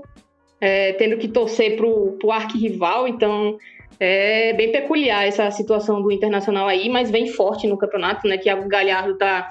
é, 0.60 0.92
tendo 0.94 1.16
que 1.16 1.28
torcer 1.28 1.76
para 1.76 1.86
o 1.86 2.32
arquirrival, 2.32 3.06
então 3.06 3.56
é 3.98 4.52
bem 4.52 4.70
peculiar 4.70 5.26
essa 5.26 5.50
situação 5.50 6.02
do 6.02 6.10
Internacional 6.10 6.68
aí, 6.68 6.88
mas 6.88 7.10
vem 7.10 7.28
forte 7.28 7.66
no 7.66 7.78
campeonato, 7.78 8.26
né? 8.28 8.36
Que 8.36 8.52
o 8.52 8.68
Galhardo 8.68 9.16
tá, 9.16 9.50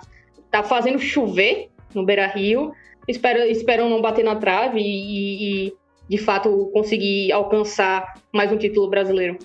tá 0.51 0.63
fazendo 0.63 0.99
chover 0.99 1.69
no 1.93 2.05
Beira 2.05 2.27
Rio. 2.27 2.71
Espero, 3.07 3.39
esperam 3.43 3.89
não 3.89 4.01
bater 4.01 4.23
na 4.23 4.35
trave 4.35 4.79
e, 4.79 5.67
e, 5.67 5.73
de 6.07 6.17
fato 6.17 6.69
conseguir 6.73 7.31
alcançar 7.31 8.13
mais 8.31 8.51
um 8.51 8.57
título 8.57 8.89
brasileiro. 8.89 9.37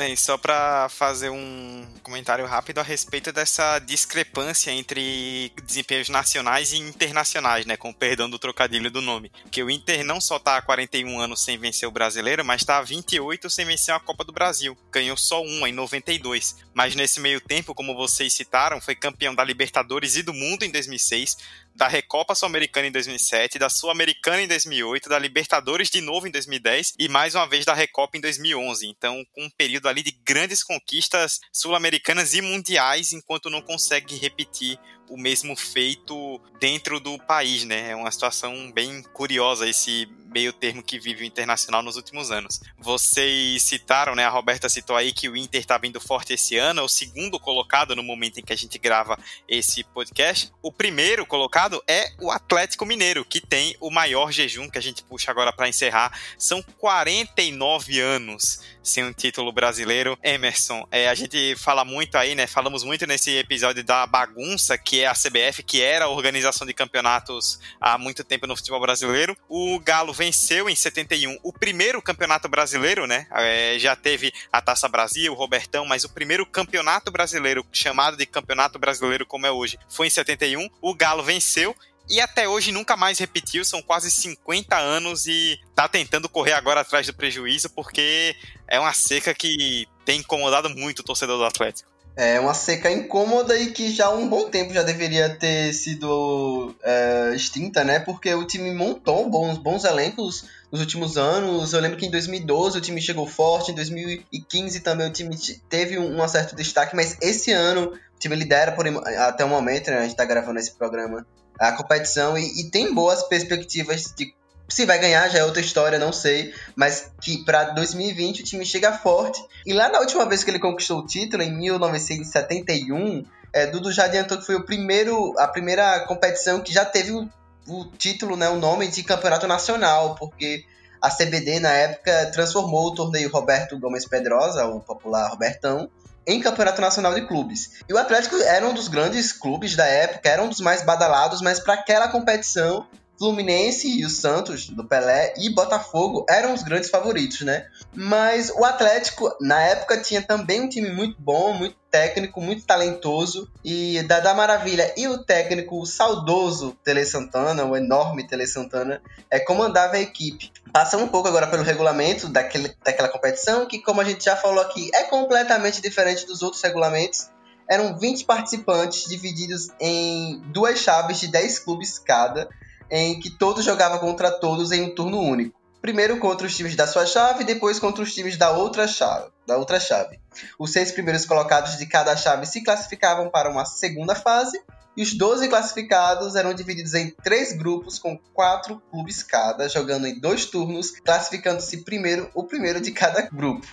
Né, 0.00 0.16
só 0.16 0.38
para 0.38 0.88
fazer 0.88 1.28
um 1.28 1.86
comentário 2.02 2.46
rápido 2.46 2.78
a 2.78 2.82
respeito 2.82 3.30
dessa 3.32 3.78
discrepância 3.80 4.70
entre 4.70 5.52
desempenhos 5.62 6.08
nacionais 6.08 6.72
e 6.72 6.78
internacionais, 6.78 7.66
né, 7.66 7.76
com 7.76 7.92
perdão 7.92 8.30
do 8.30 8.38
trocadilho 8.38 8.90
do 8.90 9.02
nome. 9.02 9.30
Que 9.50 9.62
o 9.62 9.68
Inter 9.68 10.02
não 10.02 10.18
só 10.18 10.38
tá 10.38 10.56
há 10.56 10.62
41 10.62 11.20
anos 11.20 11.44
sem 11.44 11.58
vencer 11.58 11.86
o 11.86 11.92
brasileiro, 11.92 12.42
mas 12.42 12.64
tá 12.64 12.78
há 12.78 12.82
28 12.82 13.50
sem 13.50 13.66
vencer 13.66 13.94
a 13.94 14.00
Copa 14.00 14.24
do 14.24 14.32
Brasil. 14.32 14.74
Ganhou 14.90 15.18
só 15.18 15.42
uma 15.42 15.68
em 15.68 15.72
92. 15.72 16.56
Mas 16.72 16.94
nesse 16.94 17.20
meio 17.20 17.38
tempo, 17.38 17.74
como 17.74 17.94
vocês 17.94 18.32
citaram, 18.32 18.80
foi 18.80 18.94
campeão 18.94 19.34
da 19.34 19.44
Libertadores 19.44 20.16
e 20.16 20.22
do 20.22 20.32
Mundo 20.32 20.62
em 20.62 20.70
2006, 20.70 21.36
da 21.74 21.88
Recopa 21.88 22.34
Sul-Americana 22.34 22.88
em 22.88 22.92
2007, 22.92 23.58
da 23.58 23.68
Sul-Americana 23.68 24.42
em 24.42 24.48
2008, 24.48 25.08
da 25.08 25.18
Libertadores 25.18 25.90
de 25.90 26.00
novo 26.00 26.26
em 26.26 26.30
2010 26.30 26.94
e 26.98 27.08
mais 27.08 27.34
uma 27.34 27.46
vez 27.46 27.64
da 27.64 27.74
Recopa 27.74 28.18
em 28.18 28.20
2011. 28.20 28.86
Então, 28.86 29.24
com 29.32 29.44
um 29.44 29.50
período 29.50 29.88
ali 29.88 30.02
de 30.02 30.12
grandes 30.24 30.62
conquistas 30.62 31.40
sul-americanas 31.52 32.34
e 32.34 32.42
mundiais, 32.42 33.12
enquanto 33.12 33.50
não 33.50 33.62
consegue 33.62 34.16
repetir 34.16 34.78
o 35.08 35.16
mesmo 35.16 35.56
feito 35.56 36.40
dentro 36.60 37.00
do 37.00 37.18
país, 37.18 37.64
né? 37.64 37.90
É 37.90 37.96
uma 37.96 38.10
situação 38.10 38.70
bem 38.70 39.02
curiosa 39.12 39.68
esse 39.68 40.08
meio 40.32 40.52
termo 40.52 40.82
que 40.82 40.98
vive 40.98 41.24
o 41.24 41.26
Internacional 41.26 41.82
nos 41.82 41.96
últimos 41.96 42.30
anos. 42.30 42.60
Vocês 42.78 43.62
citaram, 43.62 44.14
né? 44.14 44.24
A 44.24 44.30
Roberta 44.30 44.68
citou 44.68 44.96
aí 44.96 45.12
que 45.12 45.28
o 45.28 45.36
Inter 45.36 45.64
tá 45.64 45.76
vindo 45.76 46.00
forte 46.00 46.32
esse 46.32 46.56
ano, 46.56 46.80
é 46.80 46.84
o 46.84 46.88
segundo 46.88 47.38
colocado 47.38 47.96
no 47.96 48.02
momento 48.02 48.38
em 48.38 48.42
que 48.42 48.52
a 48.52 48.56
gente 48.56 48.78
grava 48.78 49.18
esse 49.48 49.84
podcast. 49.84 50.52
O 50.62 50.72
primeiro 50.72 51.26
colocado 51.26 51.82
é 51.86 52.12
o 52.20 52.30
Atlético 52.30 52.86
Mineiro, 52.86 53.24
que 53.24 53.40
tem 53.40 53.76
o 53.80 53.90
maior 53.90 54.32
jejum 54.32 54.68
que 54.68 54.78
a 54.78 54.82
gente 54.82 55.02
puxa 55.02 55.30
agora 55.30 55.52
para 55.52 55.68
encerrar. 55.68 56.18
São 56.38 56.62
49 56.78 58.00
anos 58.00 58.60
sem 58.82 59.04
um 59.04 59.12
título 59.12 59.52
brasileiro. 59.52 60.18
Emerson, 60.22 60.86
é, 60.90 61.08
a 61.08 61.14
gente 61.14 61.54
fala 61.56 61.84
muito 61.84 62.16
aí, 62.16 62.34
né? 62.34 62.46
Falamos 62.46 62.82
muito 62.84 63.06
nesse 63.06 63.36
episódio 63.36 63.84
da 63.84 64.06
bagunça 64.06 64.76
que 64.78 65.00
é 65.00 65.06
a 65.06 65.14
CBF, 65.14 65.62
que 65.62 65.82
era 65.82 66.06
a 66.06 66.08
organização 66.08 66.66
de 66.66 66.74
campeonatos 66.74 67.60
há 67.80 67.98
muito 67.98 68.24
tempo 68.24 68.46
no 68.46 68.56
futebol 68.56 68.80
brasileiro. 68.80 69.36
O 69.48 69.78
Galo 69.80 70.12
venceu 70.12 70.68
em 70.68 70.74
71 70.74 71.38
o 71.42 71.52
primeiro 71.52 72.00
campeonato 72.00 72.48
brasileiro, 72.48 73.06
né? 73.06 73.26
É, 73.32 73.78
já 73.78 73.94
teve 73.94 74.32
a 74.52 74.60
Taça 74.60 74.88
Brasil, 74.88 75.32
o 75.32 75.36
Robertão, 75.36 75.84
mas 75.84 76.04
o 76.04 76.08
primeiro 76.08 76.46
campeonato 76.46 77.10
brasileiro, 77.10 77.64
chamado 77.72 78.16
de 78.16 78.26
Campeonato 78.26 78.78
Brasileiro 78.78 79.26
como 79.26 79.46
é 79.46 79.50
hoje, 79.50 79.78
foi 79.88 80.06
em 80.06 80.10
71. 80.10 80.68
O 80.80 80.94
Galo 80.94 81.22
venceu 81.22 81.74
e 82.10 82.20
até 82.20 82.48
hoje 82.48 82.72
nunca 82.72 82.96
mais 82.96 83.18
repetiu, 83.18 83.64
são 83.64 83.80
quase 83.80 84.10
50 84.10 84.76
anos 84.76 85.26
e 85.26 85.58
tá 85.76 85.88
tentando 85.88 86.28
correr 86.28 86.54
agora 86.54 86.80
atrás 86.80 87.06
do 87.06 87.14
prejuízo 87.14 87.70
porque 87.70 88.34
é 88.66 88.80
uma 88.80 88.92
seca 88.92 89.32
que 89.32 89.86
tem 90.04 90.18
incomodado 90.18 90.68
muito 90.68 90.98
o 90.98 91.04
torcedor 91.04 91.38
do 91.38 91.44
Atlético. 91.44 91.88
É 92.16 92.40
uma 92.40 92.52
seca 92.52 92.90
incômoda 92.90 93.56
e 93.56 93.70
que 93.70 93.92
já 93.92 94.06
há 94.06 94.10
um 94.10 94.28
bom 94.28 94.50
tempo 94.50 94.74
já 94.74 94.82
deveria 94.82 95.30
ter 95.30 95.72
sido 95.72 96.74
é, 96.82 97.32
extinta, 97.34 97.84
né? 97.84 98.00
Porque 98.00 98.34
o 98.34 98.44
time 98.44 98.74
montou 98.74 99.30
bons, 99.30 99.56
bons 99.56 99.84
elencos 99.84 100.44
nos 100.70 100.80
últimos 100.80 101.16
anos. 101.16 101.72
Eu 101.72 101.80
lembro 101.80 101.96
que 101.96 102.06
em 102.06 102.10
2012 102.10 102.76
o 102.76 102.80
time 102.80 103.00
chegou 103.00 103.26
forte, 103.26 103.70
em 103.70 103.74
2015 103.74 104.80
também 104.80 105.08
o 105.08 105.12
time 105.12 105.34
teve 105.68 105.98
um, 105.98 106.26
certo 106.28 106.56
destaque, 106.56 106.96
mas 106.96 107.16
esse 107.22 107.52
ano 107.52 107.92
o 107.92 108.18
time 108.18 108.34
lidera 108.34 108.72
por, 108.72 108.86
até 108.86 109.44
o 109.44 109.48
momento, 109.48 109.90
né? 109.90 109.98
A 109.98 110.02
gente 110.02 110.16
tá 110.16 110.24
gravando 110.24 110.58
esse 110.58 110.72
programa, 110.72 111.24
a 111.60 111.72
competição 111.72 112.38
e, 112.38 112.60
e 112.60 112.70
tem 112.70 112.92
boas 112.94 113.22
perspectivas 113.24 114.12
de 114.16 114.34
se 114.70 114.86
vai 114.86 115.00
ganhar 115.00 115.28
já 115.28 115.40
é 115.40 115.44
outra 115.44 115.60
história, 115.60 115.98
não 115.98 116.12
sei. 116.12 116.54
Mas 116.76 117.10
que 117.20 117.44
para 117.44 117.64
2020 117.70 118.40
o 118.40 118.44
time 118.44 118.64
chega 118.64 118.92
forte. 118.92 119.44
E 119.66 119.72
lá 119.72 119.88
na 119.88 119.98
última 119.98 120.24
vez 120.26 120.44
que 120.44 120.50
ele 120.50 120.60
conquistou 120.60 121.00
o 121.00 121.06
título, 121.06 121.42
em 121.42 121.52
1971, 121.52 123.24
é, 123.52 123.66
Dudu 123.66 123.90
já 123.90 124.04
adiantou 124.04 124.38
que 124.38 124.46
foi 124.46 124.54
o 124.54 124.64
primeiro, 124.64 125.34
a 125.38 125.48
primeira 125.48 126.00
competição 126.06 126.60
que 126.60 126.72
já 126.72 126.84
teve 126.84 127.10
o, 127.10 127.28
o 127.66 127.84
título, 127.98 128.36
né, 128.36 128.48
o 128.48 128.56
nome 128.56 128.86
de 128.86 129.02
campeonato 129.02 129.46
nacional, 129.48 130.14
porque 130.14 130.64
a 131.02 131.10
CBD 131.10 131.58
na 131.58 131.72
época 131.72 132.30
transformou 132.32 132.88
o 132.88 132.94
torneio 132.94 133.30
Roberto 133.30 133.78
Gomes 133.78 134.06
Pedrosa, 134.06 134.66
o 134.66 134.80
popular 134.80 135.28
Robertão, 135.30 135.90
em 136.26 136.40
campeonato 136.40 136.80
nacional 136.80 137.14
de 137.14 137.26
clubes. 137.26 137.80
E 137.88 137.92
o 137.92 137.98
Atlético 137.98 138.36
era 138.36 138.66
um 138.66 138.74
dos 138.74 138.88
grandes 138.88 139.32
clubes 139.32 139.74
da 139.74 139.86
época, 139.86 140.28
era 140.28 140.42
um 140.42 140.48
dos 140.48 140.60
mais 140.60 140.82
badalados, 140.82 141.40
mas 141.40 141.58
para 141.60 141.74
aquela 141.74 142.08
competição 142.08 142.86
Fluminense 143.20 143.86
e 143.86 144.02
o 144.02 144.08
Santos, 144.08 144.70
do 144.70 144.82
Pelé, 144.82 145.34
e 145.36 145.50
Botafogo 145.50 146.24
eram 146.26 146.54
os 146.54 146.62
grandes 146.62 146.88
favoritos, 146.88 147.42
né? 147.42 147.66
Mas 147.94 148.48
o 148.48 148.64
Atlético, 148.64 149.36
na 149.38 149.60
época, 149.60 150.00
tinha 150.00 150.22
também 150.22 150.62
um 150.62 150.68
time 150.70 150.90
muito 150.90 151.20
bom, 151.20 151.52
muito 151.52 151.76
técnico, 151.90 152.40
muito 152.40 152.64
talentoso. 152.64 153.46
E 153.62 154.02
Dada 154.04 154.32
Maravilha 154.32 154.90
e 154.96 155.06
o 155.06 155.18
técnico 155.18 155.84
saudoso 155.84 156.74
Tele 156.82 157.04
Santana, 157.04 157.62
o 157.66 157.76
enorme 157.76 158.26
Tele 158.26 158.46
Santana, 158.46 159.02
é, 159.30 159.38
comandava 159.38 159.96
a 159.96 160.00
equipe. 160.00 160.50
Passando 160.72 161.04
um 161.04 161.08
pouco 161.08 161.28
agora 161.28 161.46
pelo 161.46 161.62
regulamento 161.62 162.26
daquele, 162.26 162.74
daquela 162.82 163.08
competição, 163.08 163.66
que, 163.66 163.82
como 163.82 164.00
a 164.00 164.04
gente 164.04 164.24
já 164.24 164.34
falou 164.34 164.62
aqui, 164.62 164.90
é 164.94 165.02
completamente 165.02 165.82
diferente 165.82 166.24
dos 166.24 166.40
outros 166.40 166.62
regulamentos 166.62 167.28
eram 167.68 167.96
20 167.96 168.24
participantes 168.24 169.08
divididos 169.08 169.68
em 169.78 170.40
duas 170.46 170.80
chaves 170.80 171.20
de 171.20 171.28
10 171.28 171.60
clubes 171.60 172.00
cada, 172.00 172.48
em 172.90 173.18
que 173.18 173.30
todos 173.30 173.64
jogavam 173.64 173.98
contra 173.98 174.30
todos 174.30 174.72
em 174.72 174.82
um 174.82 174.94
turno 174.94 175.20
único. 175.20 175.58
Primeiro 175.80 176.18
contra 176.18 176.46
os 176.46 176.54
times 176.54 176.76
da 176.76 176.86
sua 176.86 177.06
chave, 177.06 177.44
depois 177.44 177.78
contra 177.78 178.02
os 178.02 178.14
times 178.14 178.36
da 178.36 178.50
outra 178.50 178.86
chave. 178.86 179.30
Da 179.46 179.56
outra 179.56 179.80
chave. 179.80 180.20
Os 180.58 180.72
seis 180.72 180.92
primeiros 180.92 181.24
colocados 181.24 181.78
de 181.78 181.86
cada 181.86 182.14
chave 182.16 182.46
se 182.46 182.62
classificavam 182.62 183.30
para 183.30 183.50
uma 183.50 183.64
segunda 183.64 184.14
fase 184.14 184.60
e 184.96 185.02
os 185.02 185.14
12 185.14 185.48
classificados 185.48 186.34
eram 186.34 186.52
divididos 186.52 186.94
em 186.94 187.10
três 187.10 187.52
grupos 187.52 187.98
com 187.98 188.18
quatro 188.34 188.82
clubes 188.90 189.22
cada, 189.22 189.68
jogando 189.68 190.06
em 190.06 190.18
dois 190.18 190.44
turnos, 190.44 190.90
classificando-se 190.90 191.78
primeiro 191.78 192.30
o 192.34 192.44
primeiro 192.44 192.80
de 192.80 192.90
cada 192.90 193.22
grupo 193.22 193.66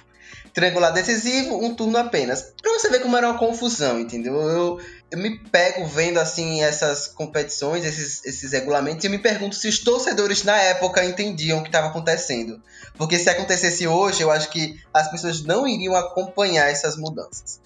triangular 0.57 0.91
decisivo, 0.91 1.63
um 1.63 1.75
turno 1.75 1.99
apenas. 1.99 2.53
Pra 2.59 2.73
você 2.73 2.89
ver 2.89 2.99
como 2.99 3.15
era 3.15 3.29
uma 3.29 3.37
confusão, 3.37 3.99
entendeu? 3.99 4.33
Eu, 4.33 4.79
eu 5.09 5.17
me 5.17 5.37
pego 5.37 5.85
vendo 5.85 6.19
assim 6.19 6.61
essas 6.61 7.07
competições, 7.07 7.85
esses, 7.85 8.23
esses 8.25 8.51
regulamentos, 8.51 9.05
e 9.05 9.09
me 9.09 9.17
pergunto 9.17 9.55
se 9.55 9.67
os 9.67 9.79
torcedores 9.79 10.43
na 10.43 10.57
época 10.57 11.03
entendiam 11.05 11.59
o 11.59 11.61
que 11.61 11.69
estava 11.69 11.87
acontecendo. 11.87 12.61
Porque 12.97 13.17
se 13.17 13.29
acontecesse 13.29 13.87
hoje, 13.87 14.21
eu 14.21 14.31
acho 14.31 14.49
que 14.49 14.79
as 14.93 15.09
pessoas 15.09 15.41
não 15.43 15.67
iriam 15.67 15.95
acompanhar 15.95 16.69
essas 16.69 16.97
mudanças. 16.97 17.61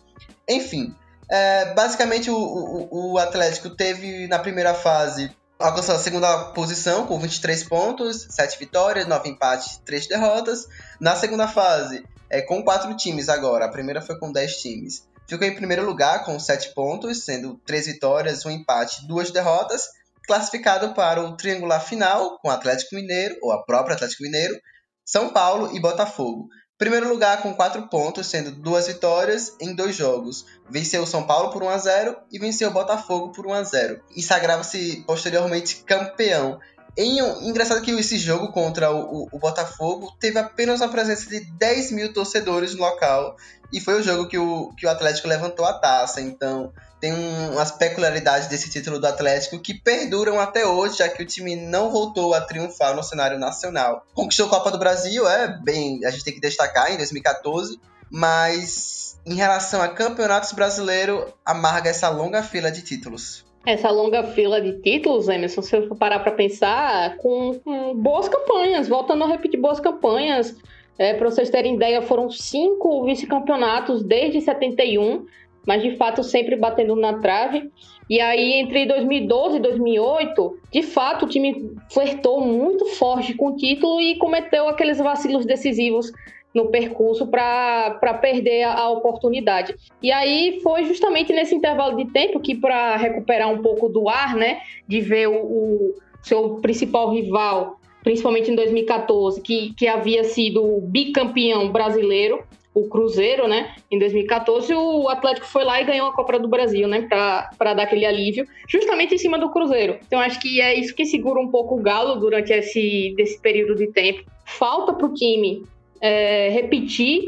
Enfim, 0.47 0.95
é, 1.29 1.73
basicamente 1.73 2.29
o, 2.29 2.37
o, 2.37 3.13
o 3.13 3.17
Atlético 3.17 3.69
teve 3.69 4.27
na 4.27 4.37
primeira 4.37 4.73
fase 4.73 5.31
alcançou 5.61 5.95
a 5.95 5.99
segunda 5.99 6.45
posição 6.45 7.05
com 7.05 7.19
23 7.19 7.63
pontos, 7.65 8.27
7 8.29 8.57
vitórias, 8.57 9.07
9 9.07 9.29
empates, 9.29 9.79
3 9.85 10.07
derrotas. 10.07 10.67
Na 10.99 11.15
segunda 11.15 11.47
fase, 11.47 12.03
é, 12.29 12.41
com 12.41 12.63
quatro 12.63 12.95
times 12.95 13.29
agora. 13.29 13.65
A 13.65 13.69
primeira 13.69 14.01
foi 14.01 14.17
com 14.17 14.31
10 14.31 14.57
times. 14.57 15.07
Ficou 15.27 15.47
em 15.47 15.55
primeiro 15.55 15.85
lugar 15.85 16.25
com 16.25 16.39
7 16.39 16.73
pontos, 16.73 17.23
sendo 17.23 17.59
3 17.65 17.87
vitórias, 17.87 18.45
um 18.45 18.49
empate, 18.49 19.07
duas 19.07 19.31
derrotas. 19.31 19.87
Classificado 20.27 20.93
para 20.93 21.21
o 21.21 21.35
triangular 21.35 21.83
final 21.83 22.39
com 22.39 22.49
Atlético 22.49 22.95
Mineiro, 22.95 23.37
ou 23.41 23.51
a 23.51 23.63
própria 23.63 23.95
Atlético 23.95 24.23
Mineiro, 24.23 24.59
São 25.05 25.29
Paulo 25.29 25.75
e 25.75 25.79
Botafogo. 25.79 26.47
Primeiro 26.81 27.07
lugar 27.09 27.43
com 27.43 27.53
4 27.53 27.89
pontos, 27.89 28.25
sendo 28.25 28.51
duas 28.51 28.87
vitórias 28.87 29.55
em 29.59 29.75
dois 29.75 29.95
jogos. 29.95 30.45
Venceu 30.67 31.03
o 31.03 31.07
São 31.07 31.27
Paulo 31.27 31.51
por 31.51 31.61
1 31.61 31.69
a 31.69 31.77
0 31.77 32.17
e 32.31 32.39
venceu 32.39 32.69
o 32.69 32.73
Botafogo 32.73 33.31
por 33.31 33.45
1 33.45 33.53
a 33.53 33.63
0 33.63 34.01
e 34.15 34.23
sagrava-se 34.23 35.03
posteriormente 35.05 35.83
campeão. 35.83 36.59
Em, 36.97 37.19
engraçado 37.47 37.81
que 37.83 37.91
esse 37.91 38.17
jogo 38.17 38.51
contra 38.51 38.91
o, 38.91 38.99
o, 38.99 39.27
o, 39.31 39.37
Botafogo 39.37 40.11
teve 40.19 40.39
apenas 40.39 40.81
uma 40.81 40.89
presença 40.89 41.29
de 41.29 41.39
10 41.51 41.91
mil 41.91 42.11
torcedores 42.13 42.73
no 42.73 42.81
local 42.81 43.37
e 43.71 43.79
foi 43.79 43.99
o 43.99 44.03
jogo 44.03 44.27
que 44.27 44.37
o, 44.37 44.73
que 44.77 44.85
o 44.85 44.89
Atlético 44.89 45.27
levantou 45.27 45.65
a 45.65 45.73
taça. 45.73 46.21
Então 46.21 46.71
tem 46.99 47.13
um, 47.13 47.53
umas 47.53 47.71
peculiaridades 47.71 48.47
desse 48.47 48.69
título 48.69 48.99
do 48.99 49.07
Atlético 49.07 49.59
que 49.59 49.73
perduram 49.73 50.39
até 50.39 50.65
hoje, 50.65 50.97
já 50.97 51.09
que 51.09 51.23
o 51.23 51.25
time 51.25 51.55
não 51.55 51.91
voltou 51.91 52.33
a 52.33 52.41
triunfar 52.41 52.95
no 52.95 53.03
cenário 53.03 53.39
nacional. 53.39 54.05
Conquistou 54.13 54.45
a 54.47 54.49
Copa 54.49 54.71
do 54.71 54.77
Brasil, 54.77 55.27
é 55.27 55.47
bem, 55.47 56.05
a 56.05 56.11
gente 56.11 56.23
tem 56.23 56.33
que 56.33 56.41
destacar 56.41 56.91
em 56.91 56.97
2014, 56.97 57.79
mas 58.09 59.19
em 59.25 59.35
relação 59.35 59.81
a 59.81 59.87
campeonatos 59.87 60.51
brasileiros, 60.51 61.25
amarga 61.45 61.89
essa 61.89 62.09
longa 62.09 62.43
fila 62.43 62.71
de 62.71 62.81
títulos 62.81 63.45
essa 63.65 63.91
longa 63.91 64.23
fila 64.23 64.59
de 64.59 64.81
títulos, 64.81 65.29
Emerson, 65.29 65.61
se 65.61 65.75
eu 65.75 65.87
for 65.87 65.95
parar 65.95 66.19
para 66.19 66.31
pensar, 66.31 67.17
com, 67.17 67.59
com, 67.59 67.95
boas 67.95 68.27
campanhas, 68.27 68.87
voltando 68.87 69.23
a 69.23 69.27
repetir 69.27 69.59
boas 69.59 69.79
campanhas. 69.79 70.55
É, 71.01 71.15
para 71.15 71.31
vocês 71.31 71.49
terem 71.49 71.73
ideia, 71.73 71.99
foram 72.03 72.29
cinco 72.29 73.03
vice-campeonatos 73.05 74.03
desde 74.03 74.39
71, 74.39 75.25
mas 75.65 75.81
de 75.81 75.95
fato 75.95 76.21
sempre 76.21 76.55
batendo 76.55 76.95
na 76.95 77.17
trave. 77.17 77.71
E 78.07 78.21
aí, 78.21 78.59
entre 78.59 78.85
2012 78.85 79.57
e 79.57 79.59
2008, 79.61 80.59
de 80.71 80.83
fato, 80.83 81.25
o 81.25 81.27
time 81.27 81.75
flertou 81.89 82.45
muito 82.45 82.85
forte 82.85 83.33
com 83.33 83.47
o 83.47 83.55
título 83.55 83.99
e 83.99 84.15
cometeu 84.19 84.69
aqueles 84.69 84.99
vacilos 84.99 85.43
decisivos 85.43 86.11
no 86.53 86.67
percurso 86.67 87.25
para 87.25 88.19
perder 88.21 88.61
a, 88.61 88.81
a, 88.81 88.89
oportunidade. 88.91 89.73
E 90.03 90.11
aí 90.11 90.59
foi 90.61 90.83
justamente 90.83 91.33
nesse 91.33 91.55
intervalo 91.55 91.97
de 91.97 92.11
tempo 92.11 92.39
que, 92.39 92.53
para 92.53 92.95
recuperar 92.95 93.49
um 93.49 93.63
pouco 93.63 93.89
do 93.89 94.07
ar, 94.07 94.35
né, 94.35 94.61
de 94.87 95.01
ver 95.01 95.27
o, 95.29 95.33
o, 95.33 95.95
seu 96.21 96.57
principal 96.57 97.11
rival, 97.11 97.80
principalmente 98.03 98.51
em 98.51 98.55
2014, 98.55 99.41
que, 99.41 99.73
que 99.75 99.87
havia 99.87 100.23
sido 100.23 100.81
bicampeão 100.81 101.71
brasileiro, 101.71 102.43
o 102.73 102.87
Cruzeiro, 102.87 103.47
né, 103.47 103.75
em 103.91 103.99
2014, 103.99 104.73
o 104.73 105.09
Atlético 105.09 105.45
foi 105.45 105.63
lá 105.63 105.81
e 105.81 105.85
ganhou 105.85 106.07
a 106.07 106.13
Copa 106.13 106.39
do 106.39 106.47
Brasil, 106.47 106.87
né, 106.87 107.01
para 107.09 107.73
dar 107.73 107.83
aquele 107.83 108.05
alívio, 108.05 108.45
justamente 108.67 109.13
em 109.13 109.17
cima 109.17 109.37
do 109.37 109.49
Cruzeiro. 109.49 109.97
Então 110.07 110.19
acho 110.19 110.39
que 110.39 110.61
é 110.61 110.73
isso 110.73 110.95
que 110.95 111.05
segura 111.05 111.39
um 111.39 111.49
pouco 111.49 111.75
o 111.75 111.81
Galo 111.81 112.19
durante 112.19 112.53
esse 112.53 113.13
desse 113.17 113.39
período 113.41 113.75
de 113.75 113.87
tempo. 113.87 114.23
Falta 114.45 114.93
para 114.93 115.05
o 115.05 115.13
time 115.13 115.63
é, 115.99 116.49
repetir 116.49 117.25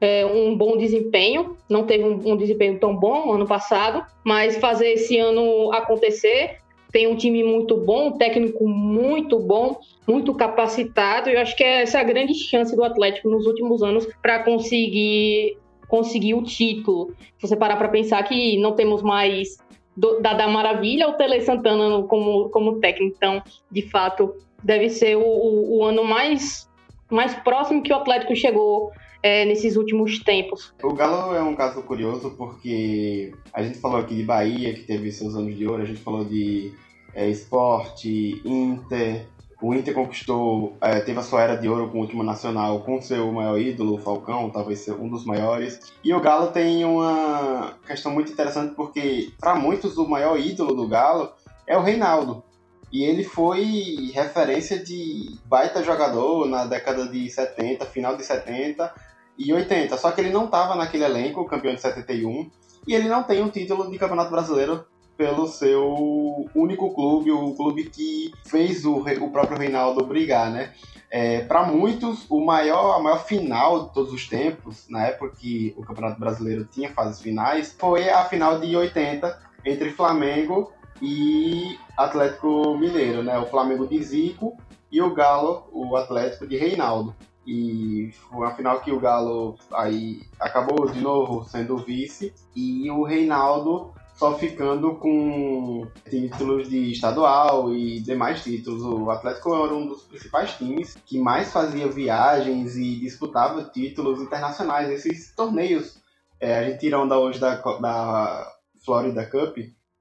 é, 0.00 0.24
um 0.24 0.56
bom 0.56 0.76
desempenho. 0.76 1.56
Não 1.68 1.84
teve 1.84 2.04
um, 2.04 2.32
um, 2.32 2.36
desempenho 2.36 2.78
tão 2.78 2.96
bom 2.96 3.32
ano 3.32 3.46
passado, 3.46 4.04
mas 4.24 4.56
fazer 4.56 4.92
esse 4.92 5.16
ano 5.18 5.72
acontecer. 5.72 6.56
Tem 6.92 7.06
um 7.06 7.16
time 7.16 7.44
muito 7.44 7.76
bom, 7.76 8.08
um 8.08 8.18
técnico 8.18 8.68
muito 8.68 9.38
bom, 9.38 9.78
muito 10.06 10.34
capacitado. 10.34 11.30
Eu 11.30 11.40
acho 11.40 11.56
que 11.56 11.62
essa 11.62 11.98
é 11.98 12.00
a 12.00 12.04
grande 12.04 12.34
chance 12.34 12.74
do 12.74 12.84
Atlético 12.84 13.28
nos 13.28 13.46
últimos 13.46 13.82
anos 13.82 14.08
para 14.20 14.42
conseguir 14.42 15.56
conseguir 15.86 16.34
o 16.34 16.42
título. 16.42 17.12
Se 17.38 17.48
você 17.48 17.56
parar 17.56 17.76
para 17.76 17.88
pensar 17.88 18.22
que 18.22 18.56
não 18.58 18.72
temos 18.72 19.02
mais 19.02 19.58
da, 19.96 20.32
da 20.32 20.48
Maravilha 20.48 21.08
ou 21.08 21.14
Tele 21.14 21.40
Santana 21.40 22.02
como, 22.04 22.48
como 22.50 22.78
técnico. 22.78 23.14
Então, 23.16 23.42
de 23.70 23.82
fato, 23.82 24.34
deve 24.62 24.88
ser 24.88 25.16
o, 25.16 25.22
o, 25.22 25.78
o 25.78 25.84
ano 25.84 26.04
mais 26.04 26.68
mais 27.10 27.34
próximo 27.34 27.82
que 27.82 27.92
o 27.92 27.96
Atlético 27.96 28.36
chegou 28.36 28.92
é, 29.22 29.44
nesses 29.44 29.76
últimos 29.76 30.18
tempos. 30.20 30.72
O 30.82 30.92
Galo 30.92 31.34
é 31.34 31.42
um 31.42 31.54
caso 31.54 31.82
curioso 31.82 32.30
porque 32.36 33.32
a 33.52 33.62
gente 33.62 33.78
falou 33.78 33.98
aqui 33.98 34.14
de 34.14 34.22
Bahia, 34.22 34.74
que 34.74 34.82
teve 34.82 35.12
seus 35.12 35.34
anos 35.34 35.56
de 35.56 35.66
ouro, 35.66 35.82
a 35.82 35.86
gente 35.86 36.00
falou 36.00 36.24
de 36.24 36.72
é, 37.14 37.28
esporte, 37.28 38.40
Inter. 38.44 39.26
O 39.62 39.74
Inter 39.74 39.92
conquistou, 39.92 40.74
é, 40.80 41.00
teve 41.00 41.18
a 41.18 41.22
sua 41.22 41.42
era 41.42 41.54
de 41.54 41.68
ouro 41.68 41.90
com 41.90 41.98
o 41.98 42.00
último 42.00 42.22
nacional, 42.22 42.80
com 42.80 43.00
seu 43.02 43.30
maior 43.30 43.60
ídolo, 43.60 43.96
o 43.96 43.98
Falcão, 43.98 44.48
talvez 44.48 44.88
um 44.88 45.08
dos 45.08 45.26
maiores. 45.26 45.92
E 46.02 46.14
o 46.14 46.20
Galo 46.20 46.46
tem 46.50 46.82
uma 46.82 47.74
questão 47.86 48.10
muito 48.10 48.32
interessante 48.32 48.74
porque, 48.74 49.30
para 49.38 49.54
muitos, 49.54 49.98
o 49.98 50.08
maior 50.08 50.40
ídolo 50.40 50.74
do 50.74 50.88
Galo 50.88 51.30
é 51.66 51.76
o 51.76 51.82
Reinaldo. 51.82 52.42
E 52.90 53.04
ele 53.04 53.22
foi 53.22 54.10
referência 54.14 54.82
de 54.82 55.38
baita 55.44 55.84
jogador 55.84 56.46
na 56.48 56.64
década 56.64 57.06
de 57.06 57.28
70, 57.28 57.84
final 57.84 58.16
de 58.16 58.24
70 58.24 58.92
e 59.40 59.52
80. 59.54 59.96
Só 59.96 60.10
que 60.12 60.20
ele 60.20 60.30
não 60.30 60.44
estava 60.44 60.74
naquele 60.74 61.04
elenco, 61.04 61.46
campeão 61.46 61.74
de 61.74 61.80
71, 61.80 62.50
e 62.86 62.94
ele 62.94 63.08
não 63.08 63.22
tem 63.22 63.42
um 63.42 63.48
título 63.48 63.90
de 63.90 63.98
Campeonato 63.98 64.30
Brasileiro 64.30 64.84
pelo 65.16 65.48
seu 65.48 66.46
único 66.54 66.94
clube, 66.94 67.30
o 67.30 67.54
clube 67.54 67.84
que 67.84 68.32
fez 68.46 68.84
o, 68.84 68.96
o 68.98 69.30
próprio 69.30 69.58
Reinaldo 69.58 70.04
brigar, 70.04 70.50
né? 70.50 70.72
É, 71.10 71.40
para 71.40 71.64
muitos, 71.64 72.24
o 72.30 72.40
maior, 72.40 72.96
a 72.96 73.02
maior 73.02 73.24
final 73.24 73.86
de 73.86 73.94
todos 73.94 74.12
os 74.12 74.28
tempos, 74.28 74.86
na 74.88 75.06
época 75.06 75.34
que 75.36 75.74
o 75.76 75.82
Campeonato 75.82 76.20
Brasileiro 76.20 76.64
tinha 76.64 76.90
fases 76.92 77.20
finais, 77.20 77.74
foi 77.78 78.08
a 78.08 78.24
final 78.26 78.60
de 78.60 78.76
80 78.76 79.38
entre 79.64 79.90
Flamengo 79.90 80.72
e 81.02 81.78
Atlético 81.96 82.76
Mineiro, 82.78 83.22
né? 83.22 83.38
O 83.38 83.46
Flamengo 83.46 83.86
de 83.86 84.02
Zico 84.02 84.56
e 84.90 85.02
o 85.02 85.12
Galo, 85.12 85.68
o 85.72 85.96
Atlético 85.96 86.46
de 86.46 86.56
Reinaldo. 86.56 87.14
E 87.52 88.12
foi 88.12 88.46
uma 88.46 88.54
final 88.54 88.80
que 88.80 88.92
o 88.92 89.00
Galo 89.00 89.58
aí 89.72 90.22
acabou 90.38 90.88
de 90.88 91.00
novo 91.00 91.42
sendo 91.42 91.78
vice 91.78 92.32
e 92.54 92.88
o 92.92 93.02
Reinaldo 93.02 93.92
só 94.14 94.38
ficando 94.38 94.94
com 94.94 95.84
títulos 96.08 96.68
de 96.68 96.92
estadual 96.92 97.74
e 97.74 97.98
demais 98.02 98.44
títulos. 98.44 98.84
O 98.84 99.10
Atlético 99.10 99.52
era 99.52 99.74
um 99.74 99.84
dos 99.84 100.04
principais 100.04 100.52
times 100.58 100.96
que 101.04 101.18
mais 101.18 101.50
fazia 101.52 101.88
viagens 101.88 102.76
e 102.76 103.00
disputava 103.00 103.64
títulos 103.64 104.20
internacionais. 104.20 104.88
Esses 104.88 105.34
torneios, 105.34 106.00
é, 106.38 106.56
a 106.56 106.70
gente 106.70 106.78
tira 106.78 107.00
onda 107.00 107.18
hoje 107.18 107.40
da, 107.40 107.56
da 107.56 108.46
Florida 108.84 109.26
Cup, 109.26 109.58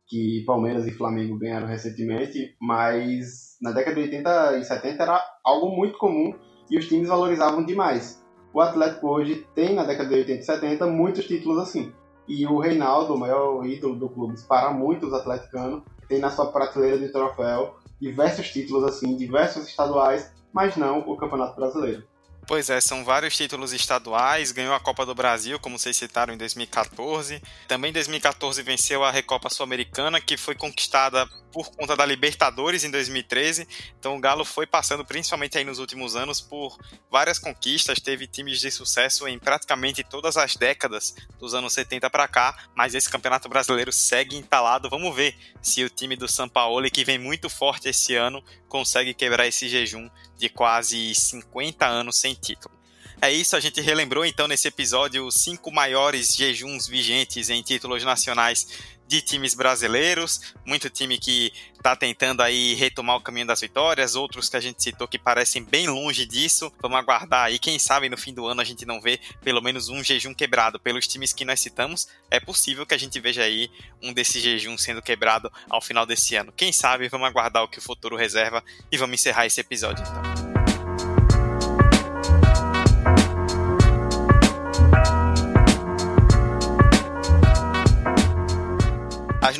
que 0.07 0.43
Palmeiras 0.45 0.85
e 0.85 0.91
Flamengo 0.91 1.39
ganharam 1.39 1.65
recentemente, 1.65 2.55
mas 2.61 3.57
na 3.59 3.71
década 3.71 3.95
de 3.95 4.01
80 4.03 4.57
e 4.57 4.63
70 4.63 5.01
era 5.01 5.25
algo 5.43 5.75
muito 5.75 5.97
comum 5.97 6.31
e 6.70 6.78
os 6.78 6.88
times 6.88 7.07
valorizavam 7.07 7.63
demais. 7.63 8.24
O 8.53 8.61
Atlético 8.61 9.07
hoje 9.07 9.47
tem, 9.53 9.76
na 9.76 9.84
década 9.84 10.09
de 10.09 10.15
80 10.15 10.41
e 10.41 10.43
70, 10.43 10.88
muitos 10.88 11.26
títulos 11.26 11.59
assim. 11.59 11.93
E 12.28 12.45
o 12.45 12.59
Reinaldo, 12.59 13.13
o 13.13 13.20
maior 13.20 13.65
ídolo 13.65 13.95
do 13.95 14.09
clube, 14.09 14.39
para 14.47 14.72
muitos 14.72 15.13
atleticanos, 15.13 15.84
tem 16.07 16.20
na 16.20 16.30
sua 16.30 16.51
prateleira 16.51 16.97
de 16.99 17.09
troféu 17.09 17.76
diversos 17.99 18.49
títulos 18.49 18.84
assim, 18.84 19.15
diversos 19.15 19.67
estaduais, 19.67 20.32
mas 20.53 20.76
não 20.76 20.99
o 20.99 21.17
Campeonato 21.17 21.55
Brasileiro. 21.55 22.03
Pois 22.47 22.67
é, 22.70 22.82
são 22.82 23.05
vários 23.05 23.38
títulos 23.38 23.74
estaduais, 23.74 24.51
ganhou 24.51 24.74
a 24.74 24.80
Copa 24.80 25.05
do 25.05 25.13
Brasil, 25.13 25.59
como 25.59 25.78
vocês 25.78 25.95
citaram, 25.95 26.34
em 26.34 26.38
2014. 26.38 27.39
Também 27.67 27.91
em 27.91 27.93
2014 27.93 28.63
venceu 28.63 29.03
a 29.03 29.11
Recopa 29.11 29.51
Sul-Americana, 29.51 30.20
que 30.20 30.36
foi 30.36 30.55
conquistada 30.55 31.28
por 31.51 31.69
conta 31.71 31.95
da 31.95 32.05
Libertadores 32.05 32.83
em 32.83 32.91
2013. 32.91 33.67
Então 33.99 34.15
o 34.15 34.19
Galo 34.19 34.45
foi 34.45 34.65
passando, 34.65 35.05
principalmente 35.05 35.57
aí 35.57 35.63
nos 35.63 35.79
últimos 35.79 36.15
anos, 36.15 36.41
por 36.41 36.77
várias 37.11 37.39
conquistas, 37.39 37.99
teve 37.99 38.27
times 38.27 38.59
de 38.59 38.71
sucesso 38.71 39.27
em 39.27 39.37
praticamente 39.39 40.03
todas 40.03 40.37
as 40.37 40.55
décadas 40.55 41.15
dos 41.39 41.53
anos 41.53 41.73
70 41.73 42.09
para 42.09 42.27
cá, 42.27 42.57
mas 42.75 42.95
esse 42.95 43.09
Campeonato 43.09 43.49
Brasileiro 43.49 43.91
segue 43.91 44.35
entalado. 44.35 44.89
Vamos 44.89 45.15
ver 45.15 45.35
se 45.61 45.83
o 45.83 45.89
time 45.89 46.15
do 46.15 46.27
São 46.27 46.47
Paulo, 46.47 46.89
que 46.89 47.03
vem 47.03 47.17
muito 47.17 47.49
forte 47.49 47.89
esse 47.89 48.15
ano, 48.15 48.43
consegue 48.67 49.13
quebrar 49.13 49.47
esse 49.47 49.67
jejum 49.67 50.09
de 50.37 50.49
quase 50.49 51.13
50 51.13 51.85
anos 51.85 52.17
sem 52.17 52.33
título. 52.33 52.79
É 53.21 53.29
isso, 53.29 53.57
a 53.57 53.59
gente 53.59 53.81
relembrou 53.81 54.25
então 54.25 54.47
nesse 54.47 54.69
episódio 54.69 55.25
os 55.25 55.35
cinco 55.35 55.69
maiores 55.69 56.33
jejuns 56.33 56.87
vigentes 56.87 57.49
em 57.49 57.61
títulos 57.61 58.01
nacionais 58.05 58.65
de 59.10 59.24
times 59.24 59.55
brasileiros, 59.55 60.53
muito 60.64 60.88
time 60.88 61.18
que 61.18 61.51
está 61.76 61.95
tentando 61.95 62.43
aí 62.43 62.76
retomar 62.76 63.16
o 63.16 63.22
caminho 63.22 63.47
das 63.47 63.60
vitórias, 63.60 64.16
outros 64.16 64.49
que 64.49 64.55
a 64.55 64.60
gente 64.60 64.84
citou 64.84 65.07
que 65.07 65.18
parecem 65.18 65.64
bem 65.64 65.88
longe 65.88 66.28
disso. 66.28 66.72
Vamos 66.80 66.99
aguardar 66.99 67.45
aí, 67.45 67.57
quem 67.57 67.80
sabe 67.80 68.07
no 68.07 68.16
fim 68.16 68.32
do 68.32 68.45
ano 68.45 68.62
a 68.62 68.64
gente 68.64 68.86
não 68.86 69.01
vê 69.01 69.20
pelo 69.41 69.64
menos 69.64 69.89
um 69.89 70.03
jejum 70.03 70.32
quebrado 70.32 70.80
pelos 70.80 71.07
times 71.07 71.34
que 71.34 71.43
nós 71.43 71.60
citamos. 71.60 72.07
É 72.30 72.39
possível 72.39 72.86
que 72.86 72.93
a 72.93 72.99
gente 72.99 73.20
veja 73.20 73.41
aí 73.41 73.72
um 73.99 74.14
desses 74.14 74.43
jejuns 74.43 74.84
sendo 74.84 75.01
quebrado 75.01 75.51
ao 75.68 75.82
final 75.82 76.05
desse 76.05 76.36
ano. 76.36 76.53
Quem 76.55 76.72
sabe, 76.72 77.10
vamos 77.10 77.28
aguardar 77.28 77.64
o 77.64 77.68
que 77.68 77.80
o 77.80 77.82
futuro 77.82 78.16
reserva 78.16 78.64
e 78.91 78.97
vamos 78.97 79.16
encerrar 79.16 79.47
esse 79.47 79.60
episódio 79.60 80.03
então. 80.03 80.48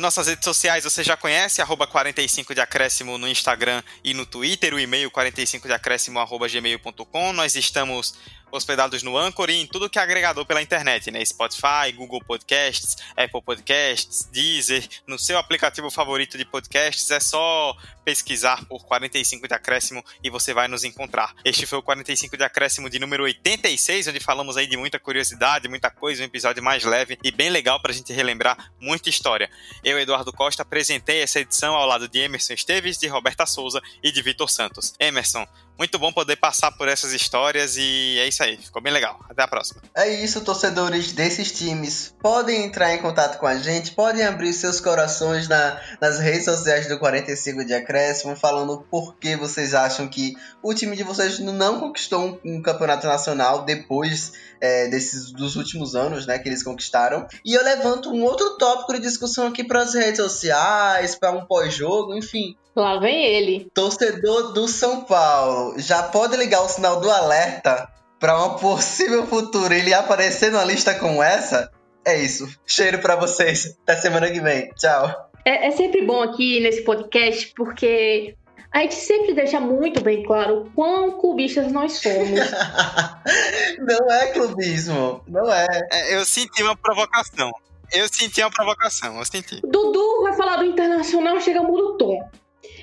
Nossas 0.00 0.26
redes 0.26 0.44
sociais 0.44 0.84
você 0.84 1.04
já 1.04 1.16
conhece, 1.16 1.60
arroba 1.62 1.86
45 1.86 2.54
de 2.54 2.60
acréscimo 2.60 3.18
no 3.18 3.28
Instagram 3.28 3.82
e 4.02 4.14
no 4.14 4.26
Twitter, 4.26 4.74
o 4.74 4.80
e-mail 4.80 5.10
45 5.10 5.68
de 5.68 5.74
acréscimo 5.74 6.18
arroba 6.18 6.48
gmail.com. 6.48 7.32
Nós 7.32 7.54
estamos 7.54 8.14
hospedados 8.50 9.02
no 9.02 9.16
Anchor 9.16 9.50
e 9.50 9.54
em 9.54 9.66
tudo 9.66 9.88
que 9.88 9.98
é 9.98 10.02
agregador 10.02 10.44
pela 10.44 10.62
internet, 10.62 11.10
né? 11.10 11.24
Spotify, 11.24 11.92
Google 11.94 12.22
Podcasts, 12.24 12.96
Apple 13.16 13.42
Podcasts, 13.42 14.28
Deezer, 14.32 14.86
no 15.06 15.18
seu 15.18 15.38
aplicativo 15.38 15.90
favorito 15.90 16.36
de 16.36 16.44
podcasts, 16.44 17.10
é 17.10 17.20
só 17.20 17.76
pesquisar 18.04 18.64
por 18.66 18.84
45 18.84 19.46
de 19.46 19.54
acréscimo 19.54 20.04
e 20.22 20.30
você 20.30 20.52
vai 20.52 20.68
nos 20.68 20.84
encontrar. 20.84 21.34
Este 21.44 21.66
foi 21.66 21.78
o 21.78 21.82
45 21.82 22.36
de 22.36 22.42
acréscimo 22.44 22.90
de 22.90 22.98
número 22.98 23.24
86, 23.24 24.08
onde 24.08 24.20
falamos 24.20 24.56
aí 24.56 24.66
de 24.66 24.76
muita 24.76 24.98
curiosidade, 24.98 25.68
muita 25.68 25.90
coisa, 25.90 26.22
um 26.22 26.26
episódio 26.26 26.62
mais 26.62 26.84
leve 26.84 27.18
e 27.22 27.30
bem 27.30 27.50
legal 27.50 27.80
pra 27.80 27.92
gente 27.92 28.12
relembrar 28.12 28.72
muita 28.80 29.08
história. 29.08 29.50
Eu, 29.84 29.98
Eduardo 29.98 30.32
Costa, 30.32 30.62
apresentei 30.62 31.22
essa 31.22 31.40
edição 31.40 31.74
ao 31.74 31.86
lado 31.86 32.08
de 32.08 32.18
Emerson 32.18 32.54
Esteves, 32.54 32.98
de 32.98 33.06
Roberta 33.06 33.46
Souza 33.46 33.80
e 34.02 34.10
de 34.10 34.22
Vitor 34.22 34.50
Santos. 34.50 34.94
Emerson, 34.98 35.46
muito 35.80 35.98
bom 35.98 36.12
poder 36.12 36.36
passar 36.36 36.70
por 36.72 36.88
essas 36.88 37.14
histórias 37.14 37.78
e 37.78 38.18
é 38.18 38.28
isso 38.28 38.42
aí, 38.42 38.58
ficou 38.58 38.82
bem 38.82 38.92
legal. 38.92 39.18
Até 39.30 39.42
a 39.42 39.48
próxima. 39.48 39.80
É 39.94 40.22
isso, 40.22 40.42
torcedores 40.42 41.12
desses 41.12 41.50
times. 41.52 42.14
Podem 42.20 42.66
entrar 42.66 42.94
em 42.94 42.98
contato 42.98 43.38
com 43.38 43.46
a 43.46 43.56
gente, 43.56 43.92
podem 43.92 44.22
abrir 44.22 44.52
seus 44.52 44.78
corações 44.78 45.48
na, 45.48 45.80
nas 45.98 46.18
redes 46.18 46.44
sociais 46.44 46.86
do 46.86 46.98
45 46.98 47.64
de 47.64 47.72
Acréscimo, 47.72 48.36
falando 48.36 48.84
por 48.90 49.16
que 49.16 49.34
vocês 49.36 49.72
acham 49.72 50.06
que 50.06 50.34
o 50.62 50.74
time 50.74 50.94
de 50.94 51.02
vocês 51.02 51.38
não 51.38 51.80
conquistou 51.80 52.38
um, 52.44 52.56
um 52.56 52.60
campeonato 52.60 53.06
nacional 53.06 53.64
depois 53.64 54.34
é, 54.60 54.88
desses 54.88 55.32
dos 55.32 55.56
últimos 55.56 55.94
anos, 55.94 56.26
né, 56.26 56.38
que 56.38 56.48
eles 56.48 56.62
conquistaram. 56.62 57.26
E 57.44 57.54
eu 57.54 57.64
levanto 57.64 58.10
um 58.10 58.22
outro 58.22 58.56
tópico 58.58 58.92
de 58.94 59.00
discussão 59.00 59.46
aqui 59.46 59.64
para 59.64 59.82
as 59.82 59.94
redes 59.94 60.20
sociais, 60.20 61.14
para 61.14 61.32
um 61.32 61.44
pós-jogo, 61.46 62.14
enfim. 62.14 62.56
Lá 62.74 62.98
vem 62.98 63.24
ele. 63.24 63.70
Torcedor 63.74 64.52
do 64.52 64.68
São 64.68 65.02
Paulo, 65.02 65.78
já 65.78 66.02
pode 66.02 66.36
ligar 66.36 66.62
o 66.62 66.68
sinal 66.68 67.00
do 67.00 67.10
alerta 67.10 67.88
para 68.18 68.44
um 68.44 68.56
possível 68.56 69.26
futuro 69.26 69.72
ele 69.72 69.94
aparecer 69.94 70.52
numa 70.52 70.64
lista 70.64 70.94
como 70.94 71.22
essa? 71.22 71.70
É 72.04 72.18
isso. 72.18 72.46
Cheiro 72.66 72.98
para 73.00 73.16
vocês. 73.16 73.76
Até 73.82 73.96
semana 73.96 74.30
que 74.30 74.40
vem. 74.40 74.70
Tchau. 74.74 75.30
É, 75.44 75.68
é, 75.68 75.70
sempre 75.70 76.04
bom 76.04 76.22
aqui 76.22 76.60
nesse 76.60 76.82
podcast 76.82 77.52
porque 77.56 78.36
a 78.72 78.80
gente 78.80 78.94
sempre 78.94 79.34
deixa 79.34 79.58
muito 79.58 80.00
bem 80.00 80.22
claro 80.22 80.70
quão 80.74 81.18
clubistas 81.18 81.72
nós 81.72 81.94
somos. 81.94 82.38
não 83.78 84.12
é 84.12 84.26
clubismo. 84.28 85.22
Não 85.26 85.52
é. 85.52 85.66
é. 85.90 86.16
Eu 86.16 86.24
senti 86.24 86.62
uma 86.62 86.76
provocação. 86.76 87.50
Eu 87.92 88.06
senti 88.08 88.40
uma 88.40 88.50
provocação, 88.50 89.18
eu 89.18 89.24
senti. 89.24 89.60
Dudu 89.62 90.22
vai 90.22 90.34
falar 90.34 90.58
do 90.58 90.64
Internacional, 90.64 91.40
chega 91.40 91.62
muda 91.62 91.82
o 91.82 91.98
tom. 91.98 92.30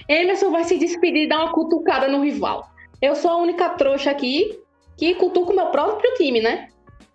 Emerson 0.09 0.51
vai 0.51 0.65
se 0.65 0.77
despedir 0.77 1.23
e 1.23 1.29
dar 1.29 1.39
uma 1.39 1.53
cutucada 1.53 2.09
no 2.09 2.23
rival. 2.23 2.69
Eu 3.01 3.15
sou 3.15 3.31
a 3.31 3.37
única 3.37 3.69
trouxa 3.69 4.11
aqui 4.11 4.59
que 4.97 5.15
cutuca 5.15 5.53
o 5.53 5.55
meu 5.55 5.67
próprio 5.67 6.13
time, 6.15 6.41
né? 6.41 6.67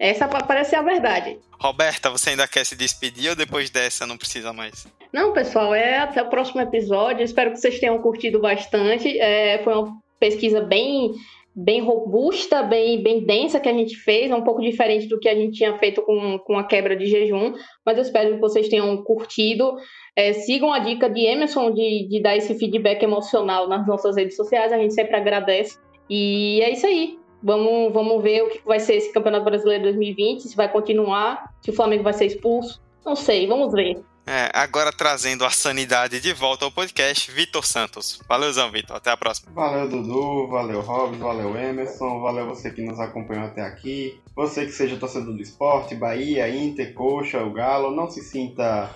Essa 0.03 0.27
parece 0.27 0.71
ser 0.71 0.77
a 0.77 0.83
verdade. 0.83 1.39
Roberta, 1.61 2.11
você 2.11 2.31
ainda 2.31 2.49
quer 2.49 2.67
se 2.67 2.75
despedir 2.75 3.31
ou 3.31 3.37
depois 3.37 3.71
dessa 3.71 4.05
não 4.05 4.17
precisa 4.17 4.53
mais? 4.53 4.85
Não, 5.13 5.33
pessoal, 5.33 5.73
é 5.73 5.99
até 5.99 6.21
o 6.21 6.29
próximo 6.29 6.61
episódio. 6.61 7.23
Espero 7.23 7.53
que 7.53 7.61
vocês 7.61 7.79
tenham 7.79 7.97
curtido 8.03 8.41
bastante. 8.41 9.17
É, 9.21 9.63
foi 9.63 9.73
uma 9.73 9.97
pesquisa 10.19 10.61
bem 10.61 11.13
bem 11.55 11.83
robusta, 11.83 12.63
bem, 12.65 13.01
bem 13.01 13.25
densa 13.25 13.61
que 13.61 13.69
a 13.69 13.75
gente 13.75 13.95
fez, 13.95 14.31
é 14.31 14.35
um 14.35 14.43
pouco 14.43 14.63
diferente 14.63 15.07
do 15.07 15.21
que 15.21 15.29
a 15.29 15.35
gente 15.35 15.59
tinha 15.59 15.77
feito 15.79 16.01
com, 16.01 16.39
com 16.39 16.59
a 16.59 16.65
quebra 16.65 16.97
de 16.97 17.05
jejum, 17.05 17.53
mas 17.85 17.99
eu 17.99 18.03
espero 18.03 18.35
que 18.35 18.41
vocês 18.41 18.71
tenham 18.71 18.97
curtido. 19.05 19.77
É, 20.17 20.33
sigam 20.33 20.73
a 20.73 20.79
dica 20.79 21.11
de 21.11 21.21
Emerson 21.21 21.71
de, 21.71 22.09
de 22.09 22.23
dar 22.23 22.35
esse 22.37 22.59
feedback 22.59 23.03
emocional 23.03 23.69
nas 23.69 23.87
nossas 23.87 24.17
redes 24.17 24.35
sociais, 24.35 24.73
a 24.73 24.79
gente 24.79 24.95
sempre 24.95 25.15
agradece. 25.15 25.79
E 26.09 26.61
é 26.63 26.71
isso 26.71 26.87
aí. 26.87 27.22
Vamos, 27.43 27.93
vamos 27.93 28.23
ver 28.23 28.43
o 28.43 28.51
que 28.51 28.61
vai 28.65 28.79
ser 28.79 28.95
esse 28.95 29.13
Campeonato 29.13 29.45
Brasileiro 29.45 29.85
2020, 29.85 30.43
se 30.43 30.57
vai 30.57 30.71
continuar, 30.71 31.53
se 31.61 31.71
o 31.71 31.75
Flamengo 31.75 32.05
vai 32.05 32.13
ser 32.13 32.27
expulso. 32.27 32.81
Não 33.05 33.17
sei, 33.17 33.47
vamos 33.47 33.73
ver. 33.73 34.03
É, 34.25 34.51
agora 34.55 34.93
trazendo 34.93 35.45
a 35.45 35.51
sanidade 35.51 36.21
de 36.21 36.33
volta 36.33 36.65
ao 36.65 36.71
podcast, 36.71 37.29
Vitor 37.33 37.67
Santos. 37.67 38.21
Valeuzão, 38.29 38.71
Vitor. 38.71 38.97
Até 38.97 39.11
a 39.11 39.17
próxima. 39.17 39.51
Valeu, 39.53 39.89
Dudu. 39.89 40.47
Valeu, 40.47 40.81
Robson. 40.81 41.19
Valeu, 41.19 41.57
Emerson. 41.57 42.21
Valeu 42.21 42.47
você 42.47 42.71
que 42.71 42.83
nos 42.83 43.01
acompanhou 43.01 43.47
até 43.47 43.63
aqui. 43.63 44.21
Você 44.37 44.65
que 44.65 44.73
seja 44.73 44.97
torcedor 44.97 45.35
do 45.35 45.43
esporte, 45.43 45.97
Bahia, 45.97 46.49
Inter, 46.49 46.95
Coxa, 46.95 47.43
o 47.43 47.51
Galo, 47.51 47.91
não 47.91 48.09
se 48.09 48.23
sinta 48.23 48.89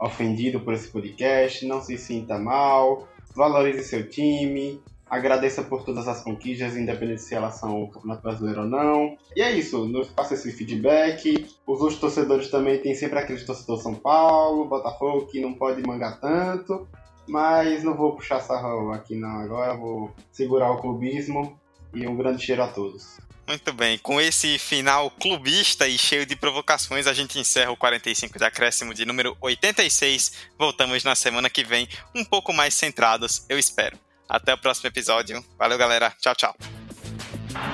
ofendido 0.00 0.58
por 0.58 0.74
esse 0.74 0.88
podcast, 0.88 1.64
não 1.64 1.80
se 1.80 1.96
sinta 1.96 2.36
mal. 2.36 3.06
Valorize 3.36 3.84
seu 3.84 4.08
time. 4.08 4.80
Agradeça 5.12 5.62
por 5.62 5.84
todas 5.84 6.08
as 6.08 6.22
conquistas, 6.24 6.74
independente 6.74 7.20
se 7.20 7.34
elas 7.34 7.56
são 7.56 7.82
o 7.82 7.90
Campeonato 7.90 8.22
Brasileiro 8.22 8.62
ou 8.62 8.66
não. 8.66 9.18
E 9.36 9.42
é 9.42 9.52
isso, 9.52 9.84
nos 9.84 10.08
passa 10.08 10.32
esse 10.32 10.50
feedback. 10.50 11.54
Os 11.66 11.82
outros 11.82 12.00
torcedores 12.00 12.48
também 12.48 12.78
tem 12.78 12.94
sempre 12.94 13.18
aqueles 13.18 13.44
torcedores 13.44 13.82
São 13.82 13.94
Paulo, 13.94 14.64
Botafogo, 14.64 15.26
que 15.26 15.38
não 15.38 15.52
pode 15.52 15.82
mangar 15.82 16.18
tanto. 16.18 16.88
Mas 17.28 17.84
não 17.84 17.94
vou 17.94 18.16
puxar 18.16 18.40
sarro 18.40 18.90
aqui 18.90 19.14
não 19.14 19.40
agora, 19.40 19.76
vou 19.76 20.10
segurar 20.30 20.70
o 20.70 20.78
clubismo. 20.78 21.60
E 21.92 22.08
um 22.08 22.16
grande 22.16 22.42
cheiro 22.42 22.62
a 22.62 22.68
todos. 22.68 23.18
Muito 23.46 23.70
bem, 23.74 23.98
com 23.98 24.18
esse 24.18 24.58
final 24.58 25.10
clubista 25.10 25.86
e 25.86 25.98
cheio 25.98 26.24
de 26.24 26.34
provocações, 26.34 27.06
a 27.06 27.12
gente 27.12 27.38
encerra 27.38 27.70
o 27.70 27.76
45 27.76 28.38
de 28.38 28.44
acréscimo 28.46 28.94
de 28.94 29.04
número 29.04 29.36
86. 29.42 30.48
Voltamos 30.58 31.04
na 31.04 31.14
semana 31.14 31.50
que 31.50 31.62
vem, 31.62 31.86
um 32.14 32.24
pouco 32.24 32.50
mais 32.50 32.72
centrados, 32.72 33.44
eu 33.46 33.58
espero. 33.58 33.98
Até 34.32 34.54
o 34.54 34.56
próximo 34.56 34.88
episódio. 34.88 35.44
Valeu, 35.58 35.76
galera. 35.76 36.10
Tchau, 36.18 36.34
tchau. 36.34 36.56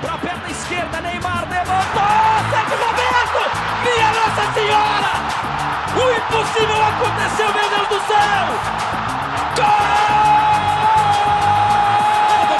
Pra 0.01 0.17
perna 0.17 0.49
esquerda, 0.49 0.99
Neymar 0.99 1.49
levantou! 1.49 2.03
Sete 2.51 2.75
Roberto! 2.83 3.41
Minha 3.85 4.11
Nossa 4.11 4.53
Senhora! 4.53 5.13
O 5.95 6.03
impossível 6.17 6.83
aconteceu, 6.83 7.53
meu 7.53 7.69
Deus 7.69 7.87
do 7.87 8.07
céu! 8.07 8.45
Gol! 9.55 9.98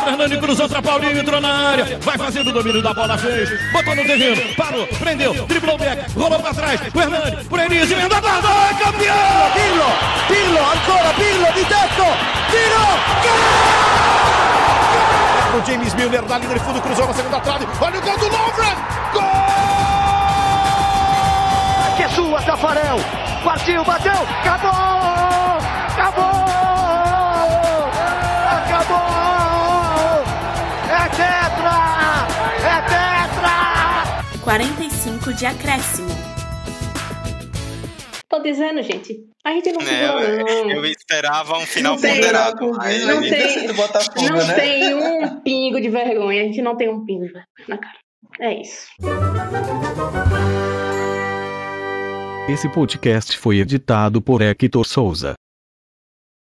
Hernani 0.10 0.38
cruzou 0.40 0.68
pra 0.68 0.82
Paulinho, 0.82 1.20
entrou 1.20 1.40
na 1.40 1.70
área. 1.70 2.00
Vai 2.02 2.18
fazendo 2.18 2.50
o 2.50 2.54
domínio 2.54 2.82
da 2.82 2.94
bola, 2.94 3.18
fez. 3.18 3.50
Botou 3.72 3.96
no 3.96 4.04
terreno, 4.04 4.56
parou, 4.56 4.88
prendeu, 4.88 5.46
driblou 5.46 5.76
o 5.76 5.78
back, 5.78 6.12
rolou 6.14 6.40
pra 6.40 6.54
trás. 6.54 6.82
O 6.94 7.00
Hernani, 7.00 7.46
pro 7.46 7.60
Enis, 7.62 7.92
emenda 7.92 8.18
a 8.18 8.20
guarda, 8.20 8.48
é 8.48 8.74
campeão! 8.84 9.52
Pirlo, 9.54 9.86
Pirlo, 10.28 10.60
ancora 10.60 11.14
Pirlo 11.14 11.54
di 11.54 11.66
tetto, 11.66 12.06
tiro, 12.50 12.84
O 15.56 15.66
James 15.66 15.94
Milner 15.94 16.24
na 16.24 16.38
linha 16.40 16.54
de 16.54 16.60
fundo, 16.60 16.82
cruzou 16.82 17.08
na 17.08 17.14
segunda 17.14 17.40
trave. 17.40 17.68
Olha 17.80 18.00
o 18.00 18.02
gol 18.02 18.18
do 18.18 18.26
Lovren! 18.26 18.76
Gol! 19.14 19.24
Que 21.98 22.04
é 22.04 22.10
sua, 22.10 22.42
Tafarel. 22.42 23.00
Partiu, 23.44 23.84
bateu! 23.84 24.12
Acabou! 24.42 25.60
Acabou! 25.98 26.29
45 34.54 35.32
de 35.36 35.46
acréscimo. 35.46 36.10
Tô 38.28 38.40
dizendo, 38.42 38.82
gente. 38.82 39.16
A 39.46 39.52
gente 39.52 39.72
não 39.72 39.80
É, 39.80 39.86
segura, 39.86 40.24
eu, 40.52 40.66
não. 40.66 40.72
eu 40.72 40.86
esperava 40.88 41.56
um 41.60 41.68
final 41.68 41.94
Não 41.94 42.02
tem, 42.02 42.16
ponderado. 42.16 42.72
Aí, 42.82 43.06
Não 43.06 43.20
aí, 43.20 43.30
tem- 43.30 43.74
Botafogo, 43.74 44.22
Não 44.28 44.48
né? 44.48 44.54
tem 44.56 44.94
um 44.96 45.40
pingo 45.42 45.80
de 45.80 45.90
vergonha. 45.90 46.42
A 46.42 46.46
gente 46.46 46.64
não 46.64 46.76
tem 46.76 46.90
um 46.90 47.06
pingo 47.06 47.28
de 47.28 47.34
vergonha 47.34 47.46
na 47.68 47.78
cara. 47.78 47.98
É 48.40 48.60
isso. 48.60 48.88
Esse 52.52 52.68
podcast 52.70 53.38
foi 53.38 53.60
editado 53.60 54.20
por 54.20 54.42
Hector 54.42 54.84
Souza. 54.84 55.34